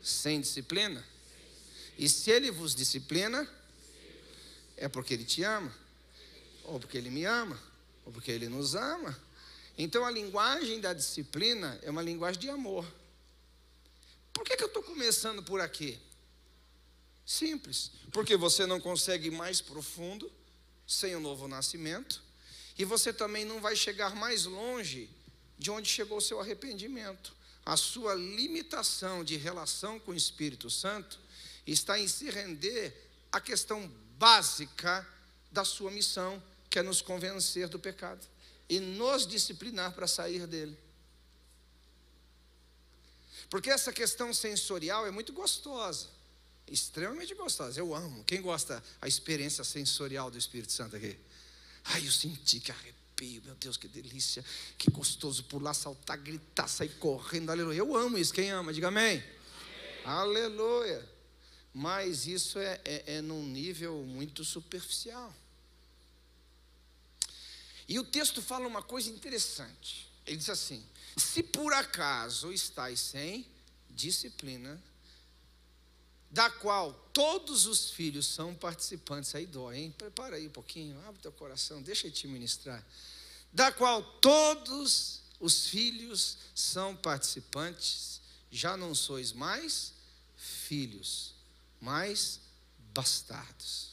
sem 0.01 0.41
disciplina. 0.41 1.03
E 1.97 2.07
se 2.09 2.31
ele 2.31 2.51
vos 2.51 2.73
disciplina, 2.73 3.47
é 4.77 4.87
porque 4.87 5.13
ele 5.13 5.25
te 5.25 5.43
ama, 5.43 5.73
ou 6.63 6.79
porque 6.79 6.97
ele 6.97 7.09
me 7.09 7.25
ama, 7.25 7.59
ou 8.05 8.11
porque 8.11 8.31
ele 8.31 8.47
nos 8.47 8.75
ama. 8.75 9.17
Então 9.77 10.05
a 10.05 10.11
linguagem 10.11 10.79
da 10.79 10.93
disciplina 10.93 11.79
é 11.83 11.89
uma 11.89 12.01
linguagem 12.01 12.39
de 12.39 12.49
amor. 12.49 12.85
Por 14.33 14.43
que, 14.43 14.55
que 14.55 14.63
eu 14.63 14.67
estou 14.67 14.83
começando 14.83 15.43
por 15.43 15.59
aqui? 15.59 15.99
Simples, 17.25 17.91
porque 18.11 18.35
você 18.35 18.65
não 18.65 18.79
consegue 18.79 19.27
ir 19.27 19.31
mais 19.31 19.61
profundo 19.61 20.31
sem 20.87 21.15
o 21.15 21.19
novo 21.19 21.47
nascimento, 21.47 22.23
e 22.77 22.83
você 22.83 23.13
também 23.13 23.45
não 23.45 23.61
vai 23.61 23.75
chegar 23.75 24.15
mais 24.15 24.45
longe 24.45 25.09
de 25.57 25.69
onde 25.69 25.87
chegou 25.87 26.17
o 26.17 26.21
seu 26.21 26.39
arrependimento. 26.39 27.35
A 27.65 27.77
sua 27.77 28.15
limitação 28.15 29.23
de 29.23 29.35
relação 29.35 29.99
com 29.99 30.11
o 30.11 30.15
Espírito 30.15 30.69
Santo 30.69 31.19
está 31.67 31.99
em 31.99 32.07
se 32.07 32.29
render 32.31 32.95
à 33.31 33.39
questão 33.39 33.87
básica 34.17 35.07
da 35.51 35.63
sua 35.63 35.91
missão, 35.91 36.41
que 36.69 36.79
é 36.79 36.81
nos 36.81 37.01
convencer 37.01 37.67
do 37.67 37.77
pecado 37.77 38.25
e 38.67 38.79
nos 38.79 39.27
disciplinar 39.27 39.93
para 39.93 40.07
sair 40.07 40.47
dele. 40.47 40.77
Porque 43.49 43.69
essa 43.69 43.91
questão 43.91 44.33
sensorial 44.33 45.07
é 45.07 45.11
muito 45.11 45.33
gostosa. 45.33 46.07
extremamente 46.67 47.33
gostosa. 47.33 47.79
Eu 47.79 47.95
amo. 47.95 48.23
Quem 48.25 48.41
gosta 48.41 48.83
a 49.01 49.07
experiência 49.07 49.63
sensorial 49.63 50.29
do 50.29 50.37
Espírito 50.37 50.71
Santo 50.71 50.95
aqui? 50.95 51.17
Ai, 51.85 52.05
eu 52.05 52.11
senti 52.11 52.59
que 52.59 52.71
arrepio, 52.71 53.41
meu 53.43 53.55
Deus, 53.55 53.75
que 53.75 53.87
delícia, 53.87 54.45
que 54.77 54.91
gostoso 54.91 55.43
pular, 55.45 55.73
saltar, 55.73 56.17
gritar, 56.17 56.67
sair 56.67 56.89
correndo, 56.99 57.49
aleluia. 57.49 57.77
Eu 57.77 57.97
amo 57.97 58.19
isso. 58.19 58.31
Quem 58.31 58.51
ama, 58.51 58.71
diga 58.71 58.89
amém. 58.89 59.17
amém. 59.17 59.23
Aleluia. 60.05 61.09
Mas 61.73 62.27
isso 62.27 62.59
é, 62.59 62.79
é, 62.85 63.15
é 63.15 63.21
num 63.21 63.43
nível 63.43 64.03
muito 64.05 64.43
superficial. 64.45 65.33
E 67.87 67.97
o 67.97 68.03
texto 68.03 68.41
fala 68.43 68.67
uma 68.67 68.83
coisa 68.83 69.09
interessante. 69.09 70.07
Ele 70.25 70.37
diz 70.37 70.49
assim: 70.49 70.85
se 71.19 71.43
por 71.43 71.73
acaso 71.73 72.51
estáis 72.51 72.99
sem 72.99 73.45
disciplina, 73.89 74.81
da 76.31 76.49
qual 76.49 76.93
todos 77.11 77.65
os 77.65 77.89
filhos 77.89 78.27
são 78.27 78.53
participantes, 78.53 79.33
aí 79.33 79.45
dói, 79.45 79.77
hein? 79.77 79.95
Prepara 79.97 80.35
aí 80.35 80.47
um 80.47 80.51
pouquinho, 80.51 80.99
abre 81.07 81.21
teu 81.21 81.31
coração, 81.31 81.81
deixa 81.81 82.07
eu 82.07 82.11
te 82.11 82.27
ministrar. 82.27 82.85
Da 83.51 83.71
qual 83.71 84.03
todos 84.03 85.21
os 85.39 85.67
filhos 85.67 86.37
são 86.53 86.95
participantes, 86.95 88.21
já 88.51 88.77
não 88.77 88.93
sois 88.93 89.31
mais 89.31 89.93
filhos, 90.37 91.33
mas 91.81 92.39
bastardos. 92.93 93.89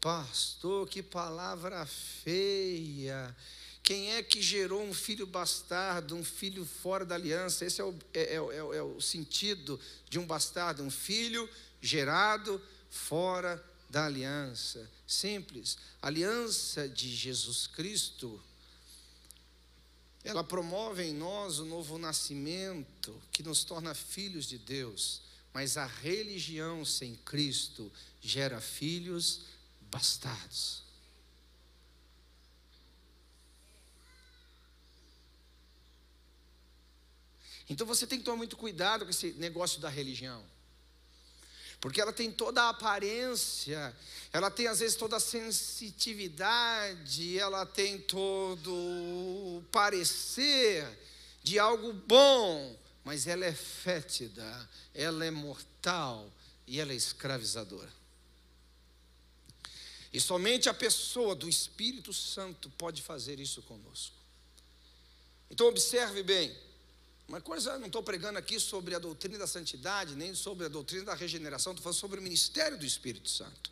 Pastor, 0.00 0.88
que 0.88 1.00
palavra 1.00 1.86
feia. 1.86 3.36
Quem 3.82 4.12
é 4.12 4.22
que 4.22 4.40
gerou 4.40 4.82
um 4.82 4.94
filho 4.94 5.26
bastardo, 5.26 6.14
um 6.14 6.24
filho 6.24 6.64
fora 6.64 7.04
da 7.04 7.16
aliança? 7.16 7.64
Esse 7.64 7.80
é 7.80 7.84
o, 7.84 7.94
é, 8.14 8.20
é, 8.20 8.36
é, 8.36 8.76
é 8.76 8.82
o 8.82 9.00
sentido 9.00 9.78
de 10.08 10.18
um 10.18 10.26
bastardo, 10.26 10.82
um 10.82 10.90
filho 10.90 11.48
gerado 11.80 12.62
fora 12.88 13.62
da 13.90 14.06
aliança. 14.06 14.88
Simples. 15.06 15.76
A 16.00 16.06
aliança 16.06 16.88
de 16.88 17.14
Jesus 17.14 17.66
Cristo, 17.66 18.40
ela 20.22 20.44
promove 20.44 21.02
em 21.02 21.12
nós 21.12 21.58
o 21.58 21.64
novo 21.64 21.98
nascimento, 21.98 23.20
que 23.32 23.42
nos 23.42 23.64
torna 23.64 23.94
filhos 23.94 24.46
de 24.46 24.58
Deus. 24.58 25.22
Mas 25.52 25.76
a 25.76 25.86
religião 25.86 26.84
sem 26.84 27.16
Cristo 27.16 27.92
gera 28.20 28.60
filhos 28.60 29.40
bastardos. 29.90 30.82
Então 37.72 37.86
você 37.86 38.06
tem 38.06 38.18
que 38.18 38.24
tomar 38.24 38.36
muito 38.36 38.54
cuidado 38.56 39.06
com 39.06 39.10
esse 39.10 39.32
negócio 39.32 39.80
da 39.80 39.88
religião. 39.88 40.44
Porque 41.80 42.00
ela 42.00 42.12
tem 42.12 42.30
toda 42.30 42.62
a 42.62 42.68
aparência, 42.68 43.96
ela 44.30 44.50
tem 44.50 44.68
às 44.68 44.80
vezes 44.80 44.94
toda 44.94 45.16
a 45.16 45.20
sensitividade, 45.20 47.38
ela 47.38 47.64
tem 47.64 47.98
todo 47.98 48.70
o 48.70 49.64
parecer 49.72 50.86
de 51.42 51.58
algo 51.58 51.92
bom, 51.92 52.78
mas 53.02 53.26
ela 53.26 53.46
é 53.46 53.54
fétida, 53.54 54.68
ela 54.94 55.24
é 55.24 55.30
mortal 55.30 56.30
e 56.66 56.78
ela 56.78 56.92
é 56.92 56.94
escravizadora. 56.94 57.90
E 60.12 60.20
somente 60.20 60.68
a 60.68 60.74
pessoa 60.74 61.34
do 61.34 61.48
Espírito 61.48 62.12
Santo 62.12 62.68
pode 62.76 63.00
fazer 63.00 63.40
isso 63.40 63.62
conosco. 63.62 64.14
Então, 65.50 65.68
observe 65.68 66.22
bem. 66.22 66.54
Uma 67.32 67.40
coisa, 67.40 67.78
não 67.78 67.86
estou 67.86 68.02
pregando 68.02 68.38
aqui 68.38 68.60
sobre 68.60 68.94
a 68.94 68.98
doutrina 68.98 69.38
da 69.38 69.46
santidade, 69.46 70.14
nem 70.14 70.34
sobre 70.34 70.66
a 70.66 70.68
doutrina 70.68 71.06
da 71.06 71.14
regeneração, 71.14 71.72
estou 71.72 71.82
falando 71.82 71.98
sobre 71.98 72.20
o 72.20 72.22
ministério 72.22 72.76
do 72.76 72.84
Espírito 72.84 73.30
Santo. 73.30 73.70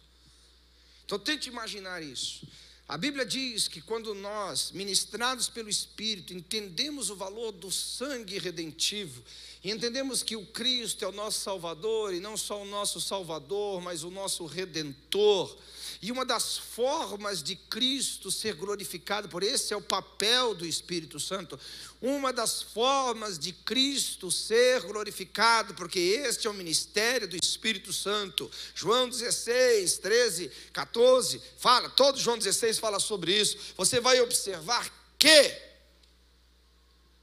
Então, 1.05 1.19
tente 1.19 1.51
imaginar 1.51 2.03
isso. 2.03 2.49
A 2.89 2.97
Bíblia 2.97 3.27
diz 3.27 3.69
que 3.69 3.83
quando 3.83 4.15
nós, 4.15 4.71
ministrados 4.71 5.51
pelo 5.51 5.69
Espírito, 5.69 6.33
entendemos 6.33 7.11
o 7.11 7.17
valor 7.17 7.53
do 7.53 7.71
sangue 7.71 8.39
redentivo, 8.39 9.23
e 9.63 9.71
entendemos 9.71 10.23
que 10.23 10.37
o 10.37 10.47
Cristo 10.47 11.05
é 11.05 11.09
o 11.09 11.13
nosso 11.13 11.41
Salvador, 11.41 12.15
e 12.15 12.19
não 12.19 12.39
só 12.39 12.63
o 12.63 12.65
nosso 12.65 12.99
Salvador, 12.99 13.83
mas 13.83 14.03
o 14.03 14.11
nosso 14.11 14.47
Redentor, 14.47 15.55
e 16.03 16.11
uma 16.11 16.25
das 16.25 16.57
formas 16.57 17.43
de 17.43 17.55
Cristo 17.55 18.31
ser 18.31 18.55
glorificado, 18.55 19.29
por 19.29 19.43
esse 19.43 19.75
é 19.75 19.77
o 19.77 19.83
papel 19.83 20.55
do 20.55 20.65
Espírito 20.65 21.21
Santo. 21.21 21.61
Uma 22.01 22.33
das 22.33 22.63
formas 22.63 23.39
de 23.39 23.53
Cristo 23.53 24.31
ser 24.31 24.81
glorificado, 24.81 25.75
porque 25.75 25.99
este 25.99 26.47
é 26.47 26.51
o 26.51 26.55
ministério 26.55 27.29
do 27.29 27.37
Espírito 27.37 27.93
Santo. 27.93 28.51
João 28.75 29.11
16, 29.11 29.99
13, 29.99 30.51
14, 30.73 31.43
fala, 31.59 31.91
todo 31.91 32.19
João 32.19 32.39
16 32.39 32.79
fala 32.79 32.99
sobre 32.99 33.39
isso. 33.39 33.59
Você 33.77 34.01
vai 34.01 34.23
observar 34.23 34.91
que 35.19 35.71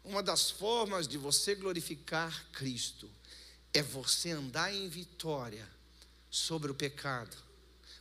uma 0.03 0.21
das 0.21 0.51
formas 0.51 1.07
de 1.07 1.17
você 1.17 1.55
glorificar 1.55 2.45
Cristo 2.51 3.09
é 3.73 3.81
você 3.81 4.29
andar 4.29 4.71
em 4.71 4.87
vitória 4.87 5.67
sobre 6.29 6.69
o 6.69 6.75
pecado 6.75 7.46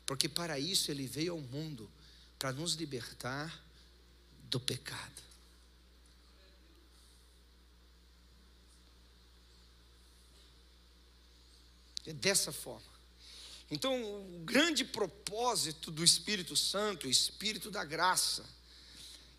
porque 0.07 0.29
para 0.29 0.59
isso 0.59 0.90
ele 0.90 1.07
veio 1.07 1.33
ao 1.33 1.40
mundo 1.40 1.90
para 2.38 2.53
nos 2.53 2.75
libertar 2.75 3.62
do 4.45 4.61
pecado. 4.61 5.27
É 12.07 12.12
dessa 12.12 12.53
forma. 12.53 12.97
Então, 13.69 13.92
o 14.01 14.45
grande 14.45 14.85
propósito 14.85 15.90
do 15.90 16.05
Espírito 16.05 16.55
Santo, 16.55 17.09
o 17.09 17.11
Espírito 17.11 17.69
da 17.69 17.85
graça, 17.85 18.45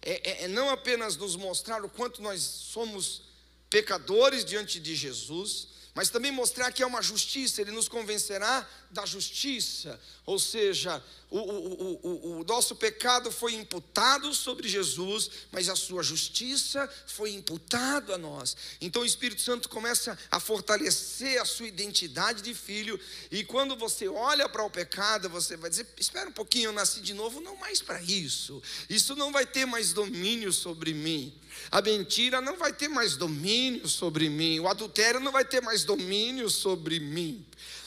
é, 0.01 0.31
é, 0.31 0.43
é 0.43 0.47
não 0.49 0.69
apenas 0.69 1.15
nos 1.15 1.37
mostrar 1.37 1.85
o 1.85 1.89
quanto 1.89 2.21
nós 2.21 2.41
somos 2.41 3.21
pecadores 3.69 4.43
diante 4.43 4.81
de 4.81 4.95
Jesus, 4.95 5.69
mas 5.97 6.09
também 6.09 6.31
mostrar 6.31 6.71
que 6.71 6.83
é 6.83 6.85
uma 6.85 7.01
justiça, 7.01 7.59
ele 7.59 7.71
nos 7.71 7.87
convencerá 7.87 8.69
da 8.91 9.03
justiça, 9.03 9.99
ou 10.27 10.37
seja, 10.37 11.03
o, 11.27 11.39
o, 11.39 11.99
o, 12.03 12.39
o, 12.39 12.43
nosso 12.43 12.75
pecado 12.75 13.31
foi 13.31 13.55
imputado 13.55 14.31
sobre 14.35 14.69
Jesus, 14.69 15.27
mas 15.51 15.67
a 15.69 15.75
sua 15.75 16.03
justiça 16.03 16.87
foi 17.07 17.31
imputado 17.31 18.13
a 18.13 18.17
nós. 18.17 18.55
Então 18.79 19.01
o 19.01 19.05
Espírito 19.05 19.41
Santo 19.41 19.67
começa 19.69 20.15
a 20.29 20.39
fortalecer 20.39 21.41
a 21.41 21.45
sua 21.45 21.65
identidade 21.65 22.43
de 22.43 22.53
filho, 22.53 22.99
e 23.31 23.43
quando 23.43 23.75
você 23.75 24.07
olha 24.07 24.47
para 24.47 24.63
o 24.63 24.69
pecado, 24.69 25.27
você 25.27 25.57
vai 25.57 25.71
dizer: 25.71 25.87
espera 25.97 26.29
um 26.29 26.33
pouquinho, 26.33 26.65
eu 26.65 26.73
nasci 26.73 27.01
de 27.01 27.15
novo, 27.15 27.41
não 27.41 27.55
mais 27.55 27.81
para 27.81 27.99
isso, 28.03 28.61
isso 28.87 29.15
não 29.15 29.31
vai 29.31 29.47
ter 29.47 29.65
mais 29.65 29.93
domínio 29.93 30.53
sobre 30.53 30.93
mim. 30.93 31.33
A 31.71 31.81
mentira 31.81 32.41
não 32.41 32.57
vai 32.57 32.71
ter 32.73 32.87
mais 32.87 33.15
domínio 33.15 33.87
sobre 33.87 34.29
mim, 34.29 34.59
o 34.59 34.67
adultério 34.67 35.19
não 35.19 35.31
vai 35.31 35.45
ter 35.45 35.61
mais 35.61 35.83
domínio 35.83 36.49
sobre 36.49 36.99
mim. 36.99 37.45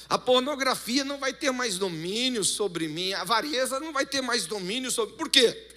A 0.08 0.18
pornografia 0.18 1.04
não 1.04 1.18
vai 1.18 1.32
ter 1.32 1.52
mais 1.52 1.78
domínio 1.78 2.44
sobre 2.44 2.88
mim, 2.88 3.12
a 3.12 3.22
avareza 3.22 3.78
não 3.78 3.92
vai 3.92 4.04
ter 4.04 4.20
mais 4.20 4.46
domínio 4.46 4.90
sobre. 4.90 5.14
Por 5.14 5.28
quê? 5.28 5.68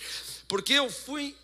Porque 0.47 0.73
eu 0.73 0.89
fui 0.89 1.35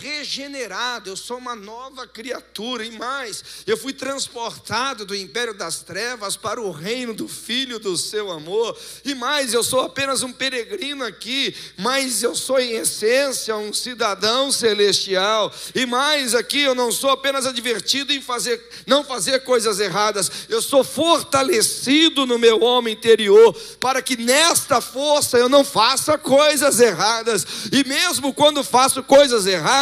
regenerado, 0.00 1.10
eu 1.10 1.16
sou 1.16 1.38
uma 1.38 1.54
nova 1.54 2.06
criatura, 2.06 2.84
e 2.84 2.90
mais, 2.90 3.42
eu 3.66 3.76
fui 3.76 3.92
transportado 3.92 5.06
do 5.06 5.14
império 5.14 5.54
das 5.54 5.80
trevas 5.80 6.36
para 6.36 6.60
o 6.60 6.70
reino 6.70 7.14
do 7.14 7.28
Filho 7.28 7.78
do 7.78 7.96
seu 7.96 8.30
amor, 8.30 8.76
e 9.04 9.14
mais, 9.14 9.54
eu 9.54 9.62
sou 9.62 9.80
apenas 9.80 10.22
um 10.22 10.32
peregrino 10.32 11.04
aqui, 11.04 11.54
mas 11.78 12.22
eu 12.22 12.34
sou 12.34 12.58
em 12.58 12.72
essência 12.72 13.56
um 13.56 13.72
cidadão 13.72 14.52
celestial, 14.52 15.52
e 15.74 15.86
mais 15.86 16.34
aqui, 16.34 16.60
eu 16.60 16.74
não 16.74 16.92
sou 16.92 17.10
apenas 17.10 17.46
advertido 17.46 18.12
em 18.12 18.20
fazer, 18.20 18.62
não 18.86 19.04
fazer 19.04 19.40
coisas 19.40 19.80
erradas, 19.80 20.30
eu 20.48 20.60
sou 20.60 20.84
fortalecido 20.84 22.26
no 22.26 22.38
meu 22.38 22.62
homem 22.62 22.94
interior, 22.94 23.54
para 23.80 24.02
que 24.02 24.16
nesta 24.16 24.80
força 24.80 25.38
eu 25.38 25.48
não 25.48 25.64
faça 25.64 26.18
coisas 26.18 26.80
erradas, 26.80 27.46
e 27.72 27.84
mesmo 27.84 28.34
quando 28.34 28.62
faço 28.62 29.02
coisas 29.02 29.46
erradas, 29.46 29.75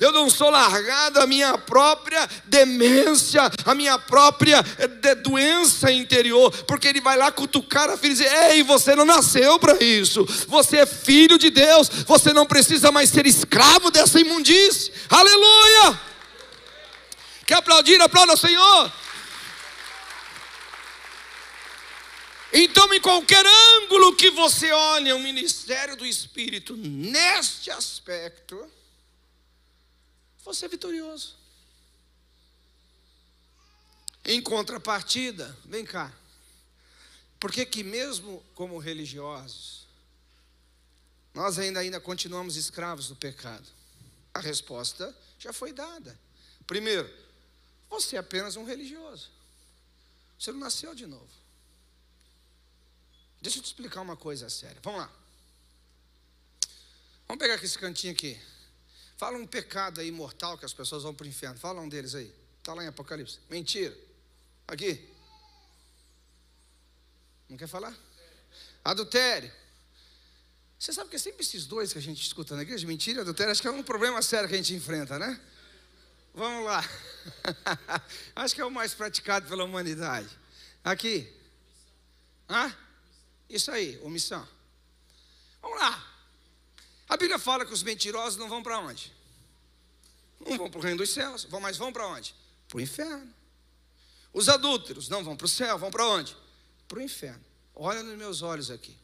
eu 0.00 0.12
não 0.12 0.28
sou 0.28 0.50
largado 0.50 1.20
à 1.20 1.26
minha 1.26 1.56
própria 1.58 2.28
demência, 2.44 3.50
à 3.64 3.74
minha 3.74 3.98
própria 3.98 4.64
eh, 4.78 5.14
doença 5.14 5.90
interior, 5.90 6.50
porque 6.64 6.88
ele 6.88 7.00
vai 7.00 7.16
lá 7.16 7.30
cutucar 7.30 7.90
a 7.90 7.96
filha 7.96 8.12
e 8.12 8.16
dizer: 8.16 8.50
Ei, 8.50 8.62
você 8.62 8.94
não 8.94 9.04
nasceu 9.04 9.58
para 9.58 9.82
isso, 9.82 10.24
você 10.48 10.78
é 10.78 10.86
filho 10.86 11.38
de 11.38 11.50
Deus, 11.50 11.88
você 12.06 12.32
não 12.32 12.46
precisa 12.46 12.92
mais 12.92 13.10
ser 13.10 13.26
escravo 13.26 13.90
dessa 13.90 14.20
imundície. 14.20 14.92
Aleluia! 15.08 16.00
Quer 17.46 17.54
aplaudir? 17.54 18.00
Aplauda 18.00 18.34
o 18.34 18.36
Senhor. 18.36 18.92
Então, 22.52 22.92
em 22.94 23.00
qualquer 23.00 23.44
ângulo 23.46 24.16
que 24.16 24.30
você 24.30 24.72
olhe, 24.72 25.12
o 25.12 25.18
ministério 25.18 25.96
do 25.96 26.06
Espírito, 26.06 26.76
neste 26.76 27.70
aspecto, 27.70 28.58
você 30.46 30.66
é 30.66 30.68
vitorioso. 30.68 31.34
Em 34.24 34.40
contrapartida, 34.40 35.56
vem 35.64 35.84
cá. 35.84 36.12
Por 37.38 37.52
que 37.52 37.66
que 37.66 37.82
mesmo 37.82 38.42
como 38.54 38.78
religiosos, 38.78 39.86
nós 41.34 41.58
ainda, 41.58 41.80
ainda 41.80 42.00
continuamos 42.00 42.56
escravos 42.56 43.08
do 43.08 43.16
pecado? 43.16 43.66
A 44.32 44.40
resposta 44.40 45.14
já 45.38 45.52
foi 45.52 45.72
dada. 45.72 46.18
Primeiro, 46.66 47.12
você 47.90 48.16
é 48.16 48.20
apenas 48.20 48.56
um 48.56 48.64
religioso. 48.64 49.30
Você 50.38 50.52
não 50.52 50.60
nasceu 50.60 50.94
de 50.94 51.06
novo. 51.06 51.28
Deixa 53.40 53.58
eu 53.58 53.62
te 53.62 53.66
explicar 53.66 54.00
uma 54.00 54.16
coisa 54.16 54.48
séria. 54.48 54.80
Vamos 54.82 55.00
lá. 55.00 55.10
Vamos 57.26 57.40
pegar 57.40 57.54
aqui 57.54 57.64
esse 57.64 57.78
cantinho 57.78 58.12
aqui. 58.12 58.40
Fala 59.16 59.38
um 59.38 59.46
pecado 59.46 60.00
aí 60.00 60.10
mortal 60.10 60.58
que 60.58 60.64
as 60.64 60.74
pessoas 60.74 61.02
vão 61.02 61.14
para 61.14 61.24
o 61.24 61.28
inferno. 61.28 61.58
Fala 61.58 61.80
um 61.80 61.88
deles 61.88 62.14
aí. 62.14 62.32
Está 62.58 62.74
lá 62.74 62.84
em 62.84 62.88
Apocalipse. 62.88 63.38
Mentira. 63.48 63.96
Aqui. 64.68 65.08
Não 67.48 67.56
quer 67.56 67.68
falar? 67.68 67.96
Adultério. 68.84 69.50
Você 70.78 70.92
sabe 70.92 71.08
que 71.08 71.16
é 71.16 71.18
sempre 71.18 71.42
esses 71.42 71.64
dois 71.64 71.92
que 71.92 71.98
a 71.98 72.02
gente 72.02 72.20
escuta 72.20 72.54
na 72.54 72.62
igreja, 72.62 72.86
mentira, 72.86 73.22
adultério, 73.22 73.50
acho 73.50 73.62
que 73.62 73.68
é 73.68 73.70
um 73.70 73.82
problema 73.82 74.20
sério 74.20 74.48
que 74.48 74.54
a 74.54 74.58
gente 74.58 74.74
enfrenta, 74.74 75.18
né? 75.18 75.40
Vamos 76.34 76.66
lá. 76.66 76.84
acho 78.36 78.54
que 78.54 78.60
é 78.60 78.64
o 78.64 78.70
mais 78.70 78.92
praticado 78.92 79.48
pela 79.48 79.64
humanidade. 79.64 80.28
Aqui. 80.84 81.32
Hã? 82.48 82.76
Isso 83.48 83.70
aí, 83.70 83.98
omissão. 84.02 84.46
Vamos 85.62 85.80
lá. 85.80 86.15
A 87.08 87.16
Bíblia 87.16 87.38
fala 87.38 87.64
que 87.64 87.72
os 87.72 87.82
mentirosos 87.82 88.38
não 88.38 88.48
vão 88.48 88.62
para 88.62 88.78
onde? 88.80 89.12
Não 90.40 90.56
vão 90.56 90.70
para 90.70 90.78
o 90.78 90.82
reino 90.82 90.98
dos 90.98 91.10
céus, 91.10 91.46
mas 91.60 91.76
vão 91.76 91.92
para 91.92 92.06
onde? 92.06 92.34
Para 92.68 92.78
o 92.78 92.80
inferno. 92.80 93.32
Os 94.32 94.48
adúlteros 94.48 95.08
não 95.08 95.24
vão 95.24 95.36
para 95.36 95.46
o 95.46 95.48
céu, 95.48 95.78
vão 95.78 95.90
para 95.90 96.06
onde? 96.06 96.36
Para 96.88 96.98
o 96.98 97.02
inferno. 97.02 97.44
Olha 97.74 98.02
nos 98.02 98.18
meus 98.18 98.42
olhos 98.42 98.70
aqui. 98.70 98.96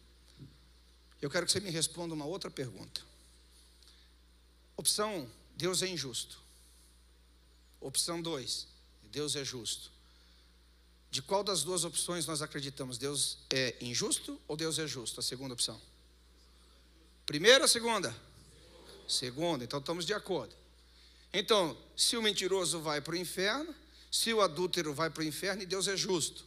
Eu 1.20 1.30
quero 1.30 1.46
que 1.46 1.52
você 1.52 1.60
me 1.60 1.70
responda 1.70 2.12
uma 2.12 2.24
outra 2.24 2.50
pergunta. 2.50 3.00
Opção 4.76 5.20
1, 5.20 5.30
Deus 5.56 5.82
é 5.82 5.86
injusto. 5.86 6.40
Opção 7.80 8.20
2, 8.20 8.66
Deus 9.04 9.36
é 9.36 9.44
justo. 9.44 9.90
De 11.10 11.20
qual 11.22 11.44
das 11.44 11.62
duas 11.62 11.84
opções 11.84 12.26
nós 12.26 12.42
acreditamos? 12.42 12.98
Deus 12.98 13.38
é 13.50 13.76
injusto 13.80 14.40
ou 14.48 14.56
Deus 14.56 14.78
é 14.78 14.86
justo? 14.86 15.20
A 15.20 15.22
segunda 15.22 15.54
opção. 15.54 15.80
Primeira 17.32 17.64
ou 17.64 17.68
segunda? 17.68 18.14
Segunda, 19.08 19.64
então 19.64 19.78
estamos 19.78 20.04
de 20.04 20.12
acordo. 20.12 20.54
Então, 21.32 21.74
se 21.96 22.14
o 22.14 22.20
mentiroso 22.20 22.82
vai 22.82 23.00
para 23.00 23.14
o 23.14 23.16
inferno, 23.16 23.74
se 24.10 24.34
o 24.34 24.42
adúltero 24.42 24.92
vai 24.92 25.08
para 25.08 25.22
o 25.22 25.24
inferno, 25.24 25.62
e 25.62 25.66
Deus 25.66 25.88
é 25.88 25.96
justo. 25.96 26.44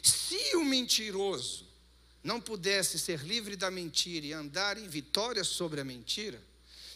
Se 0.00 0.54
o 0.54 0.64
mentiroso 0.64 1.66
não 2.22 2.40
pudesse 2.40 2.96
ser 2.96 3.22
livre 3.22 3.56
da 3.56 3.72
mentira 3.72 4.24
e 4.24 4.32
andar 4.32 4.78
em 4.78 4.86
vitória 4.86 5.42
sobre 5.42 5.80
a 5.80 5.84
mentira, 5.84 6.40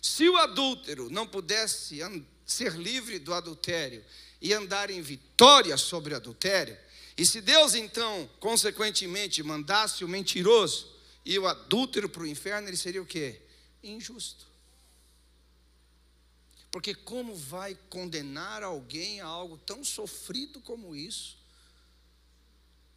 se 0.01 0.29
o 0.29 0.37
adúltero 0.37 1.11
não 1.11 1.27
pudesse 1.27 1.99
ser 2.47 2.75
livre 2.75 3.19
do 3.19 3.35
adultério 3.35 4.05
e 4.41 4.55
andar 4.55 4.91
em 4.91 5.03
vitória 5.03 5.77
sobre 5.77 6.15
o 6.15 6.17
adultério, 6.19 6.79
e 7.19 7.27
se 7.27 7.41
Deus 7.41 7.75
então, 7.75 8.31
consequentemente, 8.39 9.43
mandasse 9.43 10.05
o 10.05 10.09
mentiroso 10.09 10.93
e 11.25 11.39
o 11.39 11.47
adúltero 11.47 12.09
para 12.09 12.23
o 12.23 12.27
inferno, 12.27 12.69
ele 12.69 12.77
seria 12.77 13.03
o 13.03 13.07
quê? 13.07 13.41
Injusto. 13.83 14.47
Porque 16.71 16.95
como 16.95 17.35
vai 17.35 17.79
condenar 17.91 18.63
alguém 18.63 19.21
a 19.21 19.27
algo 19.27 19.59
tão 19.59 19.85
sofrido 19.85 20.61
como 20.61 20.97
isso 20.97 21.37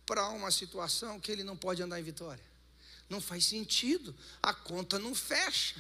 para 0.06 0.30
uma 0.30 0.50
situação 0.50 1.20
que 1.20 1.32
ele 1.32 1.44
não 1.44 1.58
pode 1.58 1.84
andar 1.84 2.00
em 2.00 2.04
vitória? 2.04 2.44
Não 3.10 3.22
faz 3.22 3.46
sentido, 3.46 4.16
a 4.42 4.54
conta 4.54 4.98
não 4.98 5.14
fecha. 5.14 5.76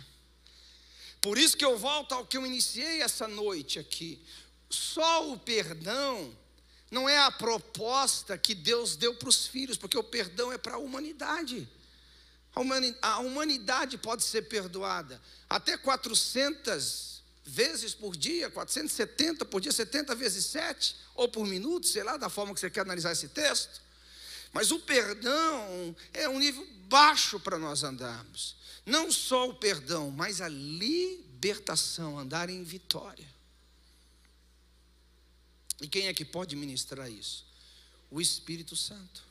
Por 1.21 1.37
isso 1.37 1.57
que 1.57 1.65
eu 1.65 1.77
volto 1.77 2.13
ao 2.13 2.27
que 2.27 2.37
eu 2.37 2.45
iniciei 2.45 3.01
essa 3.01 3.27
noite 3.27 3.79
aqui. 3.79 4.23
Só 4.69 5.31
o 5.31 5.39
perdão 5.39 6.37
não 6.91 7.09
é 7.09 7.17
a 7.17 7.31
proposta 7.31 8.37
que 8.37 8.53
Deus 8.53 8.95
deu 8.95 9.15
para 9.15 9.29
os 9.29 9.47
filhos, 9.47 9.77
porque 9.77 9.97
o 9.97 10.03
perdão 10.03 10.51
é 10.51 10.57
para 10.57 10.75
a 10.75 10.79
humanidade. 10.79 11.67
A 13.01 13.19
humanidade 13.19 13.97
pode 13.97 14.23
ser 14.23 14.43
perdoada 14.43 15.21
até 15.49 15.77
400 15.77 17.21
vezes 17.43 17.93
por 17.93 18.15
dia, 18.15 18.49
470 18.49 19.45
por 19.45 19.61
dia, 19.61 19.71
70 19.71 20.15
vezes 20.15 20.45
7, 20.45 20.95
ou 21.13 21.27
por 21.27 21.45
minuto, 21.45 21.85
sei 21.85 22.03
lá, 22.03 22.17
da 22.17 22.29
forma 22.29 22.53
que 22.53 22.59
você 22.59 22.69
quer 22.69 22.81
analisar 22.81 23.11
esse 23.11 23.27
texto. 23.27 23.81
Mas 24.51 24.71
o 24.71 24.79
perdão 24.79 25.95
é 26.13 26.27
um 26.29 26.39
nível 26.39 26.65
baixo 26.87 27.39
para 27.39 27.59
nós 27.59 27.83
andarmos. 27.83 28.55
Não 28.85 29.11
só 29.11 29.49
o 29.49 29.55
perdão, 29.55 30.09
mas 30.09 30.39
a 30.41 30.47
libertação, 30.47 32.17
andar 32.17 32.49
em 32.49 32.63
vitória. 32.63 33.27
E 35.81 35.87
quem 35.87 36.07
é 36.07 36.13
que 36.13 36.23
pode 36.23 36.55
ministrar 36.55 37.11
isso? 37.11 37.45
O 38.09 38.21
Espírito 38.21 38.75
Santo. 38.75 39.23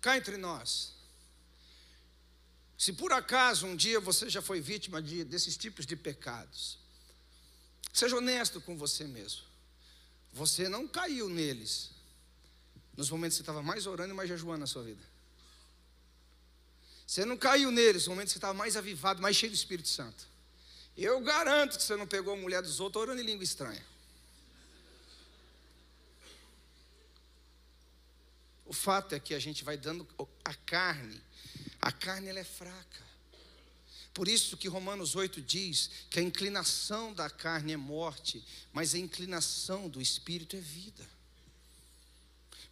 Cá 0.00 0.16
entre 0.16 0.36
nós, 0.36 0.93
se 2.76 2.92
por 2.92 3.12
acaso 3.12 3.66
um 3.66 3.76
dia 3.76 4.00
você 4.00 4.28
já 4.28 4.42
foi 4.42 4.60
vítima 4.60 5.00
de, 5.00 5.24
desses 5.24 5.56
tipos 5.56 5.86
de 5.86 5.96
pecados, 5.96 6.78
seja 7.92 8.16
honesto 8.16 8.60
com 8.60 8.76
você 8.76 9.04
mesmo. 9.04 9.42
Você 10.32 10.68
não 10.68 10.88
caiu 10.88 11.28
neles 11.28 11.90
nos 12.96 13.08
momentos 13.10 13.36
que 13.36 13.38
você 13.38 13.42
estava 13.42 13.62
mais 13.62 13.86
orando 13.86 14.12
e 14.12 14.16
mais 14.16 14.28
jejuando 14.28 14.60
na 14.60 14.66
sua 14.66 14.82
vida. 14.82 15.02
Você 17.06 17.24
não 17.24 17.36
caiu 17.36 17.70
neles 17.70 18.02
nos 18.02 18.08
momentos 18.08 18.32
que 18.32 18.34
você 18.34 18.38
estava 18.38 18.54
mais 18.54 18.76
avivado, 18.76 19.22
mais 19.22 19.36
cheio 19.36 19.52
do 19.52 19.54
Espírito 19.54 19.88
Santo. 19.88 20.26
Eu 20.96 21.20
garanto 21.20 21.76
que 21.76 21.82
você 21.82 21.96
não 21.96 22.06
pegou 22.06 22.34
a 22.34 22.36
mulher 22.36 22.62
dos 22.62 22.80
outros 22.80 23.02
orando 23.02 23.20
em 23.20 23.24
língua 23.24 23.44
estranha. 23.44 23.84
O 28.64 28.72
fato 28.72 29.14
é 29.14 29.20
que 29.20 29.34
a 29.34 29.38
gente 29.38 29.62
vai 29.62 29.76
dando 29.76 30.06
a 30.44 30.54
carne 30.54 31.20
a 31.84 31.92
carne 31.92 32.28
ela 32.28 32.38
é 32.38 32.44
fraca. 32.44 33.04
Por 34.14 34.26
isso 34.26 34.56
que 34.56 34.68
Romanos 34.68 35.14
8 35.14 35.42
diz 35.42 35.90
que 36.08 36.18
a 36.18 36.22
inclinação 36.22 37.12
da 37.12 37.28
carne 37.28 37.74
é 37.74 37.76
morte, 37.76 38.42
mas 38.72 38.94
a 38.94 38.98
inclinação 38.98 39.86
do 39.86 40.00
espírito 40.00 40.56
é 40.56 40.60
vida. 40.60 41.06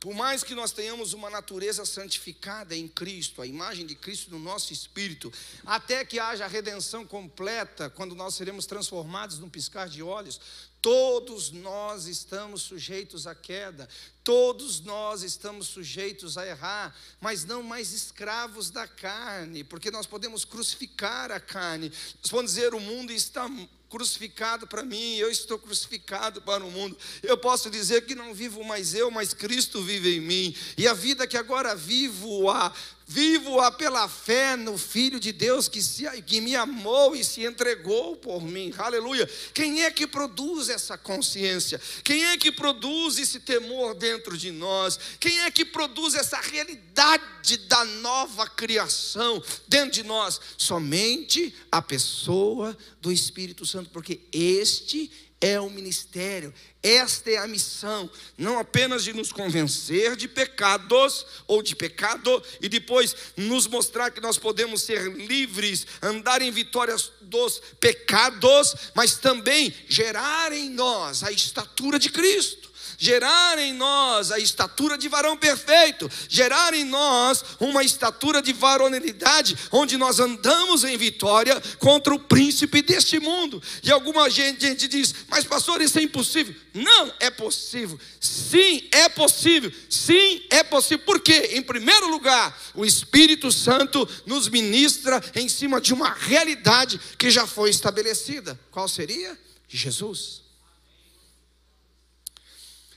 Por 0.00 0.14
mais 0.14 0.42
que 0.42 0.54
nós 0.54 0.72
tenhamos 0.72 1.12
uma 1.12 1.28
natureza 1.28 1.84
santificada 1.84 2.74
em 2.74 2.88
Cristo, 2.88 3.42
a 3.42 3.46
imagem 3.46 3.84
de 3.84 3.94
Cristo 3.94 4.30
no 4.30 4.38
nosso 4.38 4.72
espírito, 4.72 5.30
até 5.66 6.06
que 6.06 6.18
haja 6.18 6.46
a 6.46 6.48
redenção 6.48 7.06
completa, 7.06 7.90
quando 7.90 8.14
nós 8.14 8.34
seremos 8.34 8.64
transformados 8.64 9.38
num 9.38 9.50
piscar 9.50 9.90
de 9.90 10.02
olhos, 10.02 10.40
Todos 10.82 11.52
nós 11.52 12.06
estamos 12.06 12.62
sujeitos 12.62 13.24
à 13.24 13.36
queda, 13.36 13.88
todos 14.24 14.80
nós 14.80 15.22
estamos 15.22 15.68
sujeitos 15.68 16.36
a 16.36 16.44
errar, 16.44 16.92
mas 17.20 17.44
não 17.44 17.62
mais 17.62 17.92
escravos 17.92 18.68
da 18.68 18.88
carne, 18.88 19.62
porque 19.62 19.92
nós 19.92 20.06
podemos 20.06 20.44
crucificar 20.44 21.30
a 21.30 21.38
carne. 21.38 21.88
Nós 21.88 22.30
podemos 22.30 22.52
dizer: 22.52 22.74
o 22.74 22.80
mundo 22.80 23.12
está 23.12 23.48
crucificado 23.92 24.66
para 24.66 24.82
mim, 24.82 25.16
eu 25.16 25.30
estou 25.30 25.58
crucificado 25.58 26.40
para 26.40 26.64
o 26.64 26.70
mundo. 26.70 26.96
Eu 27.22 27.36
posso 27.36 27.70
dizer 27.70 28.06
que 28.06 28.14
não 28.14 28.32
vivo 28.34 28.64
mais 28.64 28.94
eu, 28.94 29.10
mas 29.10 29.34
Cristo 29.34 29.82
vive 29.82 30.16
em 30.16 30.20
mim. 30.20 30.56
E 30.78 30.88
a 30.88 30.94
vida 30.94 31.26
que 31.26 31.36
agora 31.36 31.76
vivo, 31.76 32.50
a 32.50 32.72
Vivo-a 33.12 33.70
pela 33.70 34.08
fé 34.08 34.56
no 34.56 34.78
Filho 34.78 35.20
de 35.20 35.32
Deus 35.32 35.68
que, 35.68 35.82
se, 35.82 36.04
que 36.22 36.40
me 36.40 36.56
amou 36.56 37.14
e 37.14 37.22
se 37.22 37.44
entregou 37.44 38.16
por 38.16 38.42
mim. 38.42 38.72
Aleluia. 38.78 39.28
Quem 39.52 39.82
é 39.82 39.90
que 39.90 40.06
produz 40.06 40.70
essa 40.70 40.96
consciência? 40.96 41.78
Quem 42.02 42.24
é 42.24 42.38
que 42.38 42.50
produz 42.50 43.18
esse 43.18 43.40
temor 43.40 43.94
dentro 43.94 44.34
de 44.34 44.50
nós? 44.50 44.98
Quem 45.20 45.40
é 45.40 45.50
que 45.50 45.62
produz 45.62 46.14
essa 46.14 46.40
realidade 46.40 47.58
da 47.68 47.84
nova 47.84 48.48
criação 48.48 49.42
dentro 49.68 49.90
de 49.90 50.04
nós? 50.04 50.40
Somente 50.56 51.54
a 51.70 51.82
pessoa 51.82 52.74
do 52.98 53.12
Espírito 53.12 53.66
Santo, 53.66 53.90
porque 53.90 54.20
este 54.32 55.10
é 55.42 55.60
o 55.60 55.68
ministério, 55.68 56.54
esta 56.80 57.28
é 57.30 57.36
a 57.36 57.48
missão, 57.48 58.08
não 58.38 58.60
apenas 58.60 59.02
de 59.02 59.12
nos 59.12 59.32
convencer 59.32 60.14
de 60.14 60.28
pecados 60.28 61.26
ou 61.48 61.60
de 61.62 61.74
pecado 61.74 62.40
e 62.60 62.68
depois 62.68 63.14
nos 63.36 63.66
mostrar 63.66 64.12
que 64.12 64.20
nós 64.20 64.38
podemos 64.38 64.82
ser 64.82 65.12
livres, 65.12 65.84
andar 66.00 66.40
em 66.40 66.52
vitórias 66.52 67.12
dos 67.20 67.60
pecados, 67.80 68.74
mas 68.94 69.16
também 69.16 69.74
gerar 69.88 70.52
em 70.52 70.70
nós 70.70 71.24
a 71.24 71.32
estatura 71.32 71.98
de 71.98 72.08
Cristo 72.08 72.71
gerar 73.02 73.58
em 73.58 73.72
nós 73.72 74.30
a 74.30 74.38
estatura 74.38 74.96
de 74.96 75.08
varão 75.08 75.36
perfeito, 75.36 76.08
gerar 76.28 76.72
em 76.72 76.84
nós 76.84 77.44
uma 77.58 77.82
estatura 77.82 78.40
de 78.40 78.52
varonilidade, 78.52 79.58
onde 79.72 79.96
nós 79.96 80.20
andamos 80.20 80.84
em 80.84 80.96
vitória 80.96 81.60
contra 81.80 82.14
o 82.14 82.18
príncipe 82.20 82.80
deste 82.80 83.18
mundo. 83.18 83.60
E 83.82 83.90
alguma 83.90 84.30
gente, 84.30 84.64
gente 84.64 84.86
diz, 84.86 85.12
mas 85.28 85.44
pastor, 85.44 85.82
isso 85.82 85.98
é 85.98 86.02
impossível. 86.02 86.54
Não 86.72 87.12
é 87.18 87.28
possível. 87.28 87.98
Sim, 88.20 88.86
é 88.92 89.08
possível. 89.08 89.72
Sim, 89.90 90.40
é 90.48 90.62
possível. 90.62 91.04
Por 91.04 91.18
quê? 91.18 91.50
Em 91.54 91.62
primeiro 91.62 92.08
lugar, 92.08 92.56
o 92.72 92.84
Espírito 92.84 93.50
Santo 93.50 94.08
nos 94.24 94.48
ministra 94.48 95.20
em 95.34 95.48
cima 95.48 95.80
de 95.80 95.92
uma 95.92 96.14
realidade 96.14 97.00
que 97.18 97.32
já 97.32 97.48
foi 97.48 97.70
estabelecida. 97.70 98.58
Qual 98.70 98.86
seria? 98.86 99.36
Jesus. 99.68 100.41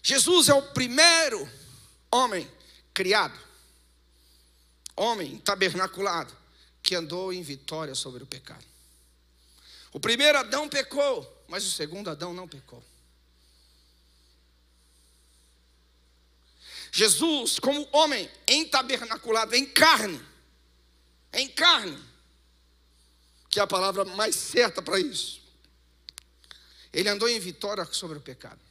Jesus 0.05 0.49
é 0.49 0.53
o 0.53 0.61
primeiro 0.61 1.49
homem 2.11 2.47
criado, 2.93 3.35
homem 4.95 5.39
tabernaculado, 5.39 6.31
que 6.83 6.93
andou 6.93 7.33
em 7.33 7.41
vitória 7.41 7.95
sobre 7.95 8.21
o 8.21 8.27
pecado. 8.27 8.63
O 9.91 9.99
primeiro 9.99 10.37
Adão 10.37 10.69
pecou, 10.69 11.43
mas 11.47 11.65
o 11.65 11.71
segundo 11.71 12.11
Adão 12.11 12.35
não 12.35 12.47
pecou. 12.47 12.85
Jesus, 16.91 17.57
como 17.57 17.89
homem 17.91 18.29
entabernaculado, 18.47 19.55
em 19.55 19.65
carne, 19.65 20.23
em 21.33 21.47
carne, 21.47 21.99
que 23.49 23.59
é 23.59 23.63
a 23.63 23.67
palavra 23.67 24.05
mais 24.05 24.35
certa 24.35 24.83
para 24.83 24.99
isso. 24.99 25.41
Ele 26.93 27.09
andou 27.09 27.27
em 27.27 27.39
vitória 27.39 27.83
sobre 27.85 28.19
o 28.19 28.21
pecado. 28.21 28.64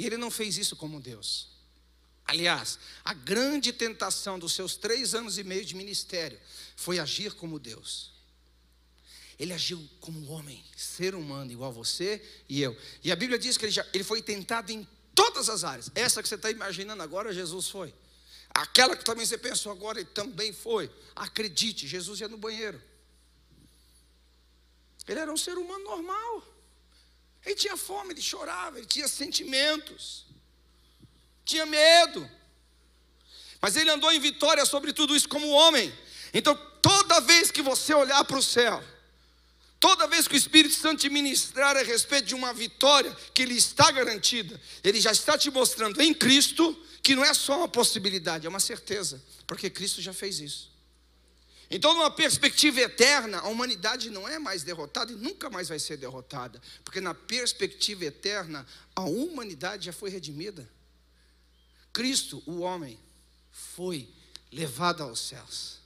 E 0.00 0.06
ele 0.06 0.16
não 0.16 0.30
fez 0.30 0.56
isso 0.56 0.76
como 0.76 0.98
Deus. 0.98 1.46
Aliás, 2.24 2.78
a 3.04 3.12
grande 3.12 3.70
tentação 3.70 4.38
dos 4.38 4.54
seus 4.54 4.74
três 4.74 5.14
anos 5.14 5.36
e 5.36 5.44
meio 5.44 5.62
de 5.62 5.76
ministério 5.76 6.40
foi 6.74 6.98
agir 6.98 7.34
como 7.34 7.58
Deus. 7.58 8.10
Ele 9.38 9.52
agiu 9.52 9.78
como 10.00 10.26
homem, 10.30 10.64
ser 10.74 11.14
humano, 11.14 11.52
igual 11.52 11.70
você 11.70 12.18
e 12.48 12.62
eu. 12.62 12.74
E 13.04 13.12
a 13.12 13.16
Bíblia 13.16 13.38
diz 13.38 13.58
que 13.58 13.66
ele, 13.66 13.72
já, 13.72 13.86
ele 13.92 14.02
foi 14.02 14.22
tentado 14.22 14.72
em 14.72 14.88
todas 15.14 15.50
as 15.50 15.64
áreas. 15.64 15.90
Essa 15.94 16.22
que 16.22 16.28
você 16.30 16.36
está 16.36 16.50
imaginando 16.50 17.02
agora, 17.02 17.30
Jesus 17.30 17.68
foi. 17.68 17.94
Aquela 18.54 18.96
que 18.96 19.04
também 19.04 19.26
você 19.26 19.36
pensou 19.36 19.70
agora, 19.70 20.00
ele 20.00 20.08
também 20.08 20.50
foi. 20.50 20.90
Acredite, 21.14 21.86
Jesus 21.86 22.20
ia 22.20 22.28
no 22.28 22.38
banheiro. 22.38 22.80
Ele 25.06 25.20
era 25.20 25.30
um 25.30 25.36
ser 25.36 25.58
humano 25.58 25.84
normal. 25.84 26.59
Ele 27.44 27.54
tinha 27.54 27.76
fome, 27.76 28.12
ele 28.12 28.22
chorava, 28.22 28.78
ele 28.78 28.86
tinha 28.86 29.08
sentimentos, 29.08 30.26
tinha 31.44 31.64
medo. 31.64 32.28
Mas 33.60 33.76
ele 33.76 33.90
andou 33.90 34.12
em 34.12 34.20
vitória 34.20 34.64
sobre 34.64 34.92
tudo 34.92 35.14
isso 35.14 35.28
como 35.28 35.48
homem. 35.48 35.92
Então, 36.32 36.54
toda 36.80 37.20
vez 37.20 37.50
que 37.50 37.62
você 37.62 37.92
olhar 37.94 38.24
para 38.24 38.38
o 38.38 38.42
céu, 38.42 38.82
toda 39.78 40.06
vez 40.06 40.28
que 40.28 40.34
o 40.34 40.36
Espírito 40.36 40.74
Santo 40.74 41.00
te 41.00 41.10
ministrar 41.10 41.76
a 41.76 41.82
respeito 41.82 42.26
de 42.26 42.34
uma 42.34 42.52
vitória 42.52 43.14
que 43.34 43.44
lhe 43.44 43.56
está 43.56 43.90
garantida, 43.90 44.60
ele 44.84 45.00
já 45.00 45.12
está 45.12 45.36
te 45.36 45.50
mostrando 45.50 46.00
em 46.00 46.14
Cristo 46.14 46.78
que 47.02 47.14
não 47.14 47.24
é 47.24 47.32
só 47.32 47.58
uma 47.58 47.68
possibilidade, 47.68 48.46
é 48.46 48.48
uma 48.48 48.60
certeza, 48.60 49.22
porque 49.46 49.70
Cristo 49.70 50.02
já 50.02 50.12
fez 50.12 50.38
isso. 50.38 50.69
Então, 51.70 51.94
numa 51.94 52.10
perspectiva 52.10 52.80
eterna, 52.80 53.38
a 53.38 53.48
humanidade 53.48 54.10
não 54.10 54.28
é 54.28 54.40
mais 54.40 54.64
derrotada 54.64 55.12
e 55.12 55.14
nunca 55.14 55.48
mais 55.48 55.68
vai 55.68 55.78
ser 55.78 55.96
derrotada, 55.96 56.60
porque 56.84 57.00
na 57.00 57.14
perspectiva 57.14 58.06
eterna, 58.06 58.66
a 58.96 59.02
humanidade 59.02 59.86
já 59.86 59.92
foi 59.92 60.10
redimida. 60.10 60.68
Cristo, 61.92 62.42
o 62.44 62.60
homem, 62.60 62.98
foi 63.52 64.08
levado 64.50 65.02
aos 65.02 65.20
céus. 65.20 65.78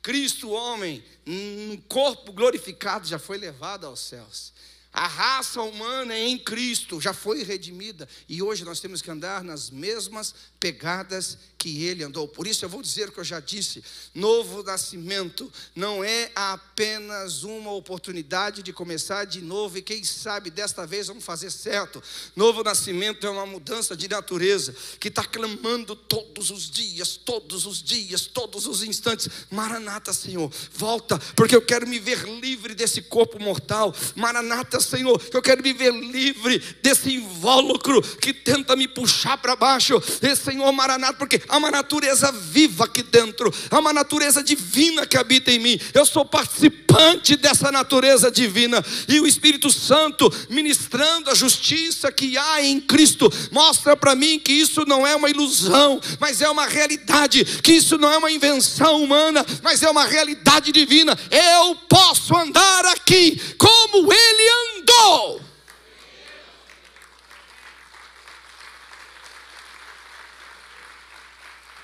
Cristo, 0.00 0.48
o 0.48 0.52
homem, 0.52 1.04
um 1.26 1.76
corpo 1.88 2.32
glorificado, 2.32 3.08
já 3.08 3.18
foi 3.18 3.36
levado 3.36 3.84
aos 3.84 3.98
céus. 3.98 4.52
A 4.92 5.08
raça 5.08 5.60
humana 5.60 6.16
em 6.16 6.38
Cristo 6.38 7.00
já 7.00 7.12
foi 7.12 7.42
redimida 7.42 8.08
e 8.28 8.40
hoje 8.40 8.64
nós 8.64 8.80
temos 8.80 9.02
que 9.02 9.10
andar 9.10 9.44
nas 9.44 9.68
mesmas 9.68 10.34
pegadas 10.58 11.36
que 11.58 11.84
ele 11.84 12.04
andou. 12.04 12.28
Por 12.28 12.46
isso 12.46 12.64
eu 12.64 12.68
vou 12.68 12.82
dizer 12.82 13.08
o 13.08 13.12
que 13.12 13.20
eu 13.20 13.24
já 13.24 13.40
disse: 13.40 13.82
novo 14.14 14.62
nascimento 14.62 15.50
não 15.74 16.04
é 16.04 16.30
apenas 16.34 17.42
uma 17.42 17.72
oportunidade 17.72 18.62
de 18.62 18.72
começar 18.72 19.24
de 19.24 19.40
novo 19.40 19.78
e 19.78 19.82
quem 19.82 20.04
sabe 20.04 20.50
desta 20.50 20.86
vez 20.86 21.06
vamos 21.06 21.24
fazer 21.24 21.50
certo. 21.50 22.02
Novo 22.34 22.62
nascimento 22.62 23.26
é 23.26 23.30
uma 23.30 23.46
mudança 23.46 23.96
de 23.96 24.08
natureza 24.08 24.74
que 25.00 25.08
está 25.08 25.24
clamando 25.24 25.96
todos 25.96 26.50
os 26.50 26.70
dias, 26.70 27.16
todos 27.16 27.66
os 27.66 27.82
dias, 27.82 28.26
todos 28.26 28.66
os 28.66 28.82
instantes: 28.82 29.28
Maranata, 29.50 30.12
Senhor, 30.12 30.52
volta, 30.72 31.18
porque 31.34 31.56
eu 31.56 31.62
quero 31.62 31.86
me 31.86 31.98
ver 31.98 32.24
livre 32.40 32.74
desse 32.74 33.02
corpo 33.02 33.40
mortal. 33.42 33.94
Maranata, 34.14 34.80
Senhor, 34.80 35.20
eu 35.32 35.42
quero 35.42 35.62
me 35.62 35.72
ver 35.72 35.92
livre 35.92 36.58
desse 36.82 37.14
invólucro 37.14 38.02
que 38.18 38.32
tenta 38.32 38.76
me 38.76 38.86
puxar 38.86 39.38
para 39.38 39.56
baixo. 39.56 40.00
E, 40.22 40.36
Senhor, 40.36 40.70
Maranata, 40.72 41.18
porque 41.18 41.40
há 41.56 41.58
uma 41.58 41.70
natureza 41.70 42.30
viva 42.30 42.84
aqui 42.84 43.02
dentro, 43.02 43.52
há 43.70 43.78
uma 43.78 43.92
natureza 43.92 44.42
divina 44.42 45.06
que 45.06 45.16
habita 45.16 45.50
em 45.50 45.58
mim. 45.58 45.80
Eu 45.94 46.04
sou 46.04 46.24
participante 46.24 47.34
dessa 47.36 47.72
natureza 47.72 48.30
divina 48.30 48.84
e 49.08 49.18
o 49.18 49.26
Espírito 49.26 49.70
Santo 49.70 50.30
ministrando 50.50 51.30
a 51.30 51.34
justiça 51.34 52.12
que 52.12 52.36
há 52.36 52.62
em 52.62 52.80
Cristo 52.80 53.32
mostra 53.50 53.96
para 53.96 54.14
mim 54.14 54.38
que 54.38 54.52
isso 54.52 54.84
não 54.86 55.06
é 55.06 55.16
uma 55.16 55.30
ilusão, 55.30 56.00
mas 56.20 56.40
é 56.42 56.48
uma 56.48 56.66
realidade, 56.66 57.44
que 57.62 57.72
isso 57.72 57.96
não 57.96 58.12
é 58.12 58.18
uma 58.18 58.30
invenção 58.30 59.02
humana, 59.02 59.44
mas 59.62 59.82
é 59.82 59.90
uma 59.90 60.04
realidade 60.04 60.70
divina. 60.72 61.18
Eu 61.30 61.74
posso 61.88 62.36
andar 62.36 62.84
aqui 62.86 63.40
como 63.56 64.12
ele 64.12 64.80
andou. 64.80 65.46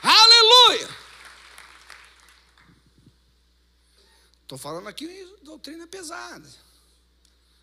Aleluia! 0.03 0.89
Estou 4.43 4.59
falando 4.59 4.89
aqui 4.89 5.07
doutrina 5.43 5.87
pesada. 5.87 6.49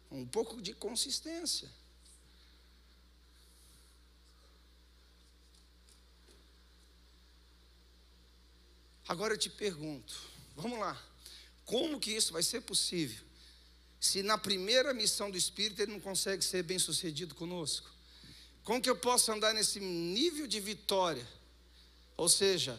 Um 0.09 0.25
pouco 0.25 0.61
de 0.61 0.73
consistência. 0.73 1.69
Agora 9.07 9.33
eu 9.33 9.37
te 9.37 9.49
pergunto, 9.49 10.15
vamos 10.55 10.77
lá, 10.79 10.99
como 11.65 11.99
que 11.99 12.11
isso 12.11 12.31
vai 12.31 12.43
ser 12.43 12.61
possível? 12.61 13.25
Se 13.99 14.21
na 14.21 14.37
primeira 14.37 14.93
missão 14.93 15.29
do 15.31 15.37
Espírito 15.37 15.81
ele 15.81 15.93
não 15.93 15.99
consegue 15.99 16.43
ser 16.43 16.63
bem 16.63 16.79
sucedido 16.79 17.33
conosco? 17.35 17.89
Como 18.63 18.81
que 18.81 18.89
eu 18.89 18.95
posso 18.95 19.31
andar 19.31 19.53
nesse 19.53 19.79
nível 19.79 20.45
de 20.45 20.59
vitória? 20.59 21.27
Ou 22.19 22.27
seja, 22.27 22.77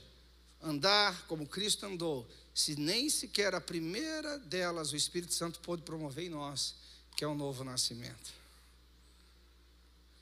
andar 0.61 1.27
como 1.27 1.47
Cristo 1.47 1.87
andou, 1.87 2.29
se 2.55 2.77
nem 2.77 3.09
sequer 3.09 3.55
a 3.55 3.61
primeira 3.61 4.39
delas 4.39 4.93
o 4.93 4.97
Espírito 4.97 5.33
Santo 5.33 5.61
pôde 5.61 5.81
promover 5.81 6.27
em 6.27 6.29
nós, 6.29 6.75
que 7.17 7.25
é 7.25 7.27
o 7.27 7.35
novo 7.35 7.65
nascimento. 7.65 8.35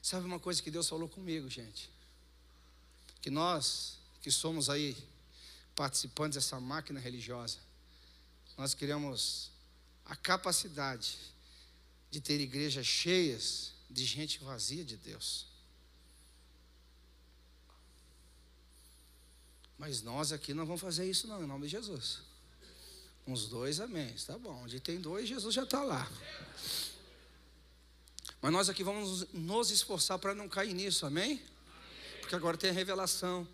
Sabe 0.00 0.24
uma 0.24 0.38
coisa 0.38 0.62
que 0.62 0.70
Deus 0.70 0.88
falou 0.88 1.08
comigo, 1.08 1.50
gente? 1.50 1.90
Que 3.20 3.28
nós, 3.28 3.98
que 4.22 4.30
somos 4.30 4.70
aí 4.70 4.96
participantes 5.74 6.36
dessa 6.36 6.60
máquina 6.60 7.00
religiosa, 7.00 7.58
nós 8.56 8.72
queremos 8.72 9.50
a 10.04 10.14
capacidade 10.14 11.18
de 12.08 12.20
ter 12.20 12.40
igrejas 12.40 12.86
cheias 12.86 13.72
de 13.90 14.04
gente 14.04 14.38
vazia 14.44 14.84
de 14.84 14.96
Deus. 14.96 15.44
Mas 19.78 20.02
nós 20.02 20.32
aqui 20.32 20.52
não 20.52 20.66
vamos 20.66 20.80
fazer 20.80 21.08
isso, 21.08 21.28
não, 21.28 21.42
em 21.42 21.46
nome 21.46 21.66
de 21.66 21.72
Jesus. 21.72 22.18
Uns 23.26 23.46
dois, 23.46 23.78
amém. 23.78 24.12
Tá 24.26 24.36
bom. 24.36 24.62
Onde 24.64 24.80
tem 24.80 25.00
dois, 25.00 25.28
Jesus 25.28 25.54
já 25.54 25.62
está 25.62 25.82
lá. 25.82 26.10
Mas 28.42 28.52
nós 28.52 28.68
aqui 28.68 28.82
vamos 28.82 29.26
nos 29.32 29.70
esforçar 29.70 30.18
para 30.18 30.34
não 30.34 30.48
cair 30.48 30.74
nisso, 30.74 31.06
amém? 31.06 31.40
Porque 32.20 32.34
agora 32.34 32.56
tem 32.56 32.70
a 32.70 32.72
revelação. 32.72 33.46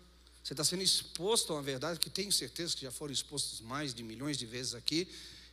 Você 0.43 0.53
está 0.53 0.63
sendo 0.63 0.83
exposto 0.83 1.53
a 1.53 1.57
uma 1.57 1.61
verdade 1.61 1.99
que 1.99 2.09
tenho 2.09 2.31
certeza 2.31 2.75
que 2.75 2.83
já 2.83 2.91
foram 2.91 3.13
expostos 3.13 3.61
mais 3.61 3.93
de 3.93 4.03
milhões 4.03 4.37
de 4.37 4.45
vezes 4.45 4.75
aqui. 4.75 5.07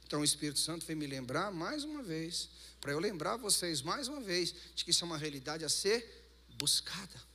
Então 0.06 0.20
o 0.20 0.24
Espírito 0.24 0.58
Santo 0.58 0.84
vem 0.84 0.94
me 0.94 1.06
lembrar 1.06 1.50
mais 1.50 1.84
uma 1.84 2.02
vez, 2.02 2.48
para 2.80 2.92
eu 2.92 2.98
lembrar 2.98 3.36
vocês 3.36 3.80
mais 3.80 4.08
uma 4.08 4.20
vez, 4.20 4.54
de 4.74 4.84
que 4.84 4.90
isso 4.90 5.04
é 5.04 5.06
uma 5.06 5.16
realidade 5.16 5.64
a 5.64 5.68
ser 5.68 6.28
buscada. 6.58 7.31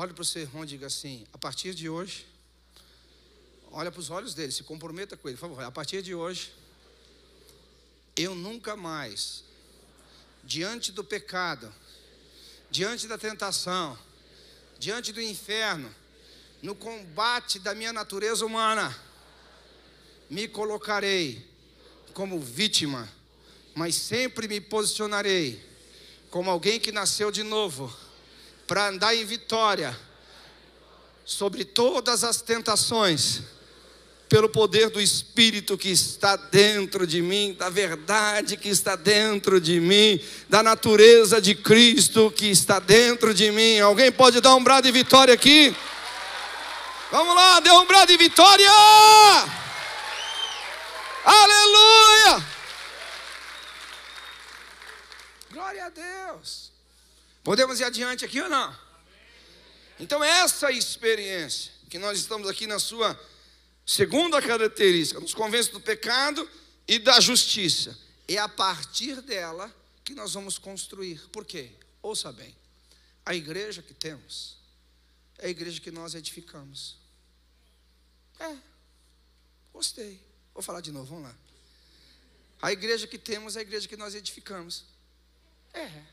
Olhe 0.00 0.14
para 0.14 0.22
o 0.22 0.24
seu 0.24 0.40
irmão 0.40 0.64
e 0.64 0.66
diga 0.66 0.86
assim: 0.86 1.26
a 1.30 1.36
partir 1.36 1.74
de 1.74 1.86
hoje, 1.86 2.24
olha 3.70 3.92
para 3.92 4.00
os 4.00 4.08
olhos 4.08 4.32
dele, 4.32 4.50
se 4.50 4.62
comprometa 4.62 5.14
com 5.14 5.28
ele, 5.28 5.36
por 5.36 5.50
favor. 5.50 5.62
A 5.62 5.70
partir 5.70 6.00
de 6.00 6.14
hoje, 6.14 6.54
eu 8.16 8.34
nunca 8.34 8.74
mais, 8.74 9.44
diante 10.42 10.90
do 10.90 11.04
pecado, 11.04 11.70
diante 12.70 13.06
da 13.06 13.18
tentação, 13.18 13.98
diante 14.78 15.12
do 15.12 15.20
inferno, 15.20 15.94
no 16.62 16.74
combate 16.74 17.58
da 17.58 17.74
minha 17.74 17.92
natureza 17.92 18.46
humana, 18.46 18.98
me 20.30 20.48
colocarei 20.48 21.46
como 22.14 22.40
vítima, 22.40 23.06
mas 23.74 23.96
sempre 23.96 24.48
me 24.48 24.62
posicionarei 24.62 25.62
como 26.30 26.50
alguém 26.50 26.80
que 26.80 26.90
nasceu 26.90 27.30
de 27.30 27.42
novo, 27.42 27.94
para 28.70 28.86
andar 28.86 29.16
em 29.16 29.24
vitória 29.24 29.98
sobre 31.24 31.64
todas 31.64 32.22
as 32.22 32.40
tentações 32.40 33.42
pelo 34.28 34.48
poder 34.48 34.90
do 34.90 35.00
Espírito 35.00 35.76
que 35.76 35.88
está 35.88 36.36
dentro 36.36 37.04
de 37.04 37.20
mim, 37.20 37.52
da 37.58 37.68
verdade 37.68 38.56
que 38.56 38.68
está 38.68 38.94
dentro 38.94 39.60
de 39.60 39.80
mim, 39.80 40.20
da 40.48 40.62
natureza 40.62 41.40
de 41.40 41.52
Cristo 41.52 42.30
que 42.30 42.46
está 42.46 42.78
dentro 42.78 43.34
de 43.34 43.50
mim. 43.50 43.80
Alguém 43.80 44.12
pode 44.12 44.40
dar 44.40 44.54
um 44.54 44.62
brado 44.62 44.86
de 44.86 44.92
vitória 44.92 45.34
aqui? 45.34 45.74
Vamos 47.10 47.34
lá, 47.34 47.58
dê 47.58 47.72
um 47.72 47.84
brado 47.86 48.06
de 48.06 48.16
vitória! 48.16 48.70
Aleluia! 51.24 52.46
Glória 55.50 55.86
a 55.86 55.88
Deus! 55.88 56.69
Podemos 57.42 57.80
ir 57.80 57.84
adiante 57.84 58.24
aqui 58.24 58.40
ou 58.40 58.48
não? 58.48 58.78
Então, 59.98 60.22
essa 60.22 60.70
experiência 60.70 61.72
que 61.88 61.98
nós 61.98 62.18
estamos 62.18 62.48
aqui 62.48 62.66
na 62.66 62.78
sua 62.78 63.18
Segunda 63.90 64.40
característica, 64.40 65.18
nos 65.18 65.34
convence 65.34 65.72
do 65.72 65.80
pecado 65.80 66.48
e 66.86 66.96
da 66.96 67.18
justiça. 67.18 67.98
É 68.28 68.38
a 68.38 68.48
partir 68.48 69.20
dela 69.20 69.68
que 70.04 70.14
nós 70.14 70.34
vamos 70.34 70.58
construir. 70.58 71.20
Por 71.30 71.44
quê? 71.44 71.72
Ouça 72.00 72.30
bem. 72.32 72.54
A 73.26 73.34
igreja 73.34 73.82
que 73.82 73.92
temos 73.92 74.58
é 75.38 75.46
a 75.46 75.50
igreja 75.50 75.80
que 75.80 75.90
nós 75.90 76.14
edificamos. 76.14 76.98
É. 78.38 78.56
Gostei. 79.72 80.20
Vou 80.54 80.62
falar 80.62 80.80
de 80.80 80.92
novo, 80.92 81.06
vamos 81.06 81.24
lá. 81.24 81.36
A 82.62 82.70
igreja 82.70 83.08
que 83.08 83.18
temos 83.18 83.56
é 83.56 83.58
a 83.58 83.62
igreja 83.62 83.88
que 83.88 83.96
nós 83.96 84.14
edificamos. 84.14 84.84
É. 85.74 86.04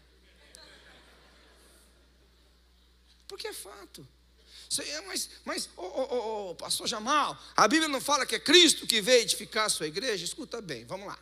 Porque 3.37 3.49
é 3.49 3.53
fato. 3.53 4.05
É, 4.79 5.01
mas, 5.01 5.29
mas 5.45 5.69
oh, 5.77 5.83
oh, 5.83 6.49
oh, 6.49 6.55
pastor 6.55 6.87
Jamal, 6.87 7.39
a 7.55 7.67
Bíblia 7.67 7.87
não 7.87 8.01
fala 8.01 8.25
que 8.25 8.35
é 8.35 8.39
Cristo 8.39 8.87
que 8.87 8.99
veio 8.99 9.21
edificar 9.21 9.67
a 9.67 9.69
sua 9.69 9.85
igreja? 9.85 10.25
Escuta 10.25 10.59
bem, 10.59 10.83
vamos 10.85 11.07
lá. 11.07 11.17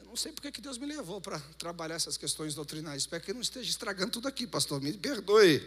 Eu 0.00 0.04
não 0.04 0.16
sei 0.16 0.32
porque 0.32 0.50
que 0.50 0.60
Deus 0.60 0.78
me 0.78 0.84
levou 0.84 1.20
para 1.20 1.38
trabalhar 1.56 1.94
essas 1.94 2.16
questões 2.16 2.56
doutrinárias. 2.56 3.04
Espero 3.04 3.22
que 3.22 3.32
não 3.32 3.40
esteja 3.40 3.70
estragando 3.70 4.10
tudo 4.10 4.26
aqui, 4.26 4.48
pastor. 4.48 4.82
Me 4.82 4.92
perdoe. 4.92 5.64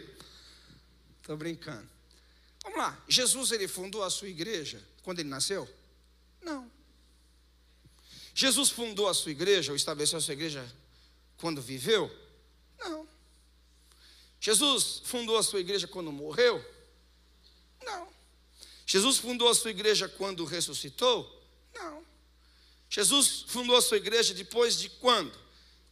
Estou 1.22 1.36
brincando. 1.38 1.88
Vamos 2.62 2.78
lá. 2.78 3.02
Jesus 3.08 3.50
ele 3.50 3.66
fundou 3.66 4.04
a 4.04 4.10
sua 4.10 4.28
igreja 4.28 4.80
quando 5.02 5.20
ele 5.20 5.28
nasceu? 5.30 5.66
Não. 6.42 6.70
Jesus 8.34 8.68
fundou 8.68 9.08
a 9.08 9.14
sua 9.14 9.32
igreja 9.32 9.72
ou 9.72 9.76
estabeleceu 9.76 10.18
a 10.18 10.20
sua 10.20 10.34
igreja 10.34 10.70
quando 11.38 11.62
viveu? 11.62 12.10
Não. 12.78 13.09
Jesus 14.40 15.02
fundou 15.04 15.36
a 15.36 15.42
sua 15.42 15.60
igreja 15.60 15.86
quando 15.86 16.10
morreu? 16.10 16.64
Não. 17.84 18.08
Jesus 18.86 19.18
fundou 19.18 19.48
a 19.48 19.54
sua 19.54 19.70
igreja 19.70 20.08
quando 20.08 20.44
ressuscitou? 20.44 21.28
Não. 21.74 22.02
Jesus 22.88 23.44
fundou 23.46 23.76
a 23.76 23.82
sua 23.82 23.98
igreja 23.98 24.32
depois 24.32 24.76
de 24.76 24.88
quando? 24.88 25.38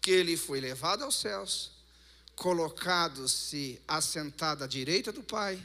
Que 0.01 0.11
ele 0.11 0.37
foi 0.37 0.61
levado 0.61 1.05
aos 1.05 1.17
céus, 1.17 1.71
colocado-se 2.35 3.81
assentado 3.87 4.65
à 4.65 4.67
direita 4.67 5.13
do 5.13 5.23
Pai, 5.23 5.63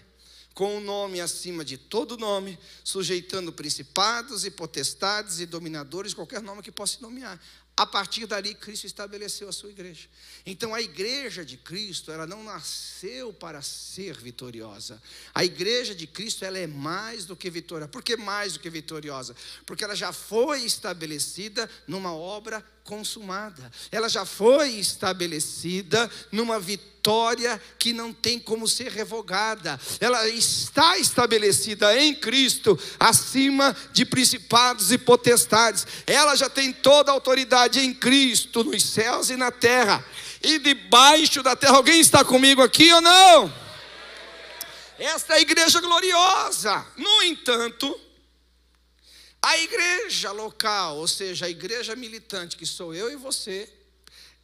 com 0.54 0.76
o 0.76 0.78
um 0.78 0.82
nome 0.82 1.20
acima 1.20 1.66
de 1.66 1.78
todo 1.78 2.18
nome, 2.18 2.60
sujeitando 2.84 3.52
principados 3.52 4.46
e 4.46 4.52
potestades 4.52 5.40
e 5.40 5.46
dominadores, 5.46 6.14
qualquer 6.14 6.42
nome 6.42 6.62
que 6.62 6.72
possa 6.72 7.00
nomear. 7.02 7.42
A 7.76 7.88
partir 7.88 8.28
dali, 8.28 8.54
Cristo 8.54 8.86
estabeleceu 8.86 9.50
a 9.50 9.52
sua 9.52 9.72
igreja. 9.72 10.08
Então, 10.46 10.76
a 10.76 10.82
igreja 10.82 11.44
de 11.44 11.58
Cristo, 11.58 12.12
ela 12.12 12.28
não 12.28 12.44
nasceu 12.44 13.34
para 13.34 13.64
ser 13.64 14.16
vitoriosa. 14.16 15.02
A 15.34 15.44
igreja 15.44 15.96
de 15.96 16.06
Cristo, 16.06 16.46
ela 16.46 16.60
é 16.60 16.68
mais 16.68 17.26
do 17.26 17.36
que 17.36 17.50
vitoriosa. 17.50 17.88
Por 17.88 18.04
que 18.04 18.16
mais 18.16 18.54
do 18.54 18.60
que 18.60 18.70
vitoriosa? 18.70 19.36
Porque 19.66 19.84
ela 19.84 19.96
já 19.96 20.14
foi 20.14 20.62
estabelecida 20.64 21.68
numa 21.88 22.14
obra 22.14 22.64
consumada. 22.84 23.72
Ela 23.92 24.10
já 24.10 24.26
foi 24.26 24.72
estabelecida 24.72 26.10
numa 26.32 26.60
vitória 26.60 27.62
que 27.80 27.94
não 27.94 28.12
tem 28.12 28.40
como 28.40 28.68
ser 28.68 28.92
revogada. 28.92 29.80
Ela 30.00 30.28
está 30.28 30.98
estabelecida 30.98 31.98
em 32.00 32.14
Cristo 32.14 32.78
acima 33.00 33.76
de 33.92 34.06
principados 34.06 34.92
e 34.92 34.98
potestades. 34.98 35.88
Ela 36.06 36.36
já 36.36 36.50
tem 36.50 36.74
toda 36.74 37.12
a 37.12 37.14
autoridade 37.14 37.80
em 37.80 37.94
Cristo 37.94 38.64
nos 38.64 38.84
céus 38.84 39.30
e 39.30 39.38
na 39.38 39.52
terra. 39.52 40.04
E 40.42 40.60
debaixo 40.60 41.42
da 41.42 41.56
terra, 41.56 41.78
alguém 41.78 42.02
está 42.02 42.24
comigo 42.24 42.62
aqui 42.62 42.92
ou 42.92 43.02
não? 43.02 43.64
Esta 45.00 45.34
é 45.34 45.38
a 45.38 45.42
igreja 45.42 45.82
gloriosa. 45.82 46.86
No 46.98 47.24
entanto, 47.24 48.00
a 49.46 49.58
igreja 49.58 50.32
local, 50.32 50.98
ou 50.98 51.08
seja, 51.08 51.48
a 51.48 51.50
igreja 51.50 51.98
militante, 51.98 52.56
que 52.56 52.66
sou 52.66 52.96
eu 52.96 53.12
e 53.12 53.18
você, 53.18 53.70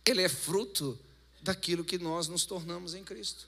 ele 0.06 0.22
é 0.22 0.28
fruto 0.28 1.00
daquilo 1.42 1.86
que 1.86 1.98
nós 1.98 2.28
nos 2.28 2.44
tornamos 2.44 2.94
em 2.94 3.02
Cristo. 3.02 3.48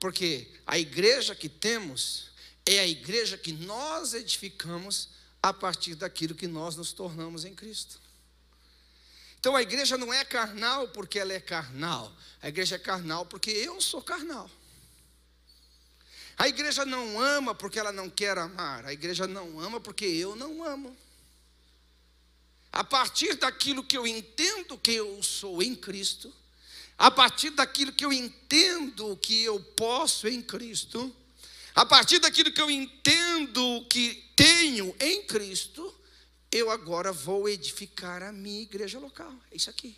Porque 0.00 0.48
a 0.66 0.78
igreja 0.78 1.34
que 1.34 1.50
temos 1.50 2.30
é 2.64 2.78
a 2.78 2.86
igreja 2.86 3.36
que 3.36 3.52
nós 3.52 4.14
edificamos 4.14 5.10
a 5.42 5.52
partir 5.52 5.94
daquilo 5.94 6.34
que 6.34 6.46
nós 6.46 6.76
nos 6.76 6.92
tornamos 6.92 7.44
em 7.44 7.54
Cristo. 7.54 8.00
Então 9.38 9.54
a 9.54 9.60
igreja 9.60 9.98
não 9.98 10.12
é 10.12 10.24
carnal 10.24 10.88
porque 10.88 11.18
ela 11.18 11.34
é 11.34 11.40
carnal. 11.40 12.10
A 12.40 12.48
igreja 12.48 12.76
é 12.76 12.78
carnal 12.78 13.26
porque 13.26 13.50
eu 13.50 13.82
sou 13.82 14.00
carnal. 14.00 14.50
A 16.36 16.48
igreja 16.48 16.84
não 16.84 17.18
ama 17.18 17.54
porque 17.54 17.78
ela 17.78 17.92
não 17.92 18.10
quer 18.10 18.36
amar. 18.36 18.84
A 18.84 18.92
igreja 18.92 19.26
não 19.26 19.58
ama 19.58 19.80
porque 19.80 20.04
eu 20.04 20.36
não 20.36 20.62
amo. 20.62 20.96
A 22.70 22.84
partir 22.84 23.34
daquilo 23.34 23.82
que 23.82 23.96
eu 23.96 24.06
entendo 24.06 24.76
que 24.76 24.92
eu 24.92 25.22
sou 25.22 25.62
em 25.62 25.74
Cristo, 25.74 26.32
a 26.98 27.10
partir 27.10 27.50
daquilo 27.50 27.92
que 27.92 28.04
eu 28.04 28.12
entendo 28.12 29.16
que 29.16 29.42
eu 29.42 29.58
posso 29.60 30.28
em 30.28 30.42
Cristo, 30.42 31.14
a 31.74 31.86
partir 31.86 32.18
daquilo 32.18 32.52
que 32.52 32.60
eu 32.60 32.70
entendo 32.70 33.86
que 33.88 34.24
tenho 34.34 34.94
em 35.00 35.22
Cristo, 35.24 35.94
eu 36.52 36.70
agora 36.70 37.12
vou 37.12 37.48
edificar 37.48 38.22
a 38.22 38.32
minha 38.32 38.62
igreja 38.62 38.98
local. 38.98 39.32
É 39.50 39.56
isso 39.56 39.70
aqui. 39.70 39.96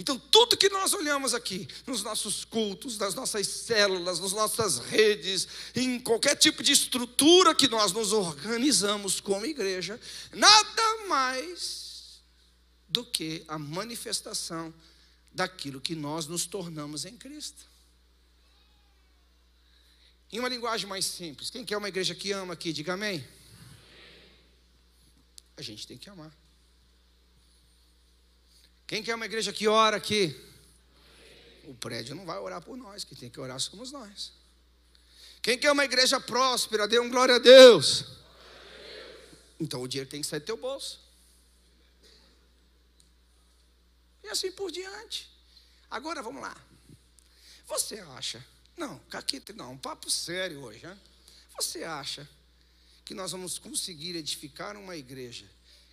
Então, 0.00 0.18
tudo 0.18 0.56
que 0.56 0.70
nós 0.70 0.94
olhamos 0.94 1.34
aqui, 1.34 1.68
nos 1.86 2.02
nossos 2.02 2.42
cultos, 2.42 2.96
nas 2.96 3.14
nossas 3.14 3.46
células, 3.46 4.18
nas 4.18 4.32
nossas 4.32 4.78
redes, 4.78 5.46
em 5.76 6.00
qualquer 6.00 6.36
tipo 6.36 6.62
de 6.62 6.72
estrutura 6.72 7.54
que 7.54 7.68
nós 7.68 7.92
nos 7.92 8.10
organizamos 8.10 9.20
como 9.20 9.44
igreja, 9.44 10.00
nada 10.32 11.06
mais 11.06 12.22
do 12.88 13.04
que 13.04 13.44
a 13.46 13.58
manifestação 13.58 14.72
daquilo 15.32 15.82
que 15.82 15.94
nós 15.94 16.26
nos 16.26 16.46
tornamos 16.46 17.04
em 17.04 17.14
Cristo. 17.18 17.62
Em 20.32 20.38
uma 20.38 20.48
linguagem 20.48 20.88
mais 20.88 21.04
simples, 21.04 21.50
quem 21.50 21.62
quer 21.62 21.76
uma 21.76 21.88
igreja 21.88 22.14
que 22.14 22.32
ama 22.32 22.54
aqui, 22.54 22.72
diga 22.72 22.94
amém. 22.94 23.22
A 25.58 25.62
gente 25.62 25.86
tem 25.86 25.98
que 25.98 26.08
amar. 26.08 26.34
Quem 28.90 29.04
quer 29.04 29.14
uma 29.14 29.24
igreja 29.24 29.52
que 29.52 29.68
ora 29.68 29.98
aqui? 29.98 30.36
O 31.62 31.72
prédio 31.74 32.16
não 32.16 32.26
vai 32.26 32.36
orar 32.40 32.60
por 32.60 32.76
nós, 32.76 33.04
quem 33.04 33.16
tem 33.16 33.30
que 33.30 33.38
orar 33.38 33.60
somos 33.60 33.92
nós. 33.92 34.32
Quem 35.40 35.56
quer 35.56 35.70
uma 35.70 35.84
igreja 35.84 36.18
próspera, 36.18 36.88
dê 36.88 36.98
um 36.98 37.08
glória 37.08 37.36
a 37.36 37.38
Deus. 37.38 38.04
Então 39.60 39.80
o 39.80 39.86
dinheiro 39.86 40.10
tem 40.10 40.20
que 40.20 40.26
sair 40.26 40.40
do 40.40 40.46
teu 40.46 40.56
bolso. 40.56 40.98
E 44.24 44.28
assim 44.28 44.50
por 44.50 44.72
diante. 44.72 45.30
Agora 45.88 46.20
vamos 46.20 46.42
lá. 46.42 46.60
Você 47.68 48.00
acha? 48.00 48.44
Não, 48.76 48.98
Caquita, 49.08 49.52
não, 49.52 49.74
um 49.74 49.78
papo 49.78 50.10
sério 50.10 50.62
hoje, 50.62 50.84
né? 50.84 50.98
Você 51.54 51.84
acha 51.84 52.28
que 53.04 53.14
nós 53.14 53.30
vamos 53.30 53.56
conseguir 53.56 54.16
edificar 54.16 54.76
uma 54.76 54.96
igreja 54.96 55.48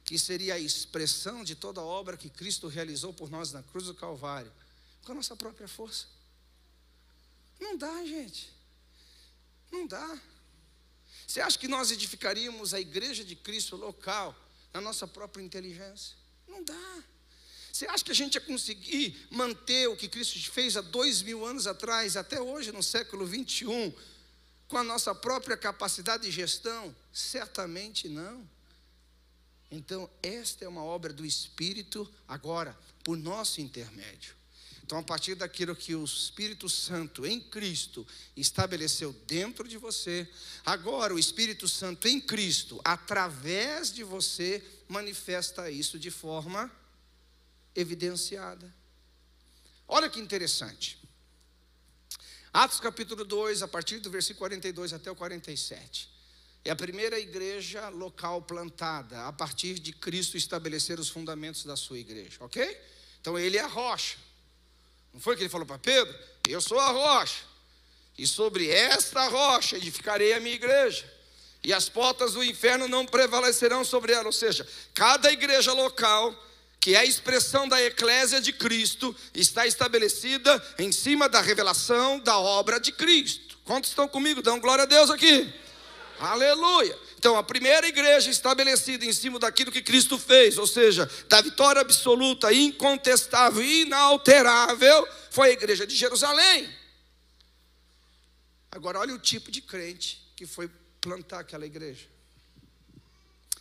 que 0.08 0.18
seria 0.18 0.54
a 0.54 0.60
expressão 0.60 1.44
de 1.44 1.54
toda 1.54 1.82
a 1.82 1.84
obra 1.84 2.16
que 2.16 2.30
Cristo 2.30 2.70
realizou 2.70 3.14
por 3.14 3.30
nós 3.30 3.52
na 3.52 3.62
cruz 3.62 3.88
do 3.88 3.94
Calvário, 3.94 4.50
com 5.04 5.12
a 5.12 5.16
nossa 5.16 5.36
própria 5.36 5.68
força. 5.68 6.06
Não 7.60 7.78
dá, 7.78 7.94
gente. 8.06 8.50
Não 9.70 9.86
dá. 9.86 10.18
Você 11.28 11.42
acha 11.42 11.60
que 11.60 11.68
nós 11.68 11.92
edificaríamos 11.92 12.74
a 12.74 12.80
igreja 12.80 13.22
de 13.22 13.36
Cristo 13.36 13.76
local 13.76 14.34
na 14.74 14.80
nossa 14.80 15.06
própria 15.06 15.44
inteligência? 15.44 16.16
Não 16.48 16.64
dá. 16.64 17.04
Você 17.74 17.86
acha 17.86 18.06
que 18.06 18.12
a 18.12 18.16
gente 18.16 18.36
ia 18.36 18.42
conseguir 18.42 19.28
manter 19.30 19.90
o 19.90 19.98
que 19.98 20.08
Cristo 20.08 20.40
fez 20.50 20.78
há 20.78 20.82
dois 20.82 21.22
mil 21.22 21.46
anos 21.46 21.68
atrás, 21.68 22.16
até 22.16 22.40
hoje, 22.40 22.72
no 22.72 22.82
século 22.82 23.26
21, 23.26 23.94
com 24.70 24.78
a 24.78 24.84
nossa 24.86 25.14
própria 25.14 25.58
capacidade 25.58 26.24
de 26.24 26.32
gestão? 26.32 26.96
Certamente 27.12 28.08
não. 28.08 28.50
Então, 29.70 30.10
esta 30.24 30.64
é 30.64 30.68
uma 30.68 30.84
obra 30.84 31.12
do 31.12 31.26
Espírito, 31.26 32.10
agora, 32.28 32.78
por 33.04 33.18
nosso 33.18 33.60
intermédio. 33.60 34.36
Então, 34.88 35.00
a 35.00 35.04
partir 35.04 35.36
daquilo 35.36 35.76
que 35.76 35.94
o 35.94 36.06
Espírito 36.06 36.70
Santo 36.70 37.26
em 37.26 37.42
Cristo 37.42 38.08
estabeleceu 38.38 39.12
dentro 39.28 39.68
de 39.68 39.78
você, 39.78 40.26
agora 40.66 41.14
o 41.14 41.20
Espírito 41.20 41.68
Santo 41.68 42.08
em 42.08 42.22
Cristo, 42.22 42.80
através 42.86 43.92
de 43.92 44.02
você, 44.04 44.64
manifesta 44.88 45.70
isso 45.70 46.00
de 46.00 46.10
forma 46.10 46.72
evidenciada. 47.76 48.74
Olha 49.86 50.10
que 50.10 50.22
interessante. 50.22 50.98
Atos 52.54 52.80
capítulo 52.80 53.26
2, 53.26 53.62
a 53.62 53.68
partir 53.68 54.00
do 54.00 54.10
versículo 54.10 54.40
42 54.40 54.94
até 54.94 55.12
o 55.12 55.16
47. 55.16 56.10
É 56.68 56.72
a 56.72 56.76
primeira 56.76 57.18
igreja 57.18 57.88
local 57.88 58.42
plantada 58.42 59.26
a 59.26 59.32
partir 59.32 59.80
de 59.80 59.94
Cristo 59.94 60.36
estabelecer 60.36 61.00
os 61.00 61.08
fundamentos 61.08 61.64
da 61.64 61.78
sua 61.78 61.98
igreja, 61.98 62.40
ok? 62.42 62.78
Então 63.22 63.40
ele 63.40 63.56
é 63.56 63.62
a 63.62 63.68
rocha. 63.68 64.18
Não 65.14 65.22
foi 65.22 65.38
que 65.38 65.44
ele 65.44 65.50
falou 65.50 65.66
para 65.66 65.80
Pedro? 65.80 66.14
Eu 66.46 66.60
sou 66.60 66.78
a 66.78 66.92
rocha, 66.92 67.42
e 68.18 68.28
sobre 68.28 68.70
esta 68.70 69.30
rocha 69.30 69.78
edificarei 69.78 70.34
a 70.34 70.42
minha 70.42 70.56
igreja, 70.56 71.10
e 71.64 71.72
as 71.72 71.88
portas 71.88 72.34
do 72.34 72.44
inferno 72.44 72.86
não 72.86 73.06
prevalecerão 73.06 73.86
sobre 73.86 74.12
ela. 74.12 74.26
Ou 74.26 74.34
seja, 74.34 74.68
cada 74.94 75.32
igreja 75.32 75.72
local 75.72 76.36
que 76.82 76.96
é 76.96 77.00
a 77.00 77.06
expressão 77.06 77.66
da 77.66 77.82
eclésia 77.82 78.42
de 78.42 78.52
Cristo, 78.52 79.16
está 79.34 79.66
estabelecida 79.66 80.62
em 80.78 80.92
cima 80.92 81.30
da 81.30 81.40
revelação 81.40 82.20
da 82.20 82.38
obra 82.38 82.78
de 82.78 82.92
Cristo. 82.92 83.58
Quantos 83.64 83.90
estão 83.90 84.06
comigo? 84.08 84.42
Dão 84.42 84.60
glória 84.60 84.84
a 84.84 84.86
Deus 84.86 85.10
aqui. 85.10 85.54
Aleluia. 86.20 86.98
Então, 87.18 87.36
a 87.36 87.44
primeira 87.44 87.88
igreja 87.88 88.30
estabelecida 88.30 89.06
em 89.06 89.14
cima 89.14 89.40
daquilo 89.40 89.72
que 89.72 89.82
Cristo 89.82 90.18
fez, 90.18 90.58
ou 90.58 90.68
seja, 90.68 91.10
da 91.28 91.42
vitória 91.42 91.82
absoluta, 91.82 92.52
incontestável, 92.54 93.64
inalterável, 93.64 95.08
foi 95.30 95.50
a 95.50 95.54
igreja 95.54 95.86
de 95.86 95.96
Jerusalém. 95.96 96.74
Agora, 98.72 99.00
olha 99.00 99.14
o 99.14 99.20
tipo 99.20 99.52
de 99.52 99.62
crente 99.62 100.22
que 100.36 100.46
foi 100.46 100.70
plantar 101.02 101.40
aquela 101.40 101.66
igreja. 101.66 102.08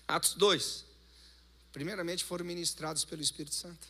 Atos 0.08 0.34
2 0.34 0.86
primeiramente 1.76 2.24
foram 2.24 2.42
ministrados 2.42 3.04
pelo 3.04 3.20
Espírito 3.20 3.54
Santo. 3.54 3.86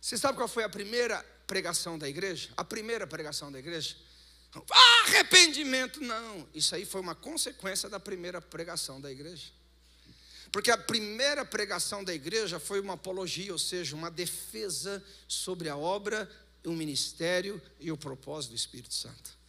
Você 0.00 0.16
sabe 0.16 0.38
qual 0.38 0.48
foi 0.48 0.64
a 0.64 0.70
primeira 0.70 1.22
pregação 1.46 1.98
da 1.98 2.08
igreja? 2.08 2.48
A 2.56 2.64
primeira 2.64 3.06
pregação 3.06 3.52
da 3.52 3.58
igreja? 3.58 3.94
Arrependimento, 5.04 6.00
não. 6.00 6.48
Isso 6.54 6.74
aí 6.74 6.84
foi 6.84 7.00
uma 7.00 7.14
consequência 7.14 7.88
da 7.88 8.00
primeira 8.00 8.40
pregação 8.40 9.00
da 9.00 9.10
igreja. 9.10 9.46
Porque 10.50 10.70
a 10.70 10.78
primeira 10.78 11.44
pregação 11.44 12.02
da 12.02 12.12
igreja 12.12 12.58
foi 12.58 12.80
uma 12.80 12.94
apologia, 12.94 13.52
ou 13.52 13.58
seja, 13.58 13.94
uma 13.94 14.10
defesa 14.10 15.02
sobre 15.28 15.68
a 15.68 15.76
obra, 15.76 16.28
o 16.64 16.72
ministério 16.72 17.62
e 17.78 17.92
o 17.92 17.96
propósito 17.96 18.50
do 18.50 18.56
Espírito 18.56 18.92
Santo. 18.92 19.39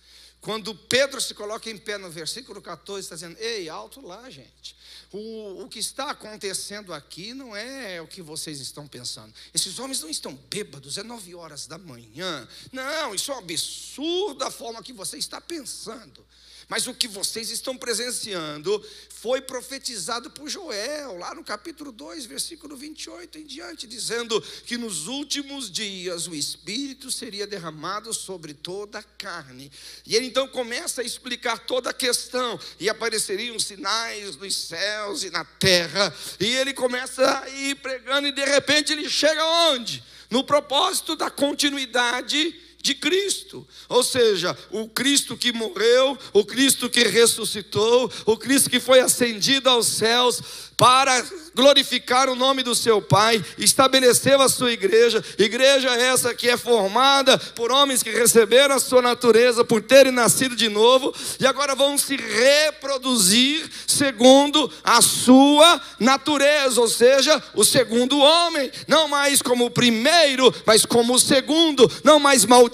Quando 0.41 0.73
Pedro 0.73 1.21
se 1.21 1.35
coloca 1.35 1.69
em 1.69 1.77
pé 1.77 1.99
no 1.99 2.09
versículo 2.09 2.59
14, 2.61 3.05
está 3.05 3.15
dizendo: 3.15 3.37
Ei, 3.39 3.69
alto 3.69 4.01
lá, 4.01 4.27
gente. 4.29 4.75
O, 5.11 5.63
o 5.63 5.69
que 5.69 5.77
está 5.77 6.09
acontecendo 6.09 6.93
aqui 6.93 7.33
não 7.33 7.55
é 7.55 8.01
o 8.01 8.07
que 8.07 8.23
vocês 8.23 8.59
estão 8.59 8.87
pensando. 8.87 9.31
Esses 9.53 9.77
homens 9.77 10.01
não 10.01 10.09
estão 10.09 10.33
bêbados, 10.33 10.97
é 10.97 11.03
nove 11.03 11.35
horas 11.35 11.67
da 11.67 11.77
manhã. 11.77 12.47
Não, 12.71 13.13
isso 13.13 13.31
é 13.31 13.35
um 13.35 13.39
absurdo 13.39 14.43
a 14.43 14.49
forma 14.49 14.81
que 14.81 14.93
você 14.93 15.17
está 15.17 15.39
pensando. 15.39 16.25
Mas 16.67 16.87
o 16.87 16.93
que 16.93 17.07
vocês 17.07 17.49
estão 17.49 17.77
presenciando 17.77 18.83
foi 19.09 19.41
profetizado 19.41 20.31
por 20.31 20.49
Joel, 20.49 21.17
lá 21.17 21.35
no 21.35 21.43
capítulo 21.43 21.91
2, 21.91 22.25
versículo 22.25 22.75
28 22.75 23.37
em 23.37 23.45
diante, 23.45 23.85
dizendo 23.85 24.41
que 24.65 24.77
nos 24.77 25.07
últimos 25.07 25.69
dias 25.69 26.27
o 26.27 26.33
Espírito 26.33 27.11
seria 27.11 27.45
derramado 27.45 28.13
sobre 28.13 28.53
toda 28.53 28.99
a 28.99 29.03
carne. 29.03 29.71
E 30.05 30.15
ele 30.15 30.27
então 30.27 30.47
começa 30.47 31.01
a 31.01 31.05
explicar 31.05 31.59
toda 31.59 31.91
a 31.91 31.93
questão, 31.93 32.59
e 32.79 32.89
apareceriam 32.89 33.59
sinais 33.59 34.35
nos 34.35 34.55
céus 34.55 35.23
e 35.23 35.29
na 35.29 35.45
terra, 35.45 36.13
e 36.39 36.45
ele 36.55 36.73
começa 36.73 37.41
a 37.41 37.49
ir 37.49 37.75
pregando, 37.75 38.27
e 38.27 38.31
de 38.31 38.45
repente 38.45 38.91
ele 38.91 39.09
chega 39.09 39.45
onde? 39.71 40.03
No 40.29 40.43
propósito 40.43 41.15
da 41.15 41.29
continuidade 41.29 42.59
de 42.81 42.95
Cristo. 42.95 43.67
Ou 43.87 44.03
seja, 44.03 44.57
o 44.71 44.87
Cristo 44.87 45.37
que 45.37 45.51
morreu, 45.51 46.17
o 46.33 46.43
Cristo 46.43 46.89
que 46.89 47.03
ressuscitou, 47.03 48.11
o 48.25 48.35
Cristo 48.35 48.69
que 48.69 48.79
foi 48.79 48.99
ascendido 48.99 49.69
aos 49.69 49.87
céus 49.87 50.41
para 50.75 51.23
glorificar 51.53 52.27
o 52.27 52.35
nome 52.35 52.63
do 52.63 52.73
seu 52.73 53.01
Pai, 53.01 53.43
estabeleceu 53.55 54.41
a 54.41 54.49
sua 54.49 54.71
igreja, 54.71 55.23
igreja 55.37 55.89
essa 55.89 56.33
que 56.33 56.49
é 56.49 56.57
formada 56.57 57.37
por 57.37 57.71
homens 57.71 58.01
que 58.01 58.09
receberam 58.09 58.73
a 58.73 58.79
sua 58.79 59.01
natureza, 59.01 59.63
por 59.63 59.83
terem 59.83 60.11
nascido 60.11 60.55
de 60.55 60.69
novo, 60.69 61.13
e 61.39 61.45
agora 61.45 61.75
vão 61.75 61.99
se 61.99 62.15
reproduzir 62.15 63.69
segundo 63.85 64.71
a 64.83 65.03
sua 65.03 65.79
natureza, 65.99 66.81
ou 66.81 66.87
seja, 66.87 67.41
o 67.53 67.63
segundo 67.63 68.17
homem, 68.17 68.71
não 68.87 69.07
mais 69.07 69.39
como 69.39 69.65
o 69.65 69.71
primeiro, 69.71 70.51
mas 70.65 70.83
como 70.83 71.13
o 71.13 71.19
segundo, 71.19 71.91
não 72.03 72.17
mais 72.17 72.43
maldito, 72.43 72.70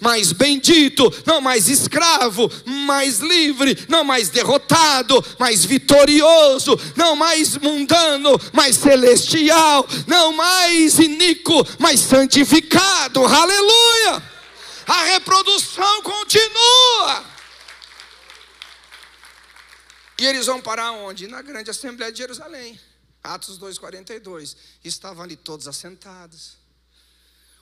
mas 0.00 0.32
bendito, 0.32 1.12
não 1.26 1.40
mais 1.40 1.68
escravo, 1.68 2.50
mais 2.64 3.18
livre, 3.18 3.76
não 3.88 4.04
mais 4.04 4.28
derrotado, 4.28 5.24
mas 5.38 5.64
vitorioso, 5.64 6.78
não 6.96 7.16
mais 7.16 7.56
mundano 7.56 8.38
mas 8.52 8.76
celestial, 8.76 9.86
não 10.06 10.32
mais 10.32 10.98
iníquo, 10.98 11.66
mas 11.78 12.00
santificado. 12.00 13.24
Aleluia! 13.24 14.22
A 14.86 15.04
reprodução 15.04 16.02
continua. 16.02 17.24
E 20.18 20.26
eles 20.26 20.46
vão 20.46 20.60
parar 20.60 20.92
onde? 20.92 21.26
Na 21.26 21.42
grande 21.42 21.70
Assembleia 21.70 22.12
de 22.12 22.18
Jerusalém. 22.18 22.78
Atos 23.22 23.58
2,42. 23.58 24.56
Estavam 24.84 25.22
ali 25.22 25.36
todos 25.36 25.66
assentados, 25.66 26.56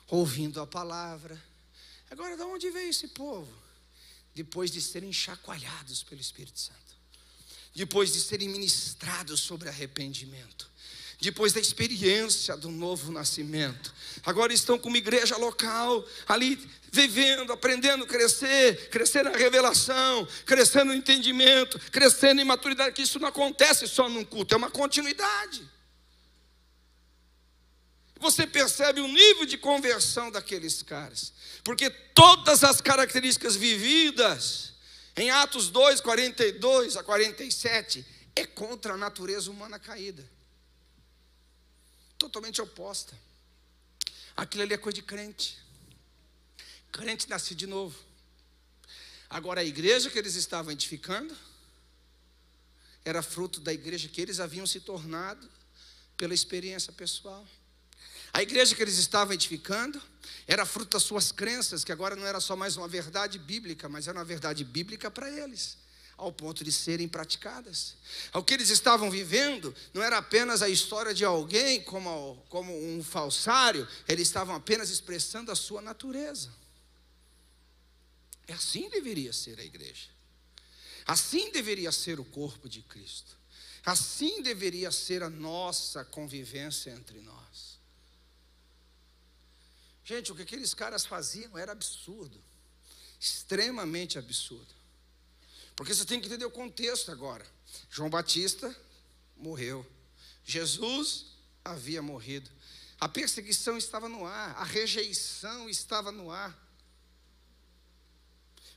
ouvindo 0.07 0.59
a 0.59 0.67
palavra. 0.67 1.41
Agora, 2.11 2.37
de 2.37 2.43
onde 2.43 2.69
veio 2.69 2.89
esse 2.89 3.07
povo? 3.07 3.51
Depois 4.35 4.69
de 4.69 4.81
serem 4.81 5.11
chacoalhados 5.11 6.03
pelo 6.03 6.21
Espírito 6.21 6.59
Santo 6.59 6.91
depois 7.73 8.11
de 8.11 8.19
serem 8.19 8.49
ministrados 8.49 9.39
sobre 9.39 9.69
arrependimento, 9.69 10.69
depois 11.19 11.53
da 11.53 11.59
experiência 11.59 12.57
do 12.57 12.69
novo 12.69 13.11
nascimento. 13.11 13.93
Agora 14.25 14.51
estão 14.53 14.77
como 14.77 14.97
igreja 14.97 15.37
local, 15.37 16.05
ali 16.27 16.59
vivendo, 16.91 17.53
aprendendo 17.53 18.03
a 18.03 18.07
crescer, 18.07 18.89
crescer 18.89 19.23
na 19.23 19.31
revelação, 19.31 20.27
crescendo 20.45 20.85
no 20.85 20.93
entendimento, 20.93 21.79
crescendo 21.91 22.41
em 22.41 22.45
maturidade, 22.45 22.95
que 22.95 23.03
isso 23.03 23.19
não 23.19 23.29
acontece 23.29 23.87
só 23.87 24.09
num 24.09 24.25
culto, 24.25 24.53
é 24.53 24.57
uma 24.57 24.71
continuidade. 24.71 25.69
Você 28.19 28.45
percebe 28.45 28.99
o 29.01 29.07
nível 29.07 29.45
de 29.45 29.57
conversão 29.57 30.29
daqueles 30.29 30.83
caras, 30.83 31.33
porque 31.63 31.89
todas 31.89 32.63
as 32.63 32.81
características 32.81 33.55
vividas, 33.55 34.73
em 35.15 35.29
Atos 35.29 35.69
2, 35.69 36.01
42 36.01 36.97
a 36.97 37.03
47, 37.03 38.05
é 38.35 38.45
contra 38.45 38.93
a 38.93 38.97
natureza 38.97 39.51
humana 39.51 39.77
caída. 39.77 40.27
Totalmente 42.17 42.61
oposta. 42.61 43.17
Aquilo 44.35 44.63
ali 44.63 44.73
é 44.73 44.77
coisa 44.77 44.95
de 44.95 45.03
crente. 45.03 45.57
Crente 46.91 47.29
nasce 47.29 47.53
de 47.53 47.67
novo. 47.67 47.97
Agora, 49.29 49.61
a 49.61 49.63
igreja 49.63 50.09
que 50.09 50.19
eles 50.19 50.35
estavam 50.35 50.71
edificando 50.71 51.35
era 53.03 53.21
fruto 53.21 53.59
da 53.59 53.73
igreja 53.73 54.07
que 54.07 54.21
eles 54.21 54.39
haviam 54.39 54.67
se 54.67 54.79
tornado 54.79 55.49
pela 56.17 56.33
experiência 56.33 56.91
pessoal. 56.93 57.47
A 58.33 58.41
igreja 58.41 58.75
que 58.75 58.81
eles 58.81 58.97
estavam 58.97 59.33
edificando 59.33 60.01
era 60.47 60.65
fruto 60.65 60.97
das 60.97 61.03
suas 61.03 61.31
crenças, 61.31 61.83
que 61.83 61.91
agora 61.91 62.15
não 62.15 62.25
era 62.25 62.39
só 62.39 62.55
mais 62.55 62.77
uma 62.77 62.87
verdade 62.87 63.37
bíblica, 63.39 63.87
mas 63.87 64.07
era 64.07 64.17
uma 64.17 64.25
verdade 64.25 64.63
bíblica 64.63 65.09
para 65.09 65.29
eles, 65.29 65.77
ao 66.17 66.31
ponto 66.31 66.63
de 66.63 66.71
serem 66.71 67.07
praticadas. 67.07 67.95
O 68.33 68.43
que 68.43 68.53
eles 68.53 68.69
estavam 68.69 69.09
vivendo 69.09 69.75
não 69.93 70.03
era 70.03 70.17
apenas 70.17 70.61
a 70.61 70.69
história 70.69 71.13
de 71.13 71.23
alguém 71.23 71.81
como, 71.83 72.43
como 72.49 72.73
um 72.73 73.03
falsário, 73.03 73.87
eles 74.07 74.27
estavam 74.27 74.55
apenas 74.55 74.89
expressando 74.89 75.51
a 75.51 75.55
sua 75.55 75.81
natureza. 75.81 76.51
E 78.47 78.53
assim 78.53 78.89
deveria 78.89 79.31
ser 79.31 79.59
a 79.59 79.63
igreja. 79.63 80.09
Assim 81.05 81.51
deveria 81.51 81.91
ser 81.91 82.19
o 82.19 82.25
corpo 82.25 82.67
de 82.67 82.81
Cristo. 82.81 83.37
Assim 83.85 84.41
deveria 84.41 84.91
ser 84.91 85.23
a 85.23 85.29
nossa 85.29 86.05
convivência 86.05 86.91
entre 86.91 87.19
nós. 87.21 87.70
Gente, 90.11 90.29
o 90.29 90.35
que 90.35 90.41
aqueles 90.41 90.73
caras 90.73 91.05
faziam 91.05 91.57
era 91.57 91.71
absurdo, 91.71 92.37
extremamente 93.17 94.19
absurdo. 94.19 94.67
Porque 95.73 95.93
você 95.93 96.03
tem 96.03 96.19
que 96.19 96.27
entender 96.27 96.43
o 96.43 96.51
contexto 96.51 97.13
agora. 97.13 97.45
João 97.89 98.09
Batista 98.09 98.75
morreu, 99.37 99.89
Jesus 100.43 101.27
havia 101.63 102.01
morrido, 102.01 102.51
a 102.99 103.07
perseguição 103.07 103.77
estava 103.77 104.09
no 104.09 104.25
ar, 104.25 104.53
a 104.57 104.65
rejeição 104.65 105.69
estava 105.69 106.11
no 106.11 106.29
ar. 106.29 106.59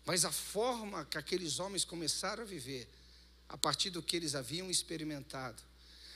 Mas 0.04 0.24
a 0.24 0.30
forma 0.30 1.04
que 1.04 1.18
aqueles 1.18 1.58
homens 1.58 1.84
começaram 1.84 2.44
a 2.44 2.46
viver, 2.46 2.88
a 3.48 3.58
partir 3.58 3.90
do 3.90 4.00
que 4.00 4.14
eles 4.14 4.36
haviam 4.36 4.70
experimentado, 4.70 5.60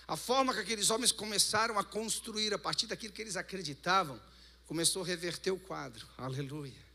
a 0.06 0.16
forma 0.16 0.54
que 0.54 0.60
aqueles 0.60 0.90
homens 0.90 1.10
começaram 1.10 1.76
a 1.76 1.82
construir 1.82 2.54
a 2.54 2.58
partir 2.58 2.86
daquilo 2.86 3.12
que 3.12 3.20
eles 3.20 3.34
acreditavam, 3.34 4.20
começou 4.68 5.02
a 5.02 5.06
reverter 5.06 5.50
o 5.50 5.58
quadro. 5.58 6.06
Aleluia. 6.18 6.86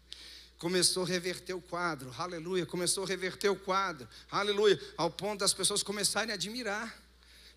Começou 0.59 1.03
a 1.03 1.07
reverter 1.07 1.53
o 1.53 1.59
quadro. 1.59 2.13
Aleluia. 2.17 2.65
Começou 2.65 3.03
a 3.03 3.07
reverter 3.07 3.49
o 3.49 3.55
quadro. 3.55 4.07
Aleluia. 4.31 4.79
Ao 4.95 5.09
ponto 5.09 5.39
das 5.39 5.53
pessoas 5.53 5.81
começarem 5.81 6.31
a 6.31 6.35
admirar. 6.35 7.02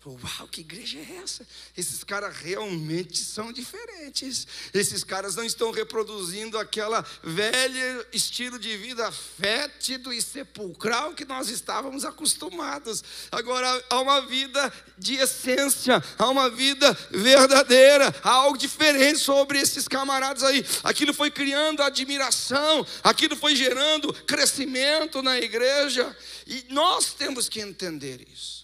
Uau, 0.05 0.47
que 0.47 0.61
igreja 0.61 0.99
é 0.99 1.17
essa? 1.23 1.45
Esses 1.75 2.01
caras 2.03 2.37
realmente 2.37 3.17
são 3.17 3.51
diferentes. 3.51 4.47
Esses 4.73 5.03
caras 5.03 5.35
não 5.35 5.43
estão 5.43 5.69
reproduzindo 5.71 6.57
aquela 6.57 7.05
velha 7.21 8.07
estilo 8.13 8.57
de 8.57 8.77
vida 8.77 9.11
fétido 9.11 10.13
e 10.13 10.21
sepulcral 10.21 11.13
que 11.13 11.25
nós 11.25 11.49
estávamos 11.49 12.05
acostumados. 12.05 13.03
Agora 13.31 13.83
há 13.89 13.99
uma 13.99 14.21
vida 14.21 14.71
de 14.97 15.15
essência, 15.15 16.01
há 16.17 16.29
uma 16.29 16.49
vida 16.49 16.93
verdadeira, 17.11 18.13
há 18.23 18.31
algo 18.31 18.57
diferente 18.57 19.19
sobre 19.19 19.59
esses 19.59 19.89
camaradas 19.89 20.43
aí. 20.43 20.65
Aquilo 20.83 21.13
foi 21.13 21.29
criando 21.29 21.83
admiração, 21.83 22.85
aquilo 23.03 23.35
foi 23.35 23.55
gerando 23.55 24.13
crescimento 24.25 25.21
na 25.21 25.37
igreja, 25.37 26.15
e 26.45 26.65
nós 26.69 27.13
temos 27.13 27.49
que 27.49 27.59
entender 27.59 28.25
isso 28.31 28.56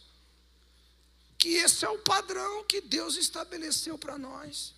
que 1.43 1.55
esse 1.55 1.83
é 1.83 1.89
o 1.89 1.99
padrão 1.99 2.63
que 2.63 2.79
Deus 2.79 3.17
estabeleceu 3.17 3.97
para 3.97 4.17
nós. 4.17 4.73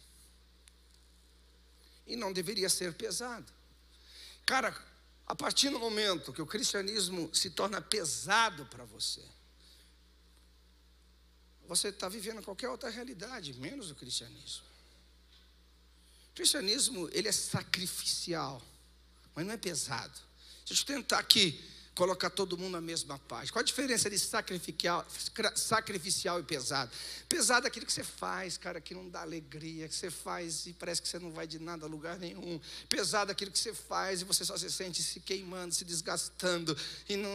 E 2.07 2.15
não 2.15 2.33
deveria 2.33 2.69
ser 2.69 2.91
pesado. 2.95 3.53
Cara, 4.47 4.75
a 5.27 5.35
partir 5.35 5.69
do 5.69 5.77
momento 5.77 6.33
que 6.33 6.41
o 6.41 6.45
cristianismo 6.47 7.29
se 7.35 7.51
torna 7.51 7.79
pesado 7.79 8.65
para 8.65 8.83
você, 8.83 9.21
você 11.67 11.89
está 11.89 12.09
vivendo 12.09 12.41
qualquer 12.41 12.69
outra 12.69 12.89
realidade, 12.89 13.53
menos 13.53 13.91
o 13.91 13.95
cristianismo. 13.95 14.65
O 16.31 16.33
cristianismo, 16.33 17.07
ele 17.11 17.27
é 17.27 17.31
sacrificial, 17.31 18.59
mas 19.35 19.45
não 19.45 19.53
é 19.53 19.57
pesado. 19.57 20.19
Deixa 20.65 20.81
eu 20.81 20.87
tentar 20.87 21.19
aqui 21.19 21.63
colocar 21.95 22.29
todo 22.29 22.57
mundo 22.57 22.73
na 22.73 22.81
mesma 22.81 23.17
página. 23.17 23.53
Qual 23.53 23.61
a 23.61 23.65
diferença 23.65 24.09
de 24.09 24.19
sacrificial, 24.19 25.05
sacrificial 25.55 26.39
e 26.41 26.43
pesado? 26.43 26.91
Pesado 27.29 27.65
é 27.65 27.69
aquilo 27.69 27.85
que 27.85 27.93
você 27.93 28.03
faz, 28.03 28.57
cara, 28.57 28.81
que 28.81 28.93
não 28.93 29.07
dá 29.09 29.21
alegria, 29.21 29.87
que 29.87 29.95
você 29.95 30.11
faz 30.11 30.67
e 30.67 30.73
parece 30.73 31.01
que 31.01 31.07
você 31.07 31.17
não 31.17 31.31
vai 31.31 31.47
de 31.47 31.57
nada 31.57 31.85
a 31.85 31.89
lugar 31.89 32.19
nenhum. 32.19 32.59
Pesado 32.89 33.31
é 33.31 33.33
aquilo 33.33 33.49
que 33.49 33.57
você 33.59 33.73
faz 33.73 34.21
e 34.21 34.25
você 34.25 34.43
só 34.43 34.57
se 34.57 34.69
sente 34.69 35.01
se 35.01 35.21
queimando, 35.21 35.73
se 35.73 35.85
desgastando 35.85 36.77
e 37.07 37.15
não 37.15 37.29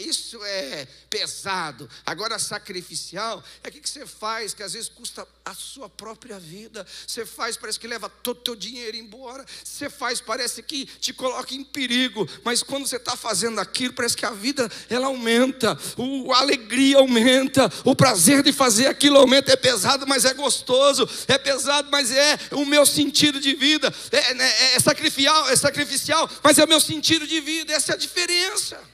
isso 0.00 0.42
é 0.44 0.86
pesado. 1.10 1.88
Agora 2.06 2.38
sacrificial 2.38 3.42
é 3.62 3.68
aquilo 3.68 3.82
que 3.82 3.88
você 3.88 4.06
faz 4.06 4.54
que 4.54 4.62
às 4.62 4.72
vezes 4.72 4.88
custa 4.88 5.26
a 5.44 5.54
sua 5.54 5.88
própria 5.88 6.38
vida. 6.38 6.86
Você 7.06 7.26
faz 7.26 7.56
parece 7.56 7.80
que 7.80 7.86
leva 7.86 8.08
todo 8.08 8.38
o 8.38 8.42
teu 8.42 8.56
dinheiro 8.56 8.96
embora. 8.96 9.44
Você 9.62 9.90
faz 9.90 10.20
parece 10.20 10.62
que 10.62 10.86
te 10.86 11.12
coloca 11.12 11.32
coloca 11.32 11.54
em 11.54 11.64
perigo, 11.64 12.28
mas 12.44 12.62
quando 12.62 12.86
você 12.86 12.96
está 12.96 13.16
fazendo 13.16 13.58
aquilo, 13.58 13.94
parece 13.94 14.16
que 14.16 14.26
a 14.26 14.30
vida 14.30 14.70
ela 14.90 15.06
aumenta, 15.06 15.78
o, 15.96 16.32
a 16.32 16.40
alegria 16.40 16.98
aumenta, 16.98 17.70
o 17.84 17.96
prazer 17.96 18.42
de 18.42 18.52
fazer 18.52 18.86
aquilo 18.86 19.16
aumenta. 19.16 19.52
É 19.52 19.56
pesado, 19.56 20.06
mas 20.06 20.24
é 20.24 20.34
gostoso, 20.34 21.08
é 21.26 21.38
pesado, 21.38 21.88
mas 21.90 22.10
é 22.10 22.38
o 22.52 22.64
meu 22.64 22.84
sentido 22.84 23.40
de 23.40 23.54
vida, 23.54 23.92
é, 24.10 24.34
né, 24.34 24.48
é, 24.48 24.76
é 24.76 24.80
sacrificial, 24.80 25.48
é 25.48 25.56
sacrificial, 25.56 26.28
mas 26.42 26.58
é 26.58 26.64
o 26.64 26.68
meu 26.68 26.80
sentido 26.80 27.26
de 27.26 27.40
vida, 27.40 27.72
essa 27.72 27.92
é 27.92 27.94
a 27.94 27.98
diferença. 27.98 28.91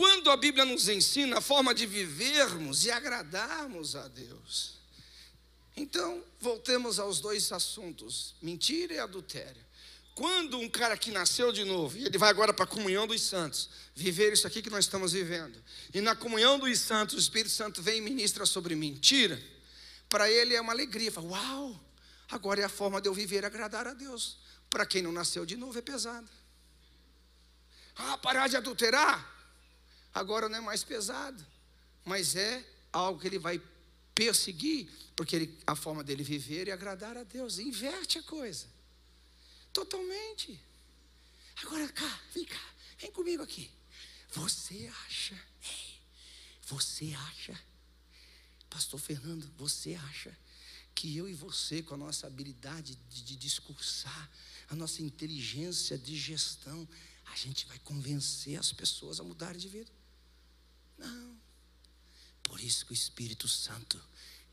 Quando 0.00 0.30
a 0.30 0.36
Bíblia 0.38 0.64
nos 0.64 0.88
ensina 0.88 1.36
a 1.36 1.40
forma 1.42 1.74
de 1.74 1.84
vivermos 1.84 2.86
e 2.86 2.90
agradarmos 2.90 3.94
a 3.94 4.08
Deus, 4.08 4.78
então, 5.76 6.24
voltemos 6.40 6.98
aos 6.98 7.20
dois 7.20 7.52
assuntos: 7.52 8.34
mentira 8.40 8.94
e 8.94 8.98
adultério. 8.98 9.62
Quando 10.14 10.58
um 10.58 10.70
cara 10.70 10.96
que 10.96 11.10
nasceu 11.10 11.52
de 11.52 11.64
novo, 11.64 11.98
e 11.98 12.06
ele 12.06 12.16
vai 12.16 12.30
agora 12.30 12.50
para 12.50 12.64
a 12.64 12.66
comunhão 12.66 13.06
dos 13.06 13.20
santos, 13.20 13.68
viver 13.94 14.32
isso 14.32 14.46
aqui 14.46 14.62
que 14.62 14.70
nós 14.70 14.86
estamos 14.86 15.12
vivendo, 15.12 15.62
e 15.92 16.00
na 16.00 16.16
comunhão 16.16 16.58
dos 16.58 16.78
santos, 16.78 17.14
o 17.14 17.18
Espírito 17.18 17.50
Santo 17.50 17.82
vem 17.82 17.98
e 17.98 18.00
ministra 18.00 18.46
sobre 18.46 18.74
mentira, 18.74 19.38
para 20.08 20.30
ele 20.30 20.54
é 20.54 20.60
uma 20.62 20.72
alegria, 20.72 21.12
fala, 21.12 21.28
uau, 21.28 21.78
agora 22.30 22.62
é 22.62 22.64
a 22.64 22.70
forma 22.70 23.02
de 23.02 23.08
eu 23.10 23.12
viver 23.12 23.44
agradar 23.44 23.86
a 23.86 23.92
Deus. 23.92 24.38
Para 24.70 24.86
quem 24.86 25.02
não 25.02 25.12
nasceu 25.12 25.44
de 25.44 25.58
novo 25.58 25.78
é 25.78 25.82
pesado. 25.82 26.30
Ah, 27.96 28.16
parar 28.16 28.48
de 28.48 28.56
adulterar, 28.56 29.39
agora 30.12 30.48
não 30.48 30.58
é 30.58 30.60
mais 30.60 30.84
pesado, 30.84 31.44
mas 32.04 32.36
é 32.36 32.64
algo 32.92 33.20
que 33.20 33.26
ele 33.26 33.38
vai 33.38 33.60
perseguir, 34.14 34.90
porque 35.16 35.36
ele, 35.36 35.58
a 35.66 35.74
forma 35.74 36.04
dele 36.04 36.22
viver 36.22 36.68
e 36.68 36.70
agradar 36.70 37.16
a 37.16 37.22
Deus. 37.22 37.58
Inverte 37.58 38.18
a 38.18 38.22
coisa. 38.22 38.66
Totalmente. 39.72 40.60
Agora 41.62 41.88
cá, 41.88 42.20
vem 42.34 42.44
cá, 42.44 42.74
vem 42.98 43.10
comigo 43.12 43.42
aqui. 43.42 43.70
Você 44.32 44.90
acha, 45.06 45.34
ei, 45.62 46.00
você 46.62 47.12
acha, 47.14 47.58
Pastor 48.68 49.00
Fernando, 49.00 49.50
você 49.56 49.94
acha 49.94 50.36
que 50.94 51.16
eu 51.16 51.28
e 51.28 51.34
você, 51.34 51.82
com 51.82 51.94
a 51.94 51.96
nossa 51.96 52.26
habilidade 52.26 52.94
de, 53.08 53.22
de 53.22 53.36
discursar, 53.36 54.30
a 54.68 54.76
nossa 54.76 55.02
inteligência 55.02 55.98
de 55.98 56.16
gestão, 56.16 56.88
a 57.26 57.36
gente 57.36 57.66
vai 57.66 57.78
convencer 57.80 58.58
as 58.58 58.72
pessoas 58.72 59.18
a 59.18 59.24
mudarem 59.24 59.58
de 59.58 59.68
vida? 59.68 59.90
Não. 61.00 61.40
Por 62.42 62.60
isso 62.60 62.84
que 62.84 62.92
o 62.92 62.94
Espírito 62.94 63.48
Santo 63.48 64.00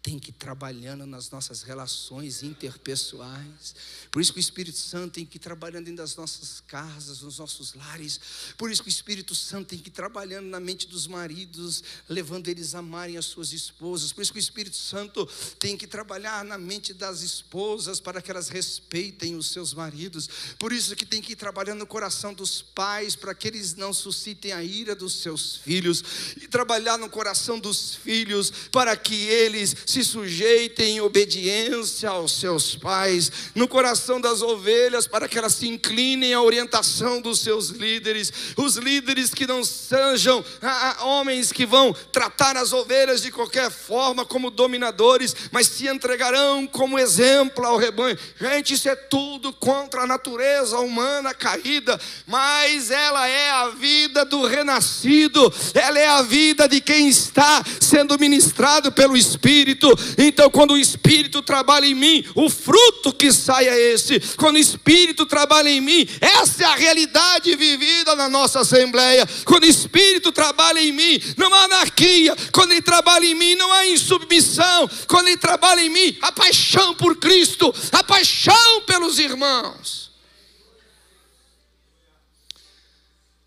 tem 0.08 0.18
que 0.18 0.30
ir 0.30 0.34
trabalhando 0.34 1.06
nas 1.06 1.30
nossas 1.30 1.64
relações 1.64 2.42
interpessoais. 2.42 3.76
Por 4.10 4.22
isso 4.22 4.32
que 4.32 4.40
o 4.40 4.48
Espírito 4.48 4.78
Santo 4.78 5.16
tem 5.16 5.26
que 5.26 5.36
ir 5.36 5.40
trabalhando 5.40 5.84
dentro 5.84 5.98
das 5.98 6.16
nossas 6.16 6.64
casas, 6.66 7.20
nos 7.20 7.40
nossos 7.40 7.74
lares. 7.74 8.18
Por 8.58 8.72
isso 8.72 8.82
que 8.82 8.88
o 8.88 8.90
Espírito 8.90 9.36
Santo 9.36 9.68
tem 9.68 9.80
que 9.80 9.90
ir 9.90 9.92
trabalhando 9.92 10.48
na 10.48 10.62
mente 10.62 10.88
dos 10.88 11.08
maridos, 11.08 11.84
levando 12.08 12.48
eles 12.48 12.74
a 12.74 12.80
amarem 12.80 13.18
as 13.18 13.26
suas 13.26 13.52
esposas. 13.52 14.14
Por 14.14 14.22
isso 14.22 14.32
que 14.32 14.40
o 14.40 14.48
Espírito 14.48 14.78
Santo 14.78 15.26
tem 15.60 15.76
que 15.76 15.86
trabalhar 15.86 16.46
na 16.46 16.58
mente 16.58 16.94
das 16.94 17.22
esposas 17.22 18.00
para 18.00 18.22
que 18.22 18.32
elas 18.32 18.48
respeitem 18.48 19.36
os 19.36 19.48
seus 19.48 19.74
maridos. 19.74 20.30
Por 20.58 20.72
isso 20.72 20.96
que 20.96 21.06
tem 21.06 21.22
que 21.22 21.34
ir 21.34 21.36
trabalhando 21.36 21.80
no 21.80 21.88
coração 21.88 22.34
dos 22.34 22.62
pais 22.62 23.14
para 23.14 23.36
que 23.36 23.50
eles 23.50 23.76
não 23.76 23.94
suscitem 23.94 24.54
a 24.54 24.64
ira 24.64 24.96
dos 24.96 25.16
seus 25.16 25.58
filhos 25.58 26.02
e 26.42 26.48
trabalhar 26.48 26.98
no 26.98 27.10
coração 27.10 27.60
dos 27.60 27.94
filhos 27.96 28.54
para 28.72 28.96
que 28.96 29.26
eles 29.26 29.76
se 29.86 29.97
se 29.98 30.04
sujeitem 30.04 30.98
em 30.98 31.02
obediência 31.02 32.10
aos 32.10 32.40
seus 32.40 32.76
pais, 32.76 33.32
no 33.56 33.68
coração 33.68 34.22
das 34.22 34.44
ovelhas, 34.44 35.08
para 35.08 35.28
que 35.28 35.40
elas 35.40 35.56
se 35.56 35.68
inclinem 35.68 36.36
à 36.36 36.42
orientação 36.42 37.20
dos 37.20 37.40
seus 37.40 37.70
líderes, 37.70 38.32
os 38.56 38.76
líderes 38.76 39.34
que 39.34 39.48
não 39.48 39.64
sejam 39.64 40.46
ah, 40.62 40.98
ah, 41.00 41.06
homens 41.06 41.52
que 41.52 41.66
vão 41.66 41.96
tratar 42.12 42.56
as 42.58 42.74
ovelhas 42.74 43.24
de 43.24 43.32
qualquer 43.32 43.72
forma 43.72 44.24
como 44.24 44.52
dominadores, 44.52 45.36
mas 45.52 45.68
se 45.68 45.88
entregarão 45.88 46.68
como 46.68 47.00
exemplo 47.00 47.66
ao 47.66 47.78
rebanho. 47.78 48.18
Gente, 48.40 48.76
isso 48.76 48.90
é 48.90 48.96
tudo 48.96 49.52
contra 49.52 50.02
a 50.02 50.08
natureza 50.08 50.78
humana 50.78 51.34
caída, 51.34 52.00
mas 52.28 52.92
ela 52.92 53.28
é 53.28 53.50
a 53.50 53.70
vida 53.70 54.24
do 54.26 54.46
renascido, 54.46 55.52
ela 55.74 55.98
é 55.98 56.08
a 56.08 56.22
vida 56.22 56.68
de 56.68 56.82
quem 56.82 57.10
está 57.10 57.64
sendo 57.80 58.20
ministrado 58.20 58.92
pelo 58.92 59.18
Espírito 59.18 59.77
Espírito. 59.78 59.92
Então, 60.18 60.50
quando 60.50 60.74
o 60.74 60.78
Espírito 60.78 61.42
trabalha 61.42 61.86
em 61.86 61.94
mim, 61.94 62.26
o 62.36 62.50
fruto 62.50 63.14
que 63.14 63.32
sai 63.32 63.68
é 63.68 63.94
esse. 63.94 64.20
Quando 64.36 64.56
o 64.56 64.60
Espírito 64.60 65.26
trabalha 65.26 65.70
em 65.70 65.80
mim, 65.80 66.08
essa 66.20 66.64
é 66.64 66.66
a 66.66 66.76
realidade 66.76 67.56
vivida 67.56 68.16
na 68.16 68.28
nossa 68.28 68.62
Assembleia. 68.62 69.28
Quando 69.46 69.64
o 69.64 69.68
Espírito 69.68 70.32
trabalha 70.32 70.80
em 70.80 70.92
mim, 70.92 71.20
não 71.38 71.54
há 71.54 71.64
anarquia. 71.66 72.36
Quando 72.52 72.72
Ele 72.72 72.82
trabalha 72.82 73.26
em 73.26 73.36
mim, 73.36 73.56
não 73.56 73.72
há 73.72 73.86
insubmissão. 73.88 74.90
Quando 75.08 75.28
Ele 75.28 75.38
trabalha 75.38 75.82
em 75.82 75.90
mim, 75.90 76.18
a 76.22 76.32
paixão 76.32 76.96
por 76.96 77.16
Cristo, 77.18 77.74
a 77.92 78.04
paixão 78.04 78.82
pelos 78.82 79.20
irmãos. 79.20 80.08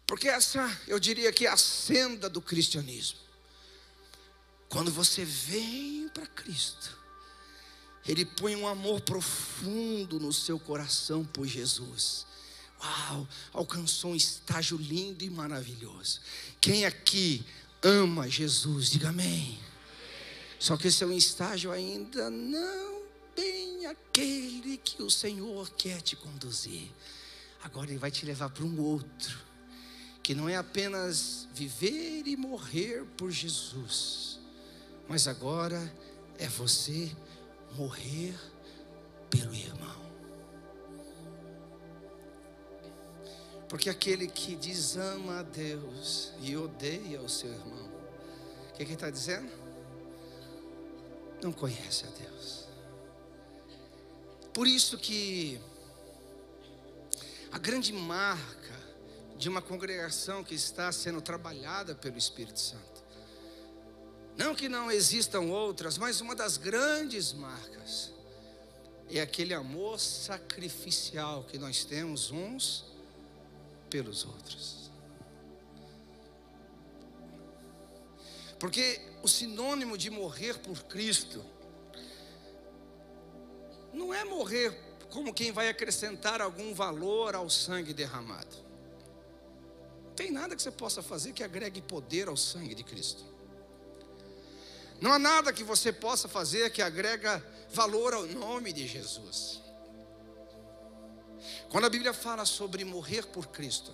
Porque 0.07 0.28
essa, 0.28 0.76
eu 0.89 0.99
diria 0.99 1.33
que 1.33 1.47
é 1.47 1.51
a 1.51 1.57
senda 1.57 2.28
do 2.28 2.41
cristianismo. 2.41 3.20
Quando 4.71 4.91
você 4.91 5.25
vem 5.25 6.09
para 6.09 6.27
Cristo, 6.27 6.97
ele 8.07 8.25
põe 8.25 8.57
um 8.57 8.66
amor 8.66 9.01
profundo 9.01 10.18
no 10.18 10.33
seu 10.33 10.59
coração 10.59 11.25
por 11.25 11.47
Jesus. 11.47 12.25
Uau, 12.81 13.29
alcançou 13.53 14.12
um 14.12 14.16
estágio 14.16 14.79
lindo 14.79 15.25
e 15.25 15.29
maravilhoso. 15.29 16.21
Quem 16.61 16.87
aqui 16.87 17.45
ama 17.83 18.31
Jesus, 18.31 18.91
diga 18.91 19.11
amém. 19.11 19.59
Só 20.59 20.77
que 20.77 20.89
esse 20.89 21.03
é 21.03 21.07
um 21.07 21.12
estágio 21.12 21.73
ainda 21.73 22.31
não 22.31 23.03
bem 23.35 23.87
aquele 23.87 24.77
que 24.77 25.03
o 25.03 25.11
Senhor 25.11 25.68
quer 25.71 26.01
te 26.01 26.14
conduzir. 26.14 26.91
Agora 27.62 27.91
Ele 27.91 27.99
vai 27.99 28.11
te 28.11 28.25
levar 28.25 28.51
para 28.51 28.64
um 28.64 28.81
outro, 28.81 29.39
que 30.23 30.33
não 30.33 30.49
é 30.49 30.57
apenas 30.57 31.49
viver 31.53 32.23
e 32.27 32.37
morrer 32.37 33.05
por 33.16 33.31
Jesus, 33.33 34.30
mas 35.11 35.26
agora 35.26 35.92
é 36.38 36.46
você 36.46 37.11
morrer 37.72 38.32
pelo 39.28 39.52
irmão. 39.52 40.00
Porque 43.68 43.90
aquele 43.90 44.28
que 44.28 44.54
diz 44.54 44.96
ama 44.96 45.40
a 45.40 45.42
Deus 45.42 46.32
e 46.40 46.56
odeia 46.56 47.20
o 47.20 47.28
seu 47.28 47.50
irmão, 47.50 47.90
o 48.68 48.72
que, 48.72 48.76
que 48.76 48.82
ele 48.84 48.94
está 48.94 49.11
dizendo? 49.11 49.50
Não 51.42 51.50
conhece 51.50 52.04
a 52.04 52.11
Deus. 52.11 52.68
Por 54.54 54.68
isso 54.68 54.96
que 54.96 55.61
a 57.50 57.58
grande 57.58 57.92
marca 57.92 58.78
de 59.36 59.48
uma 59.48 59.61
congregação 59.61 60.44
que 60.44 60.54
está 60.54 60.92
sendo 60.92 61.20
trabalhada 61.20 61.96
pelo 61.96 62.16
Espírito 62.16 62.61
Santo, 62.61 62.99
não 64.41 64.55
que 64.55 64.70
não 64.70 64.91
existam 64.91 65.43
outras, 65.43 65.99
mas 65.99 66.22
uma 66.22 66.34
das 66.34 66.57
grandes 66.57 67.30
marcas 67.30 68.11
é 69.11 69.20
aquele 69.20 69.53
amor 69.53 70.01
sacrificial 70.01 71.45
que 71.45 71.59
nós 71.59 71.84
temos 71.84 72.30
uns 72.30 72.86
pelos 73.91 74.24
outros. 74.24 74.91
Porque 78.59 79.03
o 79.22 79.28
sinônimo 79.28 79.99
de 79.99 80.09
morrer 80.09 80.59
por 80.61 80.84
Cristo 80.84 81.45
não 83.93 84.14
é 84.14 84.24
morrer 84.24 84.72
como 85.11 85.34
quem 85.34 85.53
vai 85.53 85.68
acrescentar 85.68 86.41
algum 86.41 86.72
valor 86.72 87.34
ao 87.34 87.51
sangue 87.51 87.93
derramado. 87.93 88.57
Tem 90.16 90.30
nada 90.30 90.57
que 90.57 90.62
você 90.62 90.70
possa 90.70 91.03
fazer 91.03 91.34
que 91.34 91.43
agregue 91.43 91.82
poder 91.82 92.26
ao 92.26 92.38
sangue 92.38 92.74
de 92.74 92.84
Cristo. 92.84 93.30
Não 95.01 95.12
há 95.12 95.18
nada 95.18 95.53
que 95.53 95.64
você 95.64 95.92
possa 95.92 96.28
fazer 96.28 96.70
que 96.70 96.82
agrega 96.82 97.42
valor 97.70 98.12
ao 98.12 98.26
nome 98.26 98.72
de 98.72 98.86
Jesus. 98.86 99.62
Quando 101.70 101.86
a 101.86 101.90
Bíblia 101.90 102.12
fala 102.12 102.44
sobre 102.44 102.84
morrer 102.84 103.26
por 103.28 103.46
Cristo, 103.46 103.92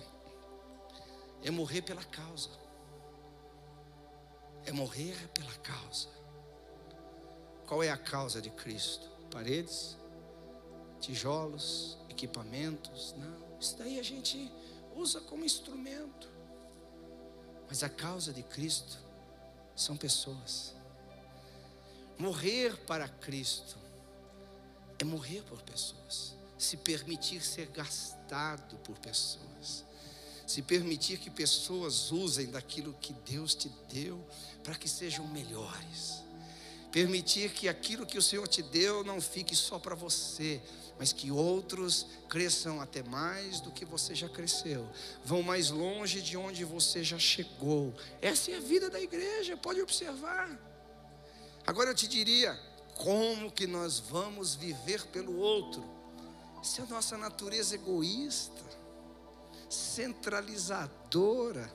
é 1.43 1.51
morrer 1.51 1.81
pela 1.81 2.03
causa. 2.03 2.49
É 4.65 4.71
morrer 4.71 5.15
pela 5.29 5.53
causa. 5.59 6.09
Qual 7.65 7.81
é 7.81 7.89
a 7.89 7.97
causa 7.97 8.41
de 8.41 8.49
Cristo? 8.49 9.07
Paredes, 9.31 9.95
tijolos, 10.99 11.97
equipamentos? 12.09 13.13
Não, 13.17 13.59
isso 13.59 13.77
daí 13.77 13.99
a 13.99 14.03
gente 14.03 14.51
usa 14.95 15.21
como 15.21 15.45
instrumento. 15.45 16.27
Mas 17.69 17.83
a 17.83 17.89
causa 17.89 18.33
de 18.33 18.43
Cristo 18.43 18.97
são 19.75 19.95
pessoas. 19.95 20.76
Morrer 22.17 22.75
para 22.85 23.07
Cristo 23.07 23.77
é 24.99 25.03
morrer 25.03 25.43
por 25.43 25.61
pessoas 25.61 26.37
se 26.57 26.75
permitir 26.75 27.41
ser 27.41 27.67
gastado 27.67 28.77
por 28.77 28.97
pessoas, 28.97 29.85
se 30.45 30.61
permitir 30.61 31.19
que 31.19 31.29
pessoas 31.29 32.11
usem 32.11 32.47
daquilo 32.47 32.95
que 32.99 33.13
Deus 33.13 33.53
te 33.53 33.69
deu 33.93 34.25
para 34.63 34.75
que 34.75 34.89
sejam 34.89 35.27
melhores, 35.27 36.23
permitir 36.91 37.51
que 37.51 37.69
aquilo 37.69 38.05
que 38.05 38.17
o 38.17 38.21
Senhor 38.21 38.47
te 38.47 38.63
deu 38.63 39.03
não 39.03 39.21
fique 39.21 39.55
só 39.55 39.77
para 39.77 39.93
você, 39.93 40.59
mas 40.97 41.13
que 41.13 41.29
outros 41.29 42.07
cresçam 42.27 42.81
até 42.81 43.03
mais 43.03 43.61
do 43.61 43.71
que 43.71 43.85
você 43.85 44.15
já 44.15 44.27
cresceu, 44.27 44.89
vão 45.23 45.43
mais 45.43 45.69
longe 45.69 46.21
de 46.21 46.35
onde 46.35 46.63
você 46.63 47.03
já 47.03 47.19
chegou. 47.19 47.93
Essa 48.19 48.51
é 48.51 48.55
a 48.55 48.59
vida 48.59 48.89
da 48.89 48.99
igreja, 48.99 49.55
pode 49.55 49.79
observar. 49.79 50.66
Agora 51.67 51.89
eu 51.89 51.93
te 51.93 52.07
diria, 52.07 52.57
como 52.95 53.51
que 53.51 53.67
nós 53.67 53.99
vamos 53.99 54.55
viver 54.55 55.05
pelo 55.07 55.37
outro? 55.37 55.83
É 56.79 56.81
a 56.81 56.85
nossa 56.85 57.17
natureza 57.17 57.75
egoísta, 57.75 58.63
centralizadora, 59.69 61.69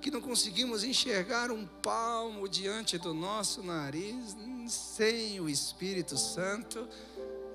que 0.00 0.10
não 0.10 0.20
conseguimos 0.20 0.84
enxergar 0.84 1.50
um 1.50 1.66
palmo 1.66 2.48
diante 2.48 2.96
do 2.96 3.12
nosso 3.12 3.62
nariz, 3.62 4.36
sem 4.68 5.40
o 5.40 5.48
Espírito 5.48 6.16
Santo, 6.16 6.88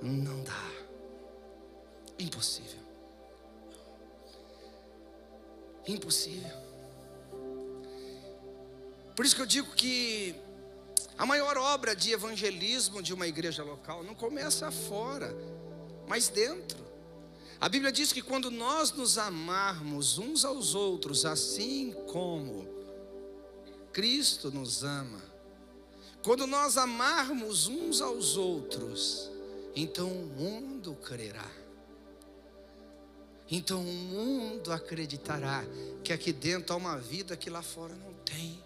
não 0.02 0.44
dá. 0.44 0.72
Impossível. 2.20 2.80
Impossível. 5.88 6.58
Por 9.16 9.26
isso 9.26 9.36
que 9.36 9.42
eu 9.42 9.46
digo 9.46 9.74
que 9.74 10.36
a 11.18 11.26
maior 11.26 11.58
obra 11.58 11.96
de 11.96 12.12
evangelismo 12.12 13.02
de 13.02 13.14
uma 13.14 13.28
igreja 13.28 13.64
local 13.64 14.04
não 14.04 14.14
começa 14.14 14.72
fora 14.72 15.36
mas 16.08 16.30
dentro. 16.30 16.88
A 17.60 17.68
Bíblia 17.68 17.92
diz 17.92 18.14
que 18.14 18.22
quando 18.22 18.50
nós 18.50 18.92
nos 18.92 19.18
amarmos 19.18 20.18
uns 20.18 20.46
aos 20.46 20.74
outros, 20.74 21.26
assim 21.26 21.92
como 22.08 22.68
Cristo 23.92 24.50
nos 24.50 24.84
ama, 24.84 25.22
quando 26.24 26.48
nós 26.48 26.78
amarmos 26.78 27.68
uns 27.68 28.00
aos 28.00 28.38
outros, 28.38 29.30
então 29.76 30.08
o 30.08 30.26
mundo 30.26 30.96
crerá. 30.96 31.50
Então 33.50 33.82
o 33.82 33.94
mundo 33.94 34.72
acreditará 34.72 35.66
que 36.04 36.14
aqui 36.14 36.32
dentro 36.32 36.74
há 36.74 36.78
uma 36.78 36.98
vida 36.98 37.36
que 37.36 37.50
lá 37.50 37.62
fora 37.62 37.96
não 37.96 38.14
tem. 38.26 38.62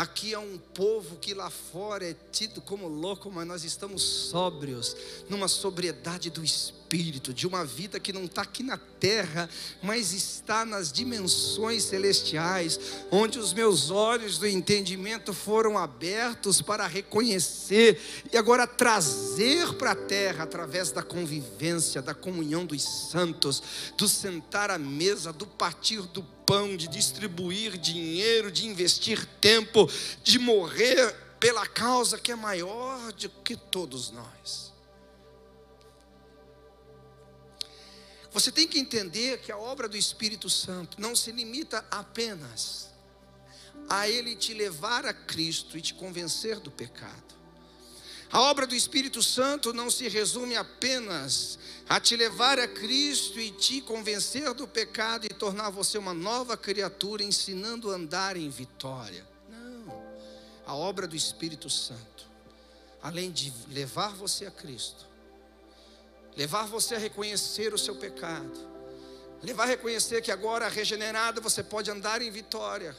Aqui 0.00 0.32
é 0.32 0.38
um 0.38 0.56
povo 0.56 1.16
que 1.16 1.34
lá 1.34 1.50
fora 1.50 2.08
é 2.08 2.16
tido 2.32 2.62
como 2.62 2.88
louco, 2.88 3.30
mas 3.30 3.46
nós 3.46 3.64
estamos 3.64 4.00
sóbrios, 4.02 4.96
numa 5.28 5.46
sobriedade 5.46 6.30
do 6.30 6.42
espírito, 6.42 7.34
de 7.34 7.46
uma 7.46 7.66
vida 7.66 8.00
que 8.00 8.10
não 8.10 8.24
está 8.24 8.40
aqui 8.40 8.62
na 8.62 8.78
terra, 9.00 9.48
mas 9.82 10.12
está 10.12 10.64
nas 10.64 10.92
dimensões 10.92 11.84
celestiais, 11.84 12.78
onde 13.10 13.38
os 13.38 13.52
meus 13.52 13.90
olhos 13.90 14.38
do 14.38 14.46
entendimento 14.46 15.32
foram 15.32 15.78
abertos 15.78 16.60
para 16.60 16.86
reconhecer 16.86 17.98
e 18.30 18.36
agora 18.36 18.66
trazer 18.66 19.72
para 19.74 19.92
a 19.92 19.96
terra, 19.96 20.44
através 20.44 20.92
da 20.92 21.02
convivência, 21.02 22.02
da 22.02 22.14
comunhão 22.14 22.66
dos 22.66 22.82
santos, 22.82 23.62
do 23.96 24.06
sentar 24.06 24.70
à 24.70 24.78
mesa, 24.78 25.32
do 25.32 25.46
partir 25.46 26.02
do 26.02 26.22
pão, 26.22 26.76
de 26.76 26.86
distribuir 26.86 27.78
dinheiro, 27.78 28.50
de 28.50 28.66
investir 28.66 29.24
tempo, 29.40 29.90
de 30.22 30.38
morrer 30.38 31.14
pela 31.40 31.66
causa 31.66 32.18
que 32.18 32.30
é 32.30 32.36
maior 32.36 33.12
do 33.12 33.30
que 33.42 33.56
todos 33.56 34.10
nós. 34.10 34.69
Você 38.32 38.52
tem 38.52 38.66
que 38.66 38.78
entender 38.78 39.40
que 39.40 39.50
a 39.50 39.58
obra 39.58 39.88
do 39.88 39.96
Espírito 39.96 40.48
Santo 40.48 41.00
não 41.00 41.16
se 41.16 41.32
limita 41.32 41.84
apenas 41.90 42.90
a 43.88 44.08
ele 44.08 44.36
te 44.36 44.54
levar 44.54 45.04
a 45.04 45.12
Cristo 45.12 45.76
e 45.76 45.80
te 45.80 45.94
convencer 45.94 46.60
do 46.60 46.70
pecado. 46.70 47.40
A 48.32 48.40
obra 48.42 48.64
do 48.64 48.76
Espírito 48.76 49.20
Santo 49.20 49.72
não 49.72 49.90
se 49.90 50.08
resume 50.08 50.54
apenas 50.54 51.58
a 51.88 51.98
te 51.98 52.14
levar 52.14 52.60
a 52.60 52.68
Cristo 52.68 53.40
e 53.40 53.50
te 53.50 53.80
convencer 53.80 54.54
do 54.54 54.68
pecado 54.68 55.26
e 55.26 55.34
tornar 55.34 55.70
você 55.70 55.98
uma 55.98 56.14
nova 56.14 56.56
criatura, 56.56 57.24
ensinando 57.24 57.90
a 57.90 57.94
andar 57.94 58.36
em 58.36 58.48
vitória. 58.48 59.26
Não. 59.48 60.00
A 60.64 60.76
obra 60.76 61.08
do 61.08 61.16
Espírito 61.16 61.68
Santo, 61.68 62.28
além 63.02 63.32
de 63.32 63.52
levar 63.68 64.14
você 64.14 64.46
a 64.46 64.50
Cristo, 64.52 65.09
levar 66.36 66.66
você 66.66 66.94
a 66.94 66.98
reconhecer 66.98 67.74
o 67.74 67.78
seu 67.78 67.96
pecado, 67.96 68.58
levar 69.42 69.64
a 69.64 69.66
reconhecer 69.66 70.22
que 70.22 70.30
agora 70.30 70.68
regenerado 70.68 71.40
você 71.40 71.62
pode 71.62 71.90
andar 71.90 72.22
em 72.22 72.30
vitória 72.30 72.96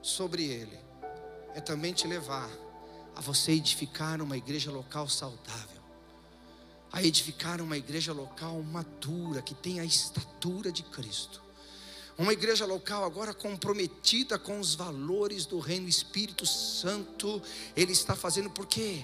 sobre 0.00 0.44
ele, 0.44 0.78
é 1.54 1.60
também 1.60 1.92
te 1.92 2.06
levar 2.06 2.50
a 3.14 3.20
você 3.20 3.52
edificar 3.52 4.20
uma 4.22 4.36
igreja 4.36 4.70
local 4.70 5.08
saudável, 5.08 5.82
a 6.90 7.02
edificar 7.02 7.60
uma 7.60 7.76
igreja 7.76 8.12
local 8.12 8.62
madura, 8.62 9.42
que 9.42 9.54
tenha 9.54 9.82
a 9.82 9.86
estatura 9.86 10.70
de 10.72 10.82
Cristo, 10.82 11.42
Uma 12.18 12.34
igreja 12.34 12.66
local 12.66 13.04
agora 13.04 13.32
comprometida 13.32 14.38
com 14.38 14.60
os 14.60 14.74
valores 14.74 15.46
do 15.46 15.58
Reino 15.58 15.88
Espírito 15.88 16.44
Santo. 16.44 17.42
Ele 17.74 17.92
está 17.92 18.14
fazendo 18.14 18.50
por 18.50 18.66
quê? 18.66 19.02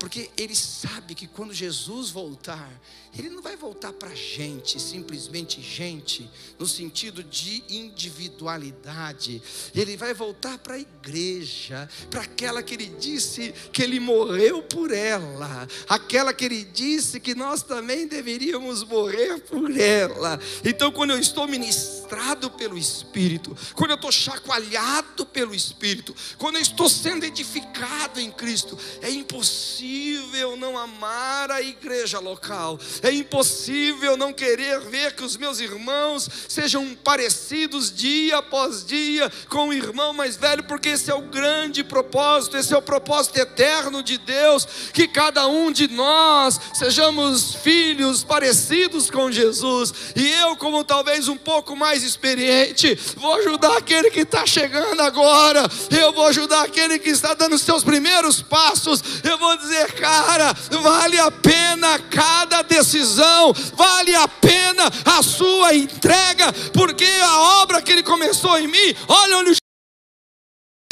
Porque 0.00 0.30
ele 0.38 0.56
sabe 0.56 1.14
que 1.14 1.26
quando 1.26 1.52
Jesus 1.52 2.08
voltar, 2.08 2.72
ele 3.18 3.28
não 3.28 3.42
vai 3.42 3.54
voltar 3.54 3.92
para 3.92 4.14
gente, 4.14 4.80
simplesmente 4.80 5.60
gente, 5.60 6.26
no 6.58 6.66
sentido 6.66 7.22
de 7.22 7.62
individualidade. 7.68 9.42
Ele 9.74 9.98
vai 9.98 10.14
voltar 10.14 10.56
para 10.56 10.76
a 10.76 10.78
igreja, 10.78 11.86
para 12.08 12.22
aquela 12.22 12.62
que 12.62 12.72
ele 12.72 12.86
disse 12.98 13.52
que 13.74 13.82
ele 13.82 14.00
morreu 14.00 14.62
por 14.62 14.90
ela, 14.90 15.68
aquela 15.86 16.32
que 16.32 16.46
ele 16.46 16.64
disse 16.64 17.20
que 17.20 17.34
nós 17.34 17.62
também 17.62 18.06
deveríamos 18.06 18.82
morrer 18.82 19.38
por 19.40 19.70
ela. 19.76 20.40
Então, 20.64 20.90
quando 20.90 21.10
eu 21.10 21.18
estou 21.18 21.46
ministrado 21.46 22.50
pelo 22.52 22.78
Espírito, 22.78 23.54
quando 23.74 23.90
eu 23.90 23.96
estou 23.96 24.10
chacoalhado 24.10 25.26
pelo 25.26 25.54
Espírito, 25.54 26.16
quando 26.38 26.56
eu 26.56 26.62
estou 26.62 26.88
sendo 26.88 27.26
edificado 27.26 28.18
em 28.18 28.30
Cristo, 28.30 28.78
é 29.02 29.10
impossível 29.10 29.89
impossível 29.90 30.56
não 30.56 30.78
amar 30.78 31.50
a 31.50 31.60
igreja 31.60 32.18
local, 32.20 32.78
é 33.02 33.10
impossível 33.10 34.16
não 34.16 34.32
querer 34.32 34.80
ver 34.80 35.14
que 35.14 35.24
os 35.24 35.36
meus 35.36 35.58
irmãos 35.58 36.28
sejam 36.48 36.94
parecidos 37.02 37.92
dia 37.92 38.38
após 38.38 38.84
dia 38.84 39.30
com 39.48 39.68
o 39.68 39.72
irmão 39.72 40.12
mais 40.12 40.36
velho, 40.36 40.62
porque 40.64 40.90
esse 40.90 41.10
é 41.10 41.14
o 41.14 41.22
grande 41.22 41.82
propósito, 41.82 42.56
esse 42.56 42.72
é 42.72 42.76
o 42.76 42.82
propósito 42.82 43.38
eterno 43.38 44.02
de 44.02 44.18
Deus, 44.18 44.66
que 44.92 45.08
cada 45.08 45.46
um 45.48 45.72
de 45.72 45.88
nós 45.88 46.60
sejamos 46.74 47.54
filhos 47.56 48.22
parecidos 48.22 49.10
com 49.10 49.30
Jesus, 49.30 49.92
e 50.14 50.30
eu, 50.32 50.56
como 50.56 50.84
talvez 50.84 51.28
um 51.28 51.36
pouco 51.36 51.74
mais 51.74 52.02
experiente, 52.02 52.94
vou 53.16 53.34
ajudar 53.34 53.76
aquele 53.76 54.10
que 54.10 54.20
está 54.20 54.46
chegando 54.46 55.00
agora, 55.00 55.68
eu 55.90 56.12
vou 56.12 56.26
ajudar 56.26 56.62
aquele 56.62 56.98
que 56.98 57.10
está 57.10 57.34
dando 57.34 57.58
seus 57.58 57.82
primeiros 57.82 58.40
passos, 58.40 59.02
eu 59.24 59.36
vou 59.36 59.56
dizer 59.56 59.79
cara, 59.86 60.52
vale 60.82 61.18
a 61.18 61.30
pena 61.30 61.98
cada 62.10 62.62
decisão, 62.62 63.52
vale 63.74 64.14
a 64.14 64.28
pena 64.28 64.84
a 65.04 65.22
sua 65.22 65.74
entrega, 65.74 66.52
porque 66.72 67.06
a 67.22 67.40
obra 67.62 67.82
que 67.82 67.92
ele 67.92 68.02
começou 68.02 68.58
em 68.58 68.66
mim, 68.66 68.94
olha 69.08 69.38
onde 69.38 69.60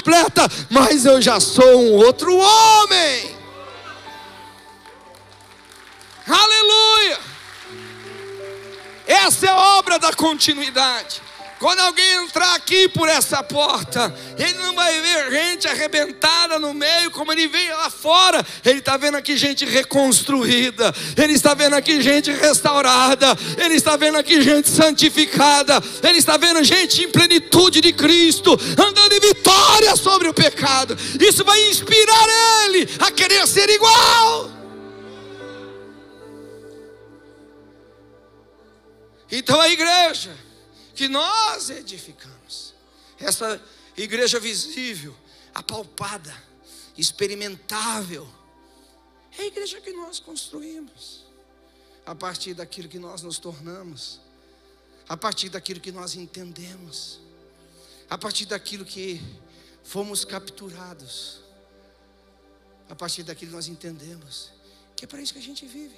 completa, 0.09 0.49
mas 0.71 1.05
eu 1.05 1.21
já 1.21 1.39
sou 1.39 1.83
um 1.83 1.97
outro 1.97 2.35
homem. 2.35 3.37
Aleluia! 6.27 7.19
Essa 9.07 9.47
é 9.47 9.51
a 9.51 9.79
obra 9.79 9.99
da 9.99 10.13
continuidade. 10.13 11.28
Quando 11.59 11.81
alguém 11.81 12.25
entrar 12.25 12.55
aqui 12.55 12.89
por 12.89 13.09
essa 13.09 13.43
porta, 13.43 14.15
ele 14.39 14.55
não 14.55 14.75
vai 14.75 15.01
ver 15.01 15.33
gente 15.33 15.67
arrebentada 15.67 16.57
no 16.57 16.73
meio, 16.73 17.11
como 17.11 17.33
ele 17.33 17.49
vê 17.49 17.75
lá 17.75 17.91
fora. 17.91 18.47
Ele 18.65 18.79
está 18.79 18.97
vendo 18.97 19.17
aqui 19.17 19.37
gente 19.37 19.65
reconstruída, 19.65 20.95
ele 21.17 21.33
está 21.33 21.55
vendo 21.55 21.75
aqui 21.75 22.01
gente 22.01 22.31
restaurada, 22.31 23.37
ele 23.57 23.75
está 23.75 23.97
vendo 23.97 24.19
aqui 24.19 24.41
gente 24.41 24.69
santificada, 24.69 25.83
ele 26.05 26.19
está 26.19 26.37
vendo 26.37 26.63
gente 26.63 27.03
em 27.03 27.11
plenitude 27.11 27.81
de 27.81 27.93
Cristo, 27.93 28.53
andando 28.79 29.13
em 29.13 29.21
vitória 29.21 29.97
sobre 29.97 30.29
o 30.29 30.35
pecado. 30.35 30.97
Isso 31.21 31.45
vai 31.45 31.61
inspirar 31.71 32.29
ele 32.67 32.89
a 33.01 33.11
querer 33.11 33.45
ser 33.49 33.69
igual. 33.69 34.49
Então 39.31 39.61
a 39.61 39.69
igreja 39.69 40.48
que 40.99 41.07
nós 41.07 41.71
edificamos. 41.71 42.75
Essa 43.21 43.63
igreja 43.97 44.41
visível, 44.41 45.15
apalpada, 45.55 46.35
experimentável, 46.97 48.29
é 49.39 49.43
a 49.43 49.47
igreja 49.47 49.81
que 49.81 49.93
nós 49.93 50.19
construímos, 50.19 51.25
a 52.05 52.17
partir 52.17 52.53
daquilo 52.53 52.89
que 52.89 52.99
nós 52.99 53.23
nos 53.23 53.39
tornamos, 53.39 54.21
a 55.09 55.17
partir 55.17 55.49
daquilo 55.51 55.79
que 55.79 55.93
nós 55.93 56.17
entendemos, 56.17 57.21
a 58.11 58.19
partir 58.19 58.47
daquilo 58.47 58.85
que 58.85 59.23
fomos 59.85 60.25
capturados, 60.25 61.43
a 62.91 62.97
partir 62.97 63.23
daquilo 63.23 63.53
que 63.53 63.57
nós 63.57 63.69
entendemos, 63.69 64.51
que 64.97 65.05
é 65.05 65.09
para 65.09 65.23
isso 65.23 65.33
que 65.33 65.39
a 65.39 65.43
gente 65.43 65.65
vive. 65.65 65.97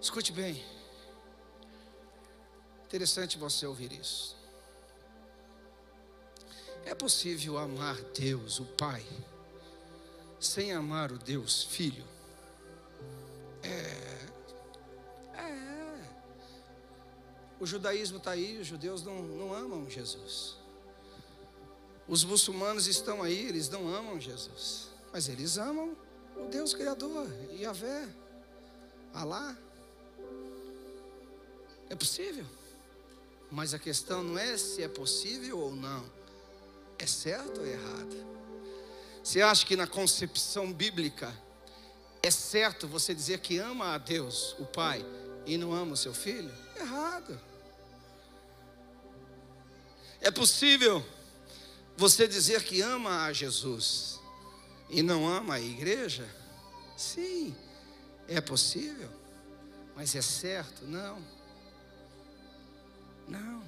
Escute 0.00 0.30
bem. 0.30 0.76
Interessante 2.86 3.36
você 3.36 3.66
ouvir 3.66 3.92
isso. 3.92 4.36
É 6.84 6.94
possível 6.94 7.58
amar 7.58 7.96
Deus, 8.16 8.60
o 8.60 8.64
Pai, 8.64 9.04
sem 10.38 10.72
amar 10.72 11.10
o 11.10 11.18
Deus 11.18 11.64
Filho? 11.64 12.04
É. 13.60 14.16
É. 15.36 16.08
O 17.58 17.66
judaísmo 17.66 18.18
está 18.18 18.30
aí, 18.30 18.56
os 18.56 18.68
judeus 18.68 19.02
não, 19.02 19.20
não 19.20 19.52
amam 19.52 19.90
Jesus. 19.90 20.54
Os 22.06 22.22
muçulmanos 22.22 22.86
estão 22.86 23.20
aí, 23.20 23.48
eles 23.48 23.68
não 23.68 23.92
amam 23.92 24.20
Jesus. 24.20 24.90
Mas 25.12 25.28
eles 25.28 25.58
amam 25.58 25.96
o 26.36 26.46
Deus 26.48 26.72
Criador, 26.72 27.26
Yahvé, 27.50 28.08
Alá. 29.12 29.56
É 31.88 31.96
possível. 31.96 32.46
Mas 33.50 33.72
a 33.72 33.78
questão 33.78 34.22
não 34.22 34.38
é 34.38 34.56
se 34.56 34.82
é 34.82 34.88
possível 34.88 35.58
ou 35.58 35.74
não, 35.74 36.04
é 36.98 37.06
certo 37.06 37.60
ou 37.60 37.66
errado. 37.66 38.26
Você 39.22 39.40
acha 39.40 39.64
que 39.66 39.76
na 39.76 39.86
concepção 39.86 40.72
bíblica 40.72 41.32
é 42.22 42.30
certo 42.30 42.88
você 42.88 43.14
dizer 43.14 43.40
que 43.40 43.58
ama 43.58 43.94
a 43.94 43.98
Deus, 43.98 44.54
o 44.58 44.64
Pai, 44.64 45.04
e 45.44 45.56
não 45.56 45.72
ama 45.72 45.92
o 45.92 45.96
seu 45.96 46.12
filho? 46.12 46.52
Errado. 46.76 47.40
É 50.20 50.30
possível 50.30 51.04
você 51.96 52.26
dizer 52.26 52.64
que 52.64 52.80
ama 52.80 53.24
a 53.24 53.32
Jesus 53.32 54.20
e 54.90 55.02
não 55.02 55.26
ama 55.26 55.54
a 55.54 55.60
igreja? 55.60 56.28
Sim, 56.96 57.54
é 58.26 58.40
possível, 58.40 59.10
mas 59.94 60.14
é 60.14 60.22
certo? 60.22 60.84
Não. 60.84 61.35
Não. 63.26 63.62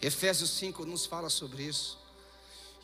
Efésios 0.00 0.50
5 0.50 0.84
nos 0.84 1.06
fala 1.06 1.30
sobre 1.30 1.62
isso. 1.62 1.98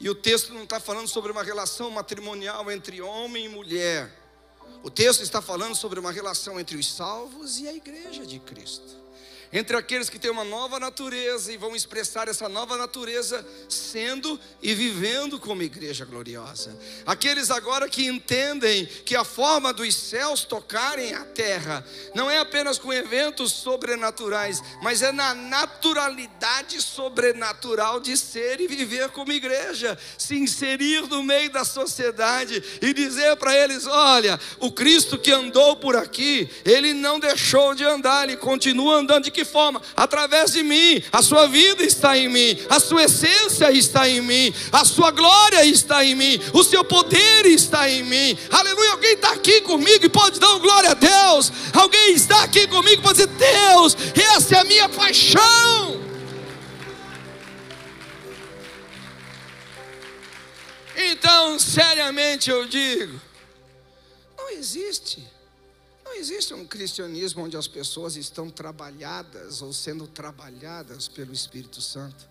E 0.00 0.08
o 0.08 0.14
texto 0.14 0.54
não 0.54 0.62
está 0.62 0.78
falando 0.78 1.08
sobre 1.08 1.32
uma 1.32 1.42
relação 1.42 1.90
matrimonial 1.90 2.70
entre 2.70 3.00
homem 3.00 3.46
e 3.46 3.48
mulher. 3.48 4.16
O 4.82 4.90
texto 4.90 5.22
está 5.22 5.42
falando 5.42 5.74
sobre 5.74 5.98
uma 5.98 6.12
relação 6.12 6.60
entre 6.60 6.76
os 6.76 6.92
salvos 6.92 7.58
e 7.58 7.66
a 7.66 7.74
igreja 7.74 8.24
de 8.24 8.38
Cristo 8.38 9.08
entre 9.52 9.76
aqueles 9.76 10.10
que 10.10 10.18
têm 10.18 10.30
uma 10.30 10.44
nova 10.44 10.78
natureza 10.78 11.52
e 11.52 11.56
vão 11.56 11.74
expressar 11.74 12.28
essa 12.28 12.48
nova 12.48 12.76
natureza 12.76 13.44
sendo 13.68 14.38
e 14.62 14.74
vivendo 14.74 15.38
como 15.38 15.62
igreja 15.62 16.04
gloriosa. 16.04 16.76
Aqueles 17.06 17.50
agora 17.50 17.88
que 17.88 18.06
entendem 18.06 18.86
que 18.86 19.16
a 19.16 19.24
forma 19.24 19.72
dos 19.72 19.94
céus 19.94 20.44
tocarem 20.44 21.14
a 21.14 21.24
terra 21.24 21.84
não 22.14 22.30
é 22.30 22.38
apenas 22.38 22.78
com 22.78 22.92
eventos 22.92 23.52
sobrenaturais, 23.52 24.62
mas 24.82 25.02
é 25.02 25.12
na 25.12 25.34
naturalidade 25.34 26.80
sobrenatural 26.82 28.00
de 28.00 28.16
ser 28.16 28.60
e 28.60 28.66
viver 28.66 29.10
como 29.10 29.32
igreja, 29.32 29.98
se 30.16 30.36
inserir 30.36 31.08
no 31.08 31.22
meio 31.22 31.50
da 31.50 31.64
sociedade 31.64 32.62
e 32.82 32.92
dizer 32.92 33.36
para 33.36 33.56
eles: 33.56 33.86
olha, 33.86 34.38
o 34.60 34.70
Cristo 34.70 35.18
que 35.18 35.32
andou 35.32 35.76
por 35.76 35.96
aqui, 35.96 36.48
ele 36.64 36.92
não 36.92 37.18
deixou 37.18 37.74
de 37.74 37.84
andar, 37.84 38.24
ele 38.24 38.36
continua 38.36 38.96
andando 38.96 39.24
de 39.24 39.37
que 39.38 39.44
forma? 39.44 39.80
Através 39.96 40.52
de 40.52 40.62
mim. 40.62 41.02
A 41.12 41.22
sua 41.22 41.46
vida 41.46 41.84
está 41.84 42.18
em 42.18 42.28
mim, 42.28 42.58
a 42.68 42.80
sua 42.80 43.04
essência 43.04 43.70
está 43.70 44.08
em 44.08 44.20
mim, 44.20 44.52
a 44.72 44.84
sua 44.84 45.10
glória 45.12 45.64
está 45.64 46.04
em 46.04 46.14
mim, 46.14 46.40
o 46.52 46.64
seu 46.64 46.84
poder 46.84 47.46
está 47.46 47.88
em 47.88 48.02
mim. 48.02 48.36
Aleluia. 48.50 48.92
Alguém 48.92 49.14
está 49.14 49.30
aqui 49.30 49.60
comigo 49.60 50.04
e 50.04 50.08
pode 50.08 50.40
dar 50.40 50.58
glória 50.58 50.90
a 50.90 50.94
Deus. 50.94 51.52
Alguém 51.72 52.14
está 52.14 52.42
aqui 52.42 52.66
comigo 52.66 53.00
e 53.00 53.02
pode 53.02 53.18
dizer: 53.18 53.28
Deus, 53.28 53.96
essa 54.34 54.56
é 54.56 54.58
a 54.58 54.64
minha 54.64 54.88
paixão. 54.88 56.02
Então, 60.96 61.58
seriamente 61.60 62.50
eu 62.50 62.66
digo: 62.66 63.20
não 64.36 64.50
existe 64.50 65.37
não 66.08 66.14
existe 66.14 66.54
um 66.54 66.66
cristianismo 66.66 67.44
onde 67.44 67.56
as 67.56 67.68
pessoas 67.68 68.16
estão 68.16 68.48
trabalhadas 68.48 69.60
ou 69.60 69.72
sendo 69.74 70.06
trabalhadas 70.06 71.06
pelo 71.06 71.34
Espírito 71.34 71.82
Santo, 71.82 72.26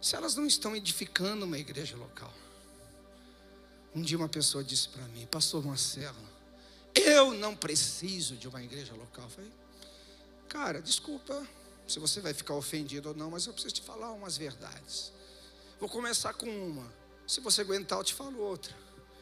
se 0.00 0.14
elas 0.14 0.36
não 0.36 0.46
estão 0.46 0.76
edificando 0.76 1.46
uma 1.46 1.58
igreja 1.58 1.96
local. 1.96 2.32
Um 3.94 4.02
dia 4.02 4.18
uma 4.18 4.28
pessoa 4.28 4.62
disse 4.62 4.90
para 4.90 5.02
mim, 5.08 5.26
Pastor 5.26 5.64
Marcelo, 5.64 6.16
eu 6.94 7.32
não 7.32 7.56
preciso 7.56 8.36
de 8.36 8.46
uma 8.46 8.62
igreja 8.62 8.92
local. 8.94 9.24
Eu 9.24 9.30
falei, 9.30 9.52
Cara, 10.48 10.82
desculpa 10.82 11.46
se 11.88 11.98
você 11.98 12.20
vai 12.20 12.34
ficar 12.34 12.54
ofendido 12.54 13.08
ou 13.08 13.14
não, 13.14 13.30
mas 13.30 13.46
eu 13.46 13.54
preciso 13.54 13.74
te 13.74 13.82
falar 13.82 14.12
umas 14.12 14.36
verdades. 14.36 15.12
Vou 15.80 15.88
começar 15.88 16.34
com 16.34 16.46
uma. 16.46 16.92
Se 17.26 17.40
você 17.40 17.62
aguentar, 17.62 17.98
eu 17.98 18.04
te 18.04 18.12
falo 18.12 18.38
outra. 18.38 18.74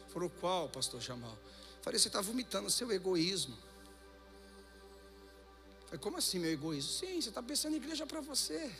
Falou, 0.09 0.29
qual, 0.29 0.69
pastor 0.69 1.01
Jamal? 1.01 1.37
Falei, 1.85 1.99
você 1.99 2.07
está 2.07 2.19
vomitando 2.19 2.67
o 2.67 2.71
seu 2.71 2.91
egoísmo. 2.91 3.55
Falei, 5.85 5.99
como 5.99 6.17
assim 6.17 6.39
meu 6.39 6.51
egoísmo? 6.51 6.89
Sim, 6.89 7.21
você 7.21 7.29
está 7.29 7.43
pensando 7.43 7.73
em 7.73 7.77
igreja 7.77 8.07
para 8.07 8.21
você. 8.21 8.75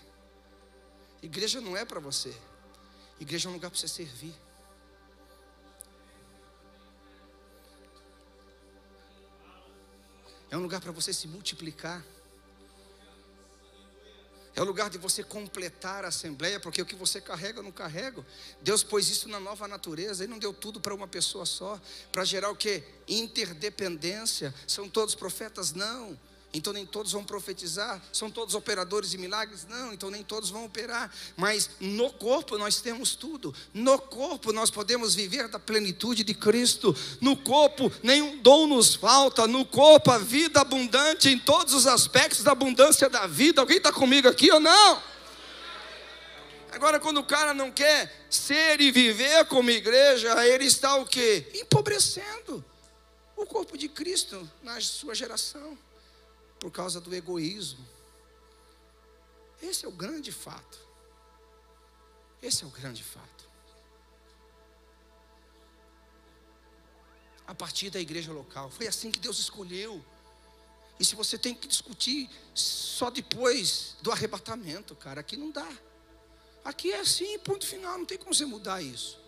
Igreja 1.22 1.62
não 1.62 1.78
é 1.78 1.86
para 1.86 2.00
você. 2.00 2.36
Igreja 3.20 3.48
é 3.48 3.52
um 3.52 3.54
lugar 3.54 3.70
para 3.70 3.80
você 3.80 3.88
servir. 3.88 4.34
É 10.50 10.58
um 10.58 10.62
lugar 10.62 10.82
para 10.82 10.92
você 10.92 11.14
se 11.14 11.28
multiplicar. 11.28 12.04
É 14.56 14.62
o 14.62 14.66
lugar 14.66 14.90
de 14.90 14.98
você 14.98 15.22
completar 15.22 16.06
a 16.06 16.08
assembleia, 16.08 16.60
porque 16.60 16.82
o 16.82 16.86
que 16.86 16.96
você 16.96 17.20
carrega, 17.20 17.60
eu 17.60 17.64
não 17.64 17.74
carrego. 17.74 18.26
Deus 18.62 18.84
pôs 18.84 19.10
isso 19.10 19.28
na 19.28 19.40
nova 19.40 19.68
natureza, 19.68 20.24
Ele 20.24 20.32
não 20.32 20.40
deu 20.40 20.54
tudo 20.54 20.80
para 20.80 20.96
uma 20.96 21.08
pessoa 21.08 21.46
só, 21.46 21.80
para 22.12 22.24
gerar 22.24 22.50
o 22.50 22.56
que? 22.56 22.82
Interdependência. 23.08 24.54
São 24.66 24.88
todos 24.88 25.14
profetas? 25.14 25.74
Não. 25.74 26.18
Então 26.56 26.72
nem 26.72 26.86
todos 26.86 27.12
vão 27.12 27.22
profetizar, 27.22 28.02
são 28.14 28.32
todos 28.32 28.56
operadores 28.56 29.12
de 29.12 29.18
milagres? 29.18 29.68
Não, 29.70 29.92
então 29.92 30.10
nem 30.10 30.24
todos 30.24 30.50
vão 30.50 30.64
operar. 30.64 31.14
Mas 31.36 31.70
no 31.82 32.10
corpo 32.14 32.58
nós 32.58 32.80
temos 32.80 33.14
tudo. 33.14 33.54
No 33.74 34.00
corpo 34.00 34.54
nós 34.54 34.72
podemos 34.72 35.14
viver 35.14 35.50
da 35.50 35.60
plenitude 35.60 36.24
de 36.24 36.34
Cristo. 36.34 36.96
No 37.20 37.36
corpo 37.36 37.92
nenhum 38.02 38.38
dom 38.38 38.68
nos 38.68 38.96
falta. 38.96 39.46
No 39.46 39.66
corpo 39.66 40.10
a 40.12 40.18
vida 40.18 40.62
abundante 40.62 41.28
em 41.28 41.38
todos 41.38 41.74
os 41.74 41.86
aspectos 41.86 42.42
da 42.42 42.54
abundância 42.54 43.10
da 43.10 43.28
vida. 43.28 43.60
Alguém 43.60 43.78
está 43.78 43.92
comigo 43.92 44.30
aqui 44.30 44.50
ou 44.50 44.62
não? 44.62 45.04
Agora, 46.72 47.02
quando 47.02 47.18
o 47.18 47.24
cara 47.24 47.54
não 47.54 47.70
quer 47.70 48.28
ser 48.30 48.80
e 48.80 48.92
viver 48.92 49.46
como 49.46 49.70
igreja, 49.70 50.46
ele 50.48 50.66
está 50.66 50.96
o 50.96 51.06
quê? 51.06 51.50
Empobrecendo 51.54 52.64
o 53.36 53.46
corpo 53.46 53.78
de 53.78 53.90
Cristo 53.90 54.50
na 54.64 54.80
sua 54.80 55.14
geração 55.14 55.78
por 56.60 56.72
causa 56.72 57.00
do 57.02 57.14
egoísmo. 57.14 57.86
Esse 59.62 59.86
é 59.86 59.88
o 59.88 59.92
grande 59.92 60.32
fato. 60.32 60.80
Esse 62.42 62.64
é 62.64 62.68
o 62.68 62.70
grande 62.70 63.04
fato. 63.04 63.50
A 67.48 67.54
partir 67.54 67.90
da 67.90 68.00
igreja 68.00 68.32
local, 68.32 68.70
foi 68.70 68.88
assim 68.88 69.12
que 69.12 69.20
Deus 69.20 69.40
escolheu. 69.40 70.04
E 71.00 71.06
se 71.06 71.16
você 71.16 71.38
tem 71.38 71.54
que 71.54 71.68
discutir 71.68 72.30
só 72.54 73.10
depois 73.10 73.96
do 74.02 74.12
arrebatamento, 74.12 74.96
cara, 74.96 75.22
aqui 75.22 75.36
não 75.36 75.52
dá. 75.52 75.72
Aqui 76.64 76.92
é 76.92 77.00
assim, 77.00 77.38
ponto 77.40 77.66
final, 77.66 77.98
não 77.98 78.06
tem 78.06 78.18
como 78.18 78.34
você 78.34 78.46
mudar 78.46 78.82
isso 78.82 79.25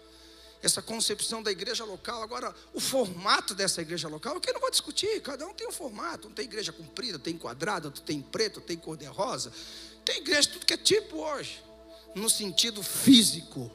essa 0.61 0.81
concepção 0.81 1.43
da 1.43 1.51
igreja 1.51 1.85
local. 1.85 2.21
Agora, 2.21 2.53
o 2.73 2.79
formato 2.79 3.53
dessa 3.53 3.81
igreja 3.81 4.07
local, 4.07 4.39
que 4.39 4.49
eu 4.49 4.53
não 4.53 4.61
vou 4.61 4.71
discutir, 4.71 5.21
cada 5.21 5.45
um 5.45 5.53
tem 5.53 5.67
um 5.67 5.71
formato. 5.71 6.27
Não 6.27 6.35
tem 6.35 6.45
igreja 6.45 6.71
comprida, 6.71 7.19
tem 7.19 7.37
quadrada, 7.37 7.91
tem 7.91 8.21
preto, 8.21 8.59
tem 8.59 8.77
cor-de-rosa. 8.77 9.51
Tem 10.03 10.17
igreja 10.17 10.49
tudo 10.49 10.65
que 10.65 10.73
é 10.73 10.77
tipo 10.77 11.17
hoje, 11.17 11.61
no 12.15 12.29
sentido 12.29 12.81
físico, 12.81 13.71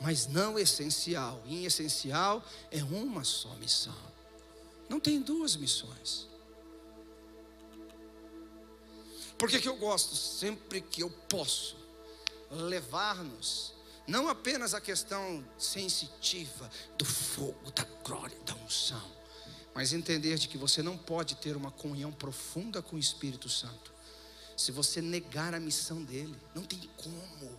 mas 0.00 0.26
não 0.26 0.58
essencial. 0.58 1.42
E 1.46 1.56
em 1.56 1.64
essencial 1.64 2.44
é 2.70 2.82
uma 2.82 3.24
só 3.24 3.54
missão. 3.56 4.12
Não 4.88 5.00
tem 5.00 5.20
duas 5.20 5.56
missões. 5.56 6.28
Por 9.36 9.48
que, 9.48 9.60
que 9.60 9.68
eu 9.68 9.76
gosto? 9.76 10.14
Sempre 10.14 10.80
que 10.80 11.02
eu 11.02 11.10
posso 11.28 11.76
levar-nos 12.50 13.72
não 14.06 14.28
apenas 14.28 14.74
a 14.74 14.80
questão 14.80 15.44
sensitiva 15.56 16.70
do 16.98 17.04
fogo, 17.04 17.70
da 17.70 17.84
glória, 18.04 18.36
da 18.44 18.54
unção, 18.56 19.10
mas 19.74 19.92
entender 19.92 20.36
de 20.38 20.48
que 20.48 20.58
você 20.58 20.82
não 20.82 20.96
pode 20.98 21.36
ter 21.36 21.56
uma 21.56 21.70
comunhão 21.70 22.12
profunda 22.12 22.82
com 22.82 22.96
o 22.96 22.98
Espírito 22.98 23.48
Santo 23.48 23.92
se 24.56 24.70
você 24.70 25.00
negar 25.00 25.54
a 25.54 25.60
missão 25.60 26.02
dele. 26.02 26.36
Não 26.54 26.62
tem 26.62 26.78
como. 26.96 27.58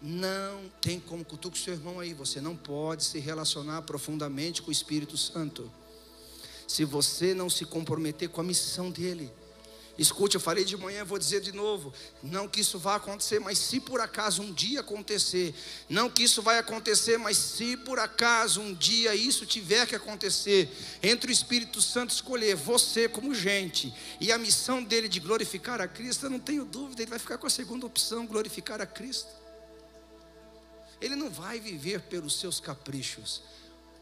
Não 0.00 0.70
tem 0.80 0.98
como. 1.00 1.24
Cutuque 1.24 1.58
seu 1.58 1.74
irmão 1.74 2.00
aí. 2.00 2.14
Você 2.14 2.40
não 2.40 2.56
pode 2.56 3.04
se 3.04 3.18
relacionar 3.18 3.82
profundamente 3.82 4.62
com 4.62 4.68
o 4.68 4.72
Espírito 4.72 5.16
Santo 5.16 5.70
se 6.66 6.84
você 6.84 7.34
não 7.34 7.50
se 7.50 7.64
comprometer 7.64 8.28
com 8.28 8.40
a 8.40 8.44
missão 8.44 8.90
dele. 8.90 9.30
Escute, 10.00 10.34
eu 10.34 10.40
falei 10.40 10.64
de 10.64 10.78
manhã, 10.78 11.04
vou 11.04 11.18
dizer 11.18 11.42
de 11.42 11.52
novo. 11.52 11.92
Não 12.22 12.48
que 12.48 12.62
isso 12.62 12.78
vá 12.78 12.94
acontecer, 12.94 13.38
mas 13.38 13.58
se 13.58 13.78
por 13.78 14.00
acaso 14.00 14.40
um 14.40 14.50
dia 14.50 14.80
acontecer, 14.80 15.54
não 15.90 16.08
que 16.08 16.22
isso 16.22 16.40
vai 16.40 16.56
acontecer, 16.58 17.18
mas 17.18 17.36
se 17.36 17.76
por 17.76 17.98
acaso 17.98 18.62
um 18.62 18.72
dia 18.72 19.14
isso 19.14 19.44
tiver 19.44 19.86
que 19.86 19.94
acontecer, 19.94 20.74
entre 21.02 21.30
o 21.30 21.32
Espírito 21.32 21.82
Santo 21.82 22.14
escolher 22.14 22.56
você 22.56 23.10
como 23.10 23.34
gente 23.34 23.92
e 24.18 24.32
a 24.32 24.38
missão 24.38 24.82
dele 24.82 25.06
de 25.06 25.20
glorificar 25.20 25.82
a 25.82 25.86
Cristo, 25.86 26.24
eu 26.24 26.30
não 26.30 26.40
tenho 26.40 26.64
dúvida, 26.64 27.02
ele 27.02 27.10
vai 27.10 27.18
ficar 27.18 27.36
com 27.36 27.46
a 27.46 27.50
segunda 27.50 27.84
opção, 27.84 28.26
glorificar 28.26 28.80
a 28.80 28.86
Cristo. 28.86 29.28
Ele 30.98 31.14
não 31.14 31.28
vai 31.28 31.60
viver 31.60 32.00
pelos 32.00 32.40
seus 32.40 32.58
caprichos. 32.58 33.42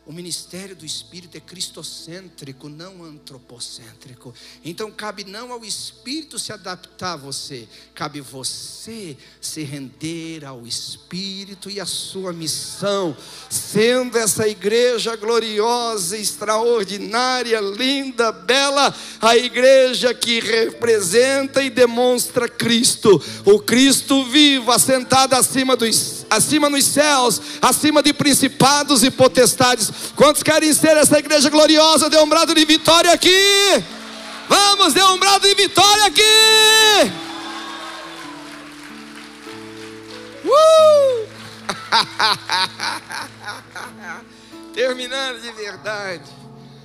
O 0.08 0.12
ministério 0.12 0.74
do 0.74 0.86
Espírito 0.86 1.36
é 1.36 1.40
cristocêntrico, 1.40 2.70
não 2.70 3.04
antropocêntrico. 3.04 4.34
Então 4.64 4.90
cabe 4.90 5.22
não 5.22 5.52
ao 5.52 5.62
Espírito 5.62 6.38
se 6.38 6.50
adaptar 6.50 7.12
a 7.12 7.16
você, 7.16 7.68
cabe 7.94 8.22
você 8.22 9.14
se 9.38 9.62
render 9.64 10.46
ao 10.46 10.66
Espírito 10.66 11.68
e 11.68 11.78
à 11.78 11.84
sua 11.84 12.32
missão, 12.32 13.14
sendo 13.50 14.16
essa 14.16 14.48
igreja 14.48 15.14
gloriosa, 15.14 16.16
extraordinária, 16.16 17.60
linda, 17.60 18.32
bela, 18.32 18.94
a 19.20 19.36
igreja 19.36 20.14
que 20.14 20.40
representa 20.40 21.62
e 21.62 21.68
demonstra 21.68 22.48
Cristo, 22.48 23.22
o 23.44 23.60
Cristo 23.60 24.24
vivo, 24.24 24.72
assentado 24.72 25.34
acima 25.34 25.76
dos 25.76 26.17
acima 26.30 26.68
nos 26.68 26.84
céus, 26.84 27.40
acima 27.60 28.02
de 28.02 28.12
principados 28.12 29.02
e 29.02 29.10
potestades. 29.10 29.90
Quantos 30.16 30.42
querem 30.42 30.72
ser 30.72 30.96
essa 30.96 31.18
igreja 31.18 31.50
gloriosa? 31.50 32.10
Dê 32.10 32.18
um 32.18 32.28
brado 32.28 32.54
de 32.54 32.64
vitória 32.64 33.12
aqui. 33.12 33.84
Vamos, 34.48 34.94
dê 34.94 35.02
um 35.02 35.18
brado 35.18 35.46
de 35.46 35.54
vitória 35.54 36.06
aqui. 36.06 36.22
Uh! 40.44 41.28
Terminando 44.74 45.40
de 45.40 45.52
verdade. 45.52 46.30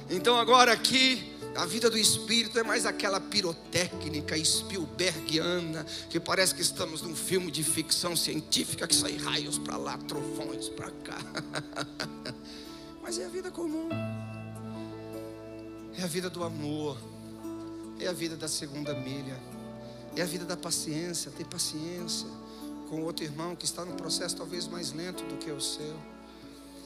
Então 0.09 0.37
agora 0.37 0.71
aqui 0.71 1.32
a 1.55 1.65
vida 1.65 1.89
do 1.89 1.97
espírito 1.97 2.57
é 2.57 2.63
mais 2.63 2.85
aquela 2.85 3.19
pirotécnica 3.19 4.35
Spielbergiana, 4.43 5.85
que 6.09 6.19
parece 6.19 6.55
que 6.55 6.61
estamos 6.61 7.01
num 7.01 7.15
filme 7.15 7.51
de 7.51 7.63
ficção 7.63 8.15
científica 8.15 8.87
que 8.87 8.95
sai 8.95 9.15
raios 9.17 9.59
para 9.59 9.77
lá, 9.77 9.97
trovões 9.97 10.69
para 10.69 10.89
cá. 10.89 11.17
Mas 13.03 13.19
é 13.19 13.25
a 13.25 13.29
vida 13.29 13.51
comum. 13.51 13.89
É 15.95 16.03
a 16.03 16.07
vida 16.07 16.29
do 16.29 16.43
amor. 16.43 16.97
É 17.99 18.07
a 18.07 18.13
vida 18.13 18.35
da 18.35 18.47
segunda 18.47 18.93
milha. 18.95 19.39
É 20.15 20.21
a 20.21 20.25
vida 20.25 20.45
da 20.45 20.57
paciência, 20.57 21.31
ter 21.31 21.45
paciência 21.45 22.27
com 22.89 23.01
outro 23.01 23.23
irmão 23.23 23.55
que 23.55 23.65
está 23.65 23.83
num 23.85 23.95
processo 23.95 24.35
talvez 24.35 24.67
mais 24.67 24.91
lento 24.91 25.23
do 25.25 25.37
que 25.37 25.51
o 25.51 25.61
seu. 25.61 25.95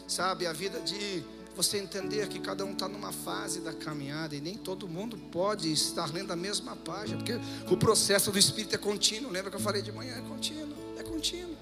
Sabe, 0.08 0.48
a 0.48 0.54
vida 0.54 0.80
de 0.80 1.24
você 1.58 1.80
entender 1.80 2.28
que 2.28 2.40
cada 2.40 2.64
um 2.64 2.72
está 2.72 2.88
numa 2.88 3.12
fase 3.12 3.62
da 3.62 3.74
caminhada 3.74 4.36
e 4.36 4.40
nem 4.40 4.56
todo 4.56 4.88
mundo 4.88 5.18
pode 5.32 5.72
estar 5.72 6.14
lendo 6.14 6.32
a 6.32 6.36
mesma 6.36 6.76
página, 6.76 7.18
porque 7.18 7.34
o 7.68 7.76
processo 7.76 8.32
do 8.32 8.38
Espírito 8.38 8.76
é 8.76 8.78
contínuo. 8.78 9.32
Lembra 9.32 9.50
que 9.50 9.58
eu 9.58 9.62
falei 9.62 9.82
de 9.82 9.92
manhã? 9.92 10.16
É 10.18 10.22
contínuo, 10.22 10.78
é 11.00 11.04
contínuo, 11.04 11.58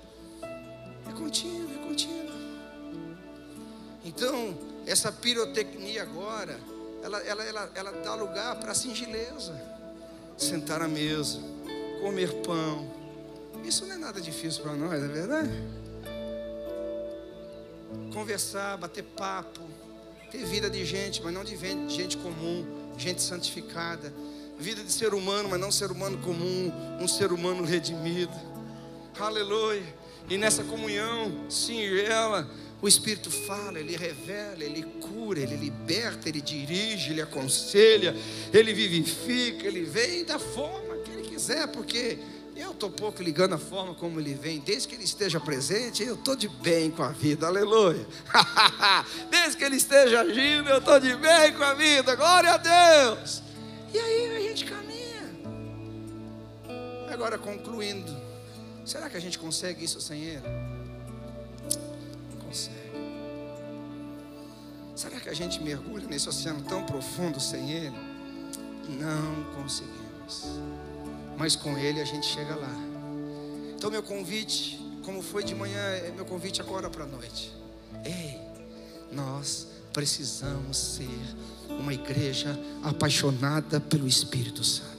é 1.08 1.12
contínuo, 1.14 1.74
é 1.74 1.78
contínuo. 1.88 2.36
Então, 4.04 4.58
essa 4.86 5.14
pirotecnia 5.14 6.04
agora, 6.04 6.60
ela, 7.02 7.20
ela, 7.22 7.44
ela, 7.46 7.72
ela 7.74 7.92
dá 8.04 8.16
lugar 8.16 8.60
para 8.60 8.74
a 8.74 8.76
singeleza. 8.76 9.60
Sentar 10.38 10.82
à 10.82 10.90
mesa, 10.90 11.40
comer 12.02 12.34
pão. 12.42 12.94
Isso 13.64 13.86
não 13.86 13.96
é 13.96 13.98
nada 13.98 14.20
difícil 14.20 14.62
para 14.62 14.74
nós, 14.74 15.02
é 15.02 15.08
verdade? 15.08 15.50
Conversar, 18.14 18.78
bater 18.78 19.04
papo, 19.04 19.62
ter 20.36 20.46
vida 20.46 20.70
de 20.70 20.84
gente, 20.84 21.22
mas 21.24 21.34
não 21.34 21.44
de 21.44 21.56
gente 21.88 22.18
comum, 22.18 22.66
gente 22.98 23.22
santificada. 23.22 24.14
Vida 24.58 24.84
de 24.84 24.92
ser 24.92 25.14
humano, 25.14 25.50
mas 25.50 25.60
não 25.60 25.72
ser 25.72 25.92
humano 25.92 26.18
comum, 26.20 26.72
um 27.00 27.08
ser 27.08 27.32
humano 27.32 27.64
redimido. 27.64 28.34
Aleluia. 29.18 29.84
E 30.30 30.38
nessa 30.38 30.64
comunhão 30.64 31.50
singela, 31.50 32.50
O 32.82 32.88
Espírito 32.88 33.32
fala, 33.32 33.80
ele 33.80 33.96
revela, 33.96 34.64
ele 34.64 34.84
cura, 35.02 35.40
ele 35.40 35.56
liberta, 35.56 36.30
ele 36.30 36.42
dirige, 36.42 37.12
ele 37.12 37.22
aconselha, 37.22 38.16
ele 38.54 38.74
vivifica, 38.74 39.66
ele 39.66 39.84
vem 39.84 40.26
da 40.26 40.38
forma 40.38 40.98
que 40.98 41.12
ele 41.12 41.28
quiser, 41.28 41.68
porque 41.70 42.20
eu 42.56 42.72
estou 42.72 42.90
pouco 42.90 43.22
ligando 43.22 43.54
a 43.54 43.58
forma 43.58 43.94
como 43.94 44.20
ele 44.20 44.34
vem, 44.34 44.60
desde 44.60 44.88
que 44.88 44.96
ele 44.96 45.04
esteja 45.04 45.40
presente, 45.40 46.02
eu 46.04 46.16
estou 46.16 46.36
de 46.36 46.48
bem 46.48 46.90
com 46.90 47.04
a 47.04 47.10
vida, 47.10 47.48
aleluia. 47.48 48.08
desde 49.30 49.58
que 49.58 49.64
ele 49.64 49.76
esteja 49.76 50.22
agindo, 50.22 50.70
eu 50.70 50.78
estou 50.78 51.00
de 51.00 51.14
bem 51.18 51.54
com 51.54 51.64
a 51.64 51.74
vida, 51.74 52.16
glória 52.16 52.54
a 52.54 52.58
Deus. 52.58 53.44
E 53.94 54.00
aí 54.00 54.38
a 54.38 54.40
gente 54.40 54.66
caminha. 54.66 54.96
Agora 57.12 57.38
concluindo, 57.38 58.16
será 58.86 59.10
que 59.10 59.18
a 59.18 59.22
gente 59.22 59.38
consegue 59.38 59.84
isso 59.84 60.00
sem 60.00 60.24
ele? 60.24 60.48
Não 62.32 62.38
consegue. 62.48 62.76
Será 64.96 65.20
que 65.20 65.28
a 65.28 65.34
gente 65.34 65.62
mergulha 65.62 66.08
nesse 66.08 66.30
oceano 66.30 66.62
tão 66.64 66.86
profundo 66.86 67.38
sem 67.38 67.70
ele? 67.70 67.98
Não 68.88 69.44
conseguimos 69.56 70.06
mas 71.38 71.56
com 71.56 71.78
Ele 71.78 72.02
a 72.02 72.06
gente 72.06 72.26
chega 72.26 72.56
lá. 72.56 72.74
Então, 73.76 73.92
meu 73.92 74.02
convite, 74.02 74.80
como 75.04 75.22
foi 75.22 75.44
de 75.44 75.54
manhã, 75.54 75.80
é 75.80 76.12
meu 76.16 76.26
convite 76.26 76.62
agora 76.62 76.90
para 76.90 77.04
a 77.04 77.08
noite. 77.08 77.54
Ei, 78.04 78.40
nós 79.12 79.68
precisamos 79.94 80.78
ser 80.78 81.20
uma 81.70 81.94
igreja 81.94 82.58
apaixonada 82.84 83.80
pelo 83.80 84.08
Espírito 84.08 84.64
Santo. 84.64 84.95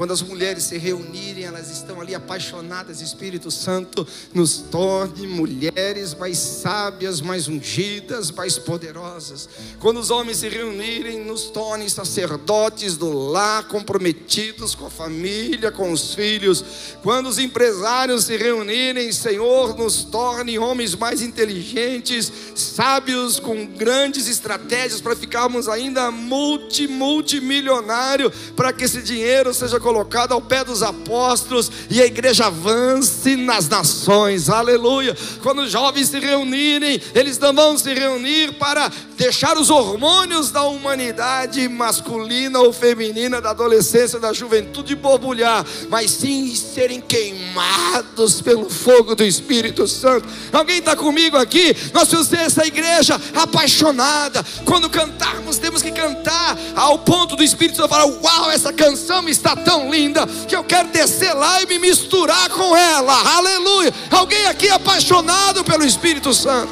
Quando 0.00 0.14
as 0.14 0.22
mulheres 0.22 0.64
se 0.64 0.78
reunirem, 0.78 1.44
elas 1.44 1.70
estão 1.70 2.00
ali 2.00 2.14
apaixonadas. 2.14 3.02
Espírito 3.02 3.50
Santo 3.50 4.08
nos 4.32 4.56
torne 4.56 5.26
mulheres 5.26 6.14
mais 6.14 6.38
sábias, 6.38 7.20
mais 7.20 7.48
ungidas, 7.48 8.30
mais 8.30 8.56
poderosas. 8.58 9.46
Quando 9.78 10.00
os 10.00 10.10
homens 10.10 10.38
se 10.38 10.48
reunirem, 10.48 11.22
nos 11.22 11.50
torne 11.50 11.90
sacerdotes 11.90 12.96
do 12.96 13.12
lar, 13.12 13.68
comprometidos 13.68 14.74
com 14.74 14.86
a 14.86 14.90
família, 14.90 15.70
com 15.70 15.92
os 15.92 16.14
filhos. 16.14 16.64
Quando 17.02 17.28
os 17.28 17.38
empresários 17.38 18.24
se 18.24 18.38
reunirem, 18.38 19.12
Senhor, 19.12 19.76
nos 19.76 20.02
torne 20.02 20.58
homens 20.58 20.94
mais 20.94 21.20
inteligentes, 21.20 22.32
sábios, 22.54 23.38
com 23.38 23.66
grandes 23.66 24.26
estratégias 24.28 25.02
para 25.02 25.14
ficarmos 25.14 25.68
ainda 25.68 26.10
multi, 26.10 26.88
multimilionário, 26.88 28.30
para 28.56 28.72
que 28.72 28.84
esse 28.84 29.02
dinheiro 29.02 29.52
seja 29.52 29.78
colocado 29.78 29.89
colocado 29.90 30.32
ao 30.32 30.40
pé 30.40 30.62
dos 30.62 30.84
apóstolos 30.84 31.68
e 31.90 32.00
a 32.00 32.06
igreja 32.06 32.46
avance 32.46 33.34
nas 33.34 33.68
nações, 33.68 34.48
aleluia. 34.48 35.16
Quando 35.42 35.62
os 35.62 35.72
jovens 35.72 36.10
se 36.10 36.20
reunirem, 36.20 37.02
eles 37.12 37.36
não 37.40 37.52
vão 37.52 37.76
se 37.76 37.92
reunir 37.92 38.52
para 38.52 38.88
deixar 39.16 39.58
os 39.58 39.68
hormônios 39.68 40.52
da 40.52 40.62
humanidade 40.62 41.68
masculina 41.68 42.60
ou 42.60 42.72
feminina, 42.72 43.40
da 43.40 43.50
adolescência, 43.50 44.20
da 44.20 44.32
juventude 44.32 44.94
borbulhar, 44.94 45.66
mas 45.88 46.12
sim 46.12 46.54
serem 46.54 47.00
queimados 47.00 48.40
pelo 48.40 48.70
fogo 48.70 49.16
do 49.16 49.24
Espírito 49.24 49.88
Santo. 49.88 50.28
Alguém 50.52 50.78
está 50.78 50.94
comigo 50.94 51.36
aqui? 51.36 51.76
Nós 51.92 52.08
precisamos 52.08 52.28
ser 52.28 52.38
essa 52.38 52.64
igreja 52.64 53.20
apaixonada. 53.34 54.44
Quando 54.64 54.88
cantarmos, 54.88 55.58
temos 55.58 55.82
que 55.82 55.90
cantar 55.90 56.56
ao 56.76 57.00
ponto 57.00 57.34
do 57.34 57.42
Espírito 57.42 57.76
Santo 57.76 57.88
falar: 57.88 58.06
Uau, 58.06 58.50
essa 58.52 58.72
canção 58.72 59.28
está 59.28 59.56
tão 59.56 59.79
tão 59.80 59.90
linda 59.90 60.26
que 60.26 60.54
eu 60.54 60.62
quero 60.62 60.88
descer 60.88 61.32
lá 61.32 61.62
e 61.62 61.66
me 61.66 61.78
misturar 61.78 62.50
com 62.50 62.76
ela. 62.76 63.36
Aleluia. 63.36 63.92
Alguém 64.10 64.46
aqui 64.46 64.68
é 64.68 64.72
apaixonado 64.72 65.64
pelo 65.64 65.84
Espírito 65.84 66.34
Santo. 66.34 66.70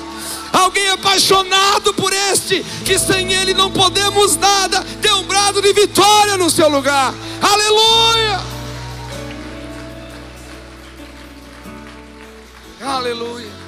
Alguém 0.52 0.84
é 0.84 0.90
apaixonado 0.90 1.94
por 1.94 2.12
este, 2.12 2.64
que 2.84 2.98
sem 2.98 3.32
ele 3.32 3.54
não 3.54 3.70
podemos 3.70 4.36
nada, 4.36 4.80
dê 5.00 5.10
um 5.12 5.22
brado 5.24 5.60
de 5.60 5.72
vitória 5.72 6.36
no 6.36 6.50
seu 6.50 6.68
lugar. 6.68 7.14
Aleluia. 7.40 8.40
Aleluia. 12.80 13.58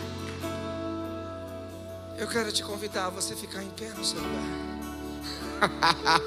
Eu 2.19 2.27
quero 2.29 2.53
te 2.53 2.63
convidar 2.63 3.07
a 3.07 3.11
você 3.11 3.35
ficar 3.35 3.63
em 3.63 3.71
pé 3.71 3.91
no 3.97 4.05
seu 4.05 4.21
lugar. 4.21 4.71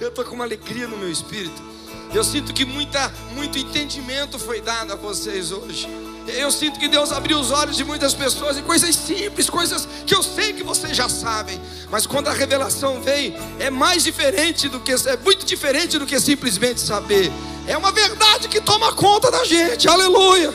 Eu 0.00 0.08
estou 0.08 0.24
com 0.24 0.34
uma 0.34 0.44
alegria 0.44 0.86
no 0.86 0.96
meu 0.96 1.10
espírito. 1.10 1.73
Eu 2.14 2.22
sinto 2.22 2.52
que 2.52 2.64
muita, 2.64 3.12
muito 3.34 3.58
entendimento 3.58 4.38
foi 4.38 4.60
dado 4.60 4.92
a 4.92 4.94
vocês 4.94 5.50
hoje. 5.50 5.88
Eu 6.28 6.48
sinto 6.52 6.78
que 6.78 6.86
Deus 6.86 7.10
abriu 7.10 7.40
os 7.40 7.50
olhos 7.50 7.76
de 7.76 7.82
muitas 7.82 8.14
pessoas 8.14 8.56
em 8.56 8.62
coisas 8.62 8.94
simples, 8.94 9.50
coisas 9.50 9.88
que 10.06 10.14
eu 10.14 10.22
sei 10.22 10.52
que 10.52 10.62
vocês 10.62 10.96
já 10.96 11.08
sabem. 11.08 11.60
Mas 11.90 12.06
quando 12.06 12.28
a 12.28 12.32
revelação 12.32 13.00
vem, 13.02 13.36
é 13.58 13.68
mais 13.68 14.04
diferente 14.04 14.68
do 14.68 14.78
que 14.78 14.92
é 14.92 15.16
muito 15.24 15.44
diferente 15.44 15.98
do 15.98 16.06
que 16.06 16.18
simplesmente 16.20 16.80
saber. 16.80 17.32
É 17.66 17.76
uma 17.76 17.90
verdade 17.90 18.46
que 18.46 18.60
toma 18.60 18.92
conta 18.92 19.28
da 19.28 19.44
gente. 19.44 19.88
Aleluia. 19.88 20.54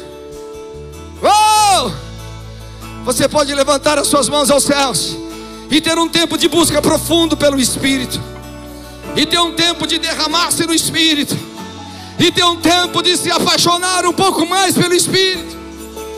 Oh! 1.22 1.91
Você 3.03 3.28
pode 3.28 3.53
levantar 3.53 3.99
as 3.99 4.07
suas 4.07 4.30
mãos 4.30 4.49
aos 4.49 4.64
céus 4.64 5.18
e 5.70 5.82
ter 5.82 5.97
um 5.99 6.07
tempo 6.07 6.38
de 6.38 6.47
busca 6.47 6.82
profundo 6.82 7.36
pelo 7.36 7.60
Espírito. 7.60 8.18
E 9.14 9.26
ter 9.26 9.39
um 9.39 9.53
tempo 9.53 9.86
de 9.86 9.99
derramar-se 9.99 10.66
no 10.66 10.74
Espírito 10.74 11.49
e 12.20 12.32
ter 12.32 12.43
um 12.43 12.57
tempo 12.57 13.01
de 13.01 13.15
se 13.15 13.32
apaixonar 13.32 14.05
um 14.05 14.13
pouco 14.13 14.45
mais 14.45 14.76
pelo 14.76 14.93
Espírito. 14.93 15.59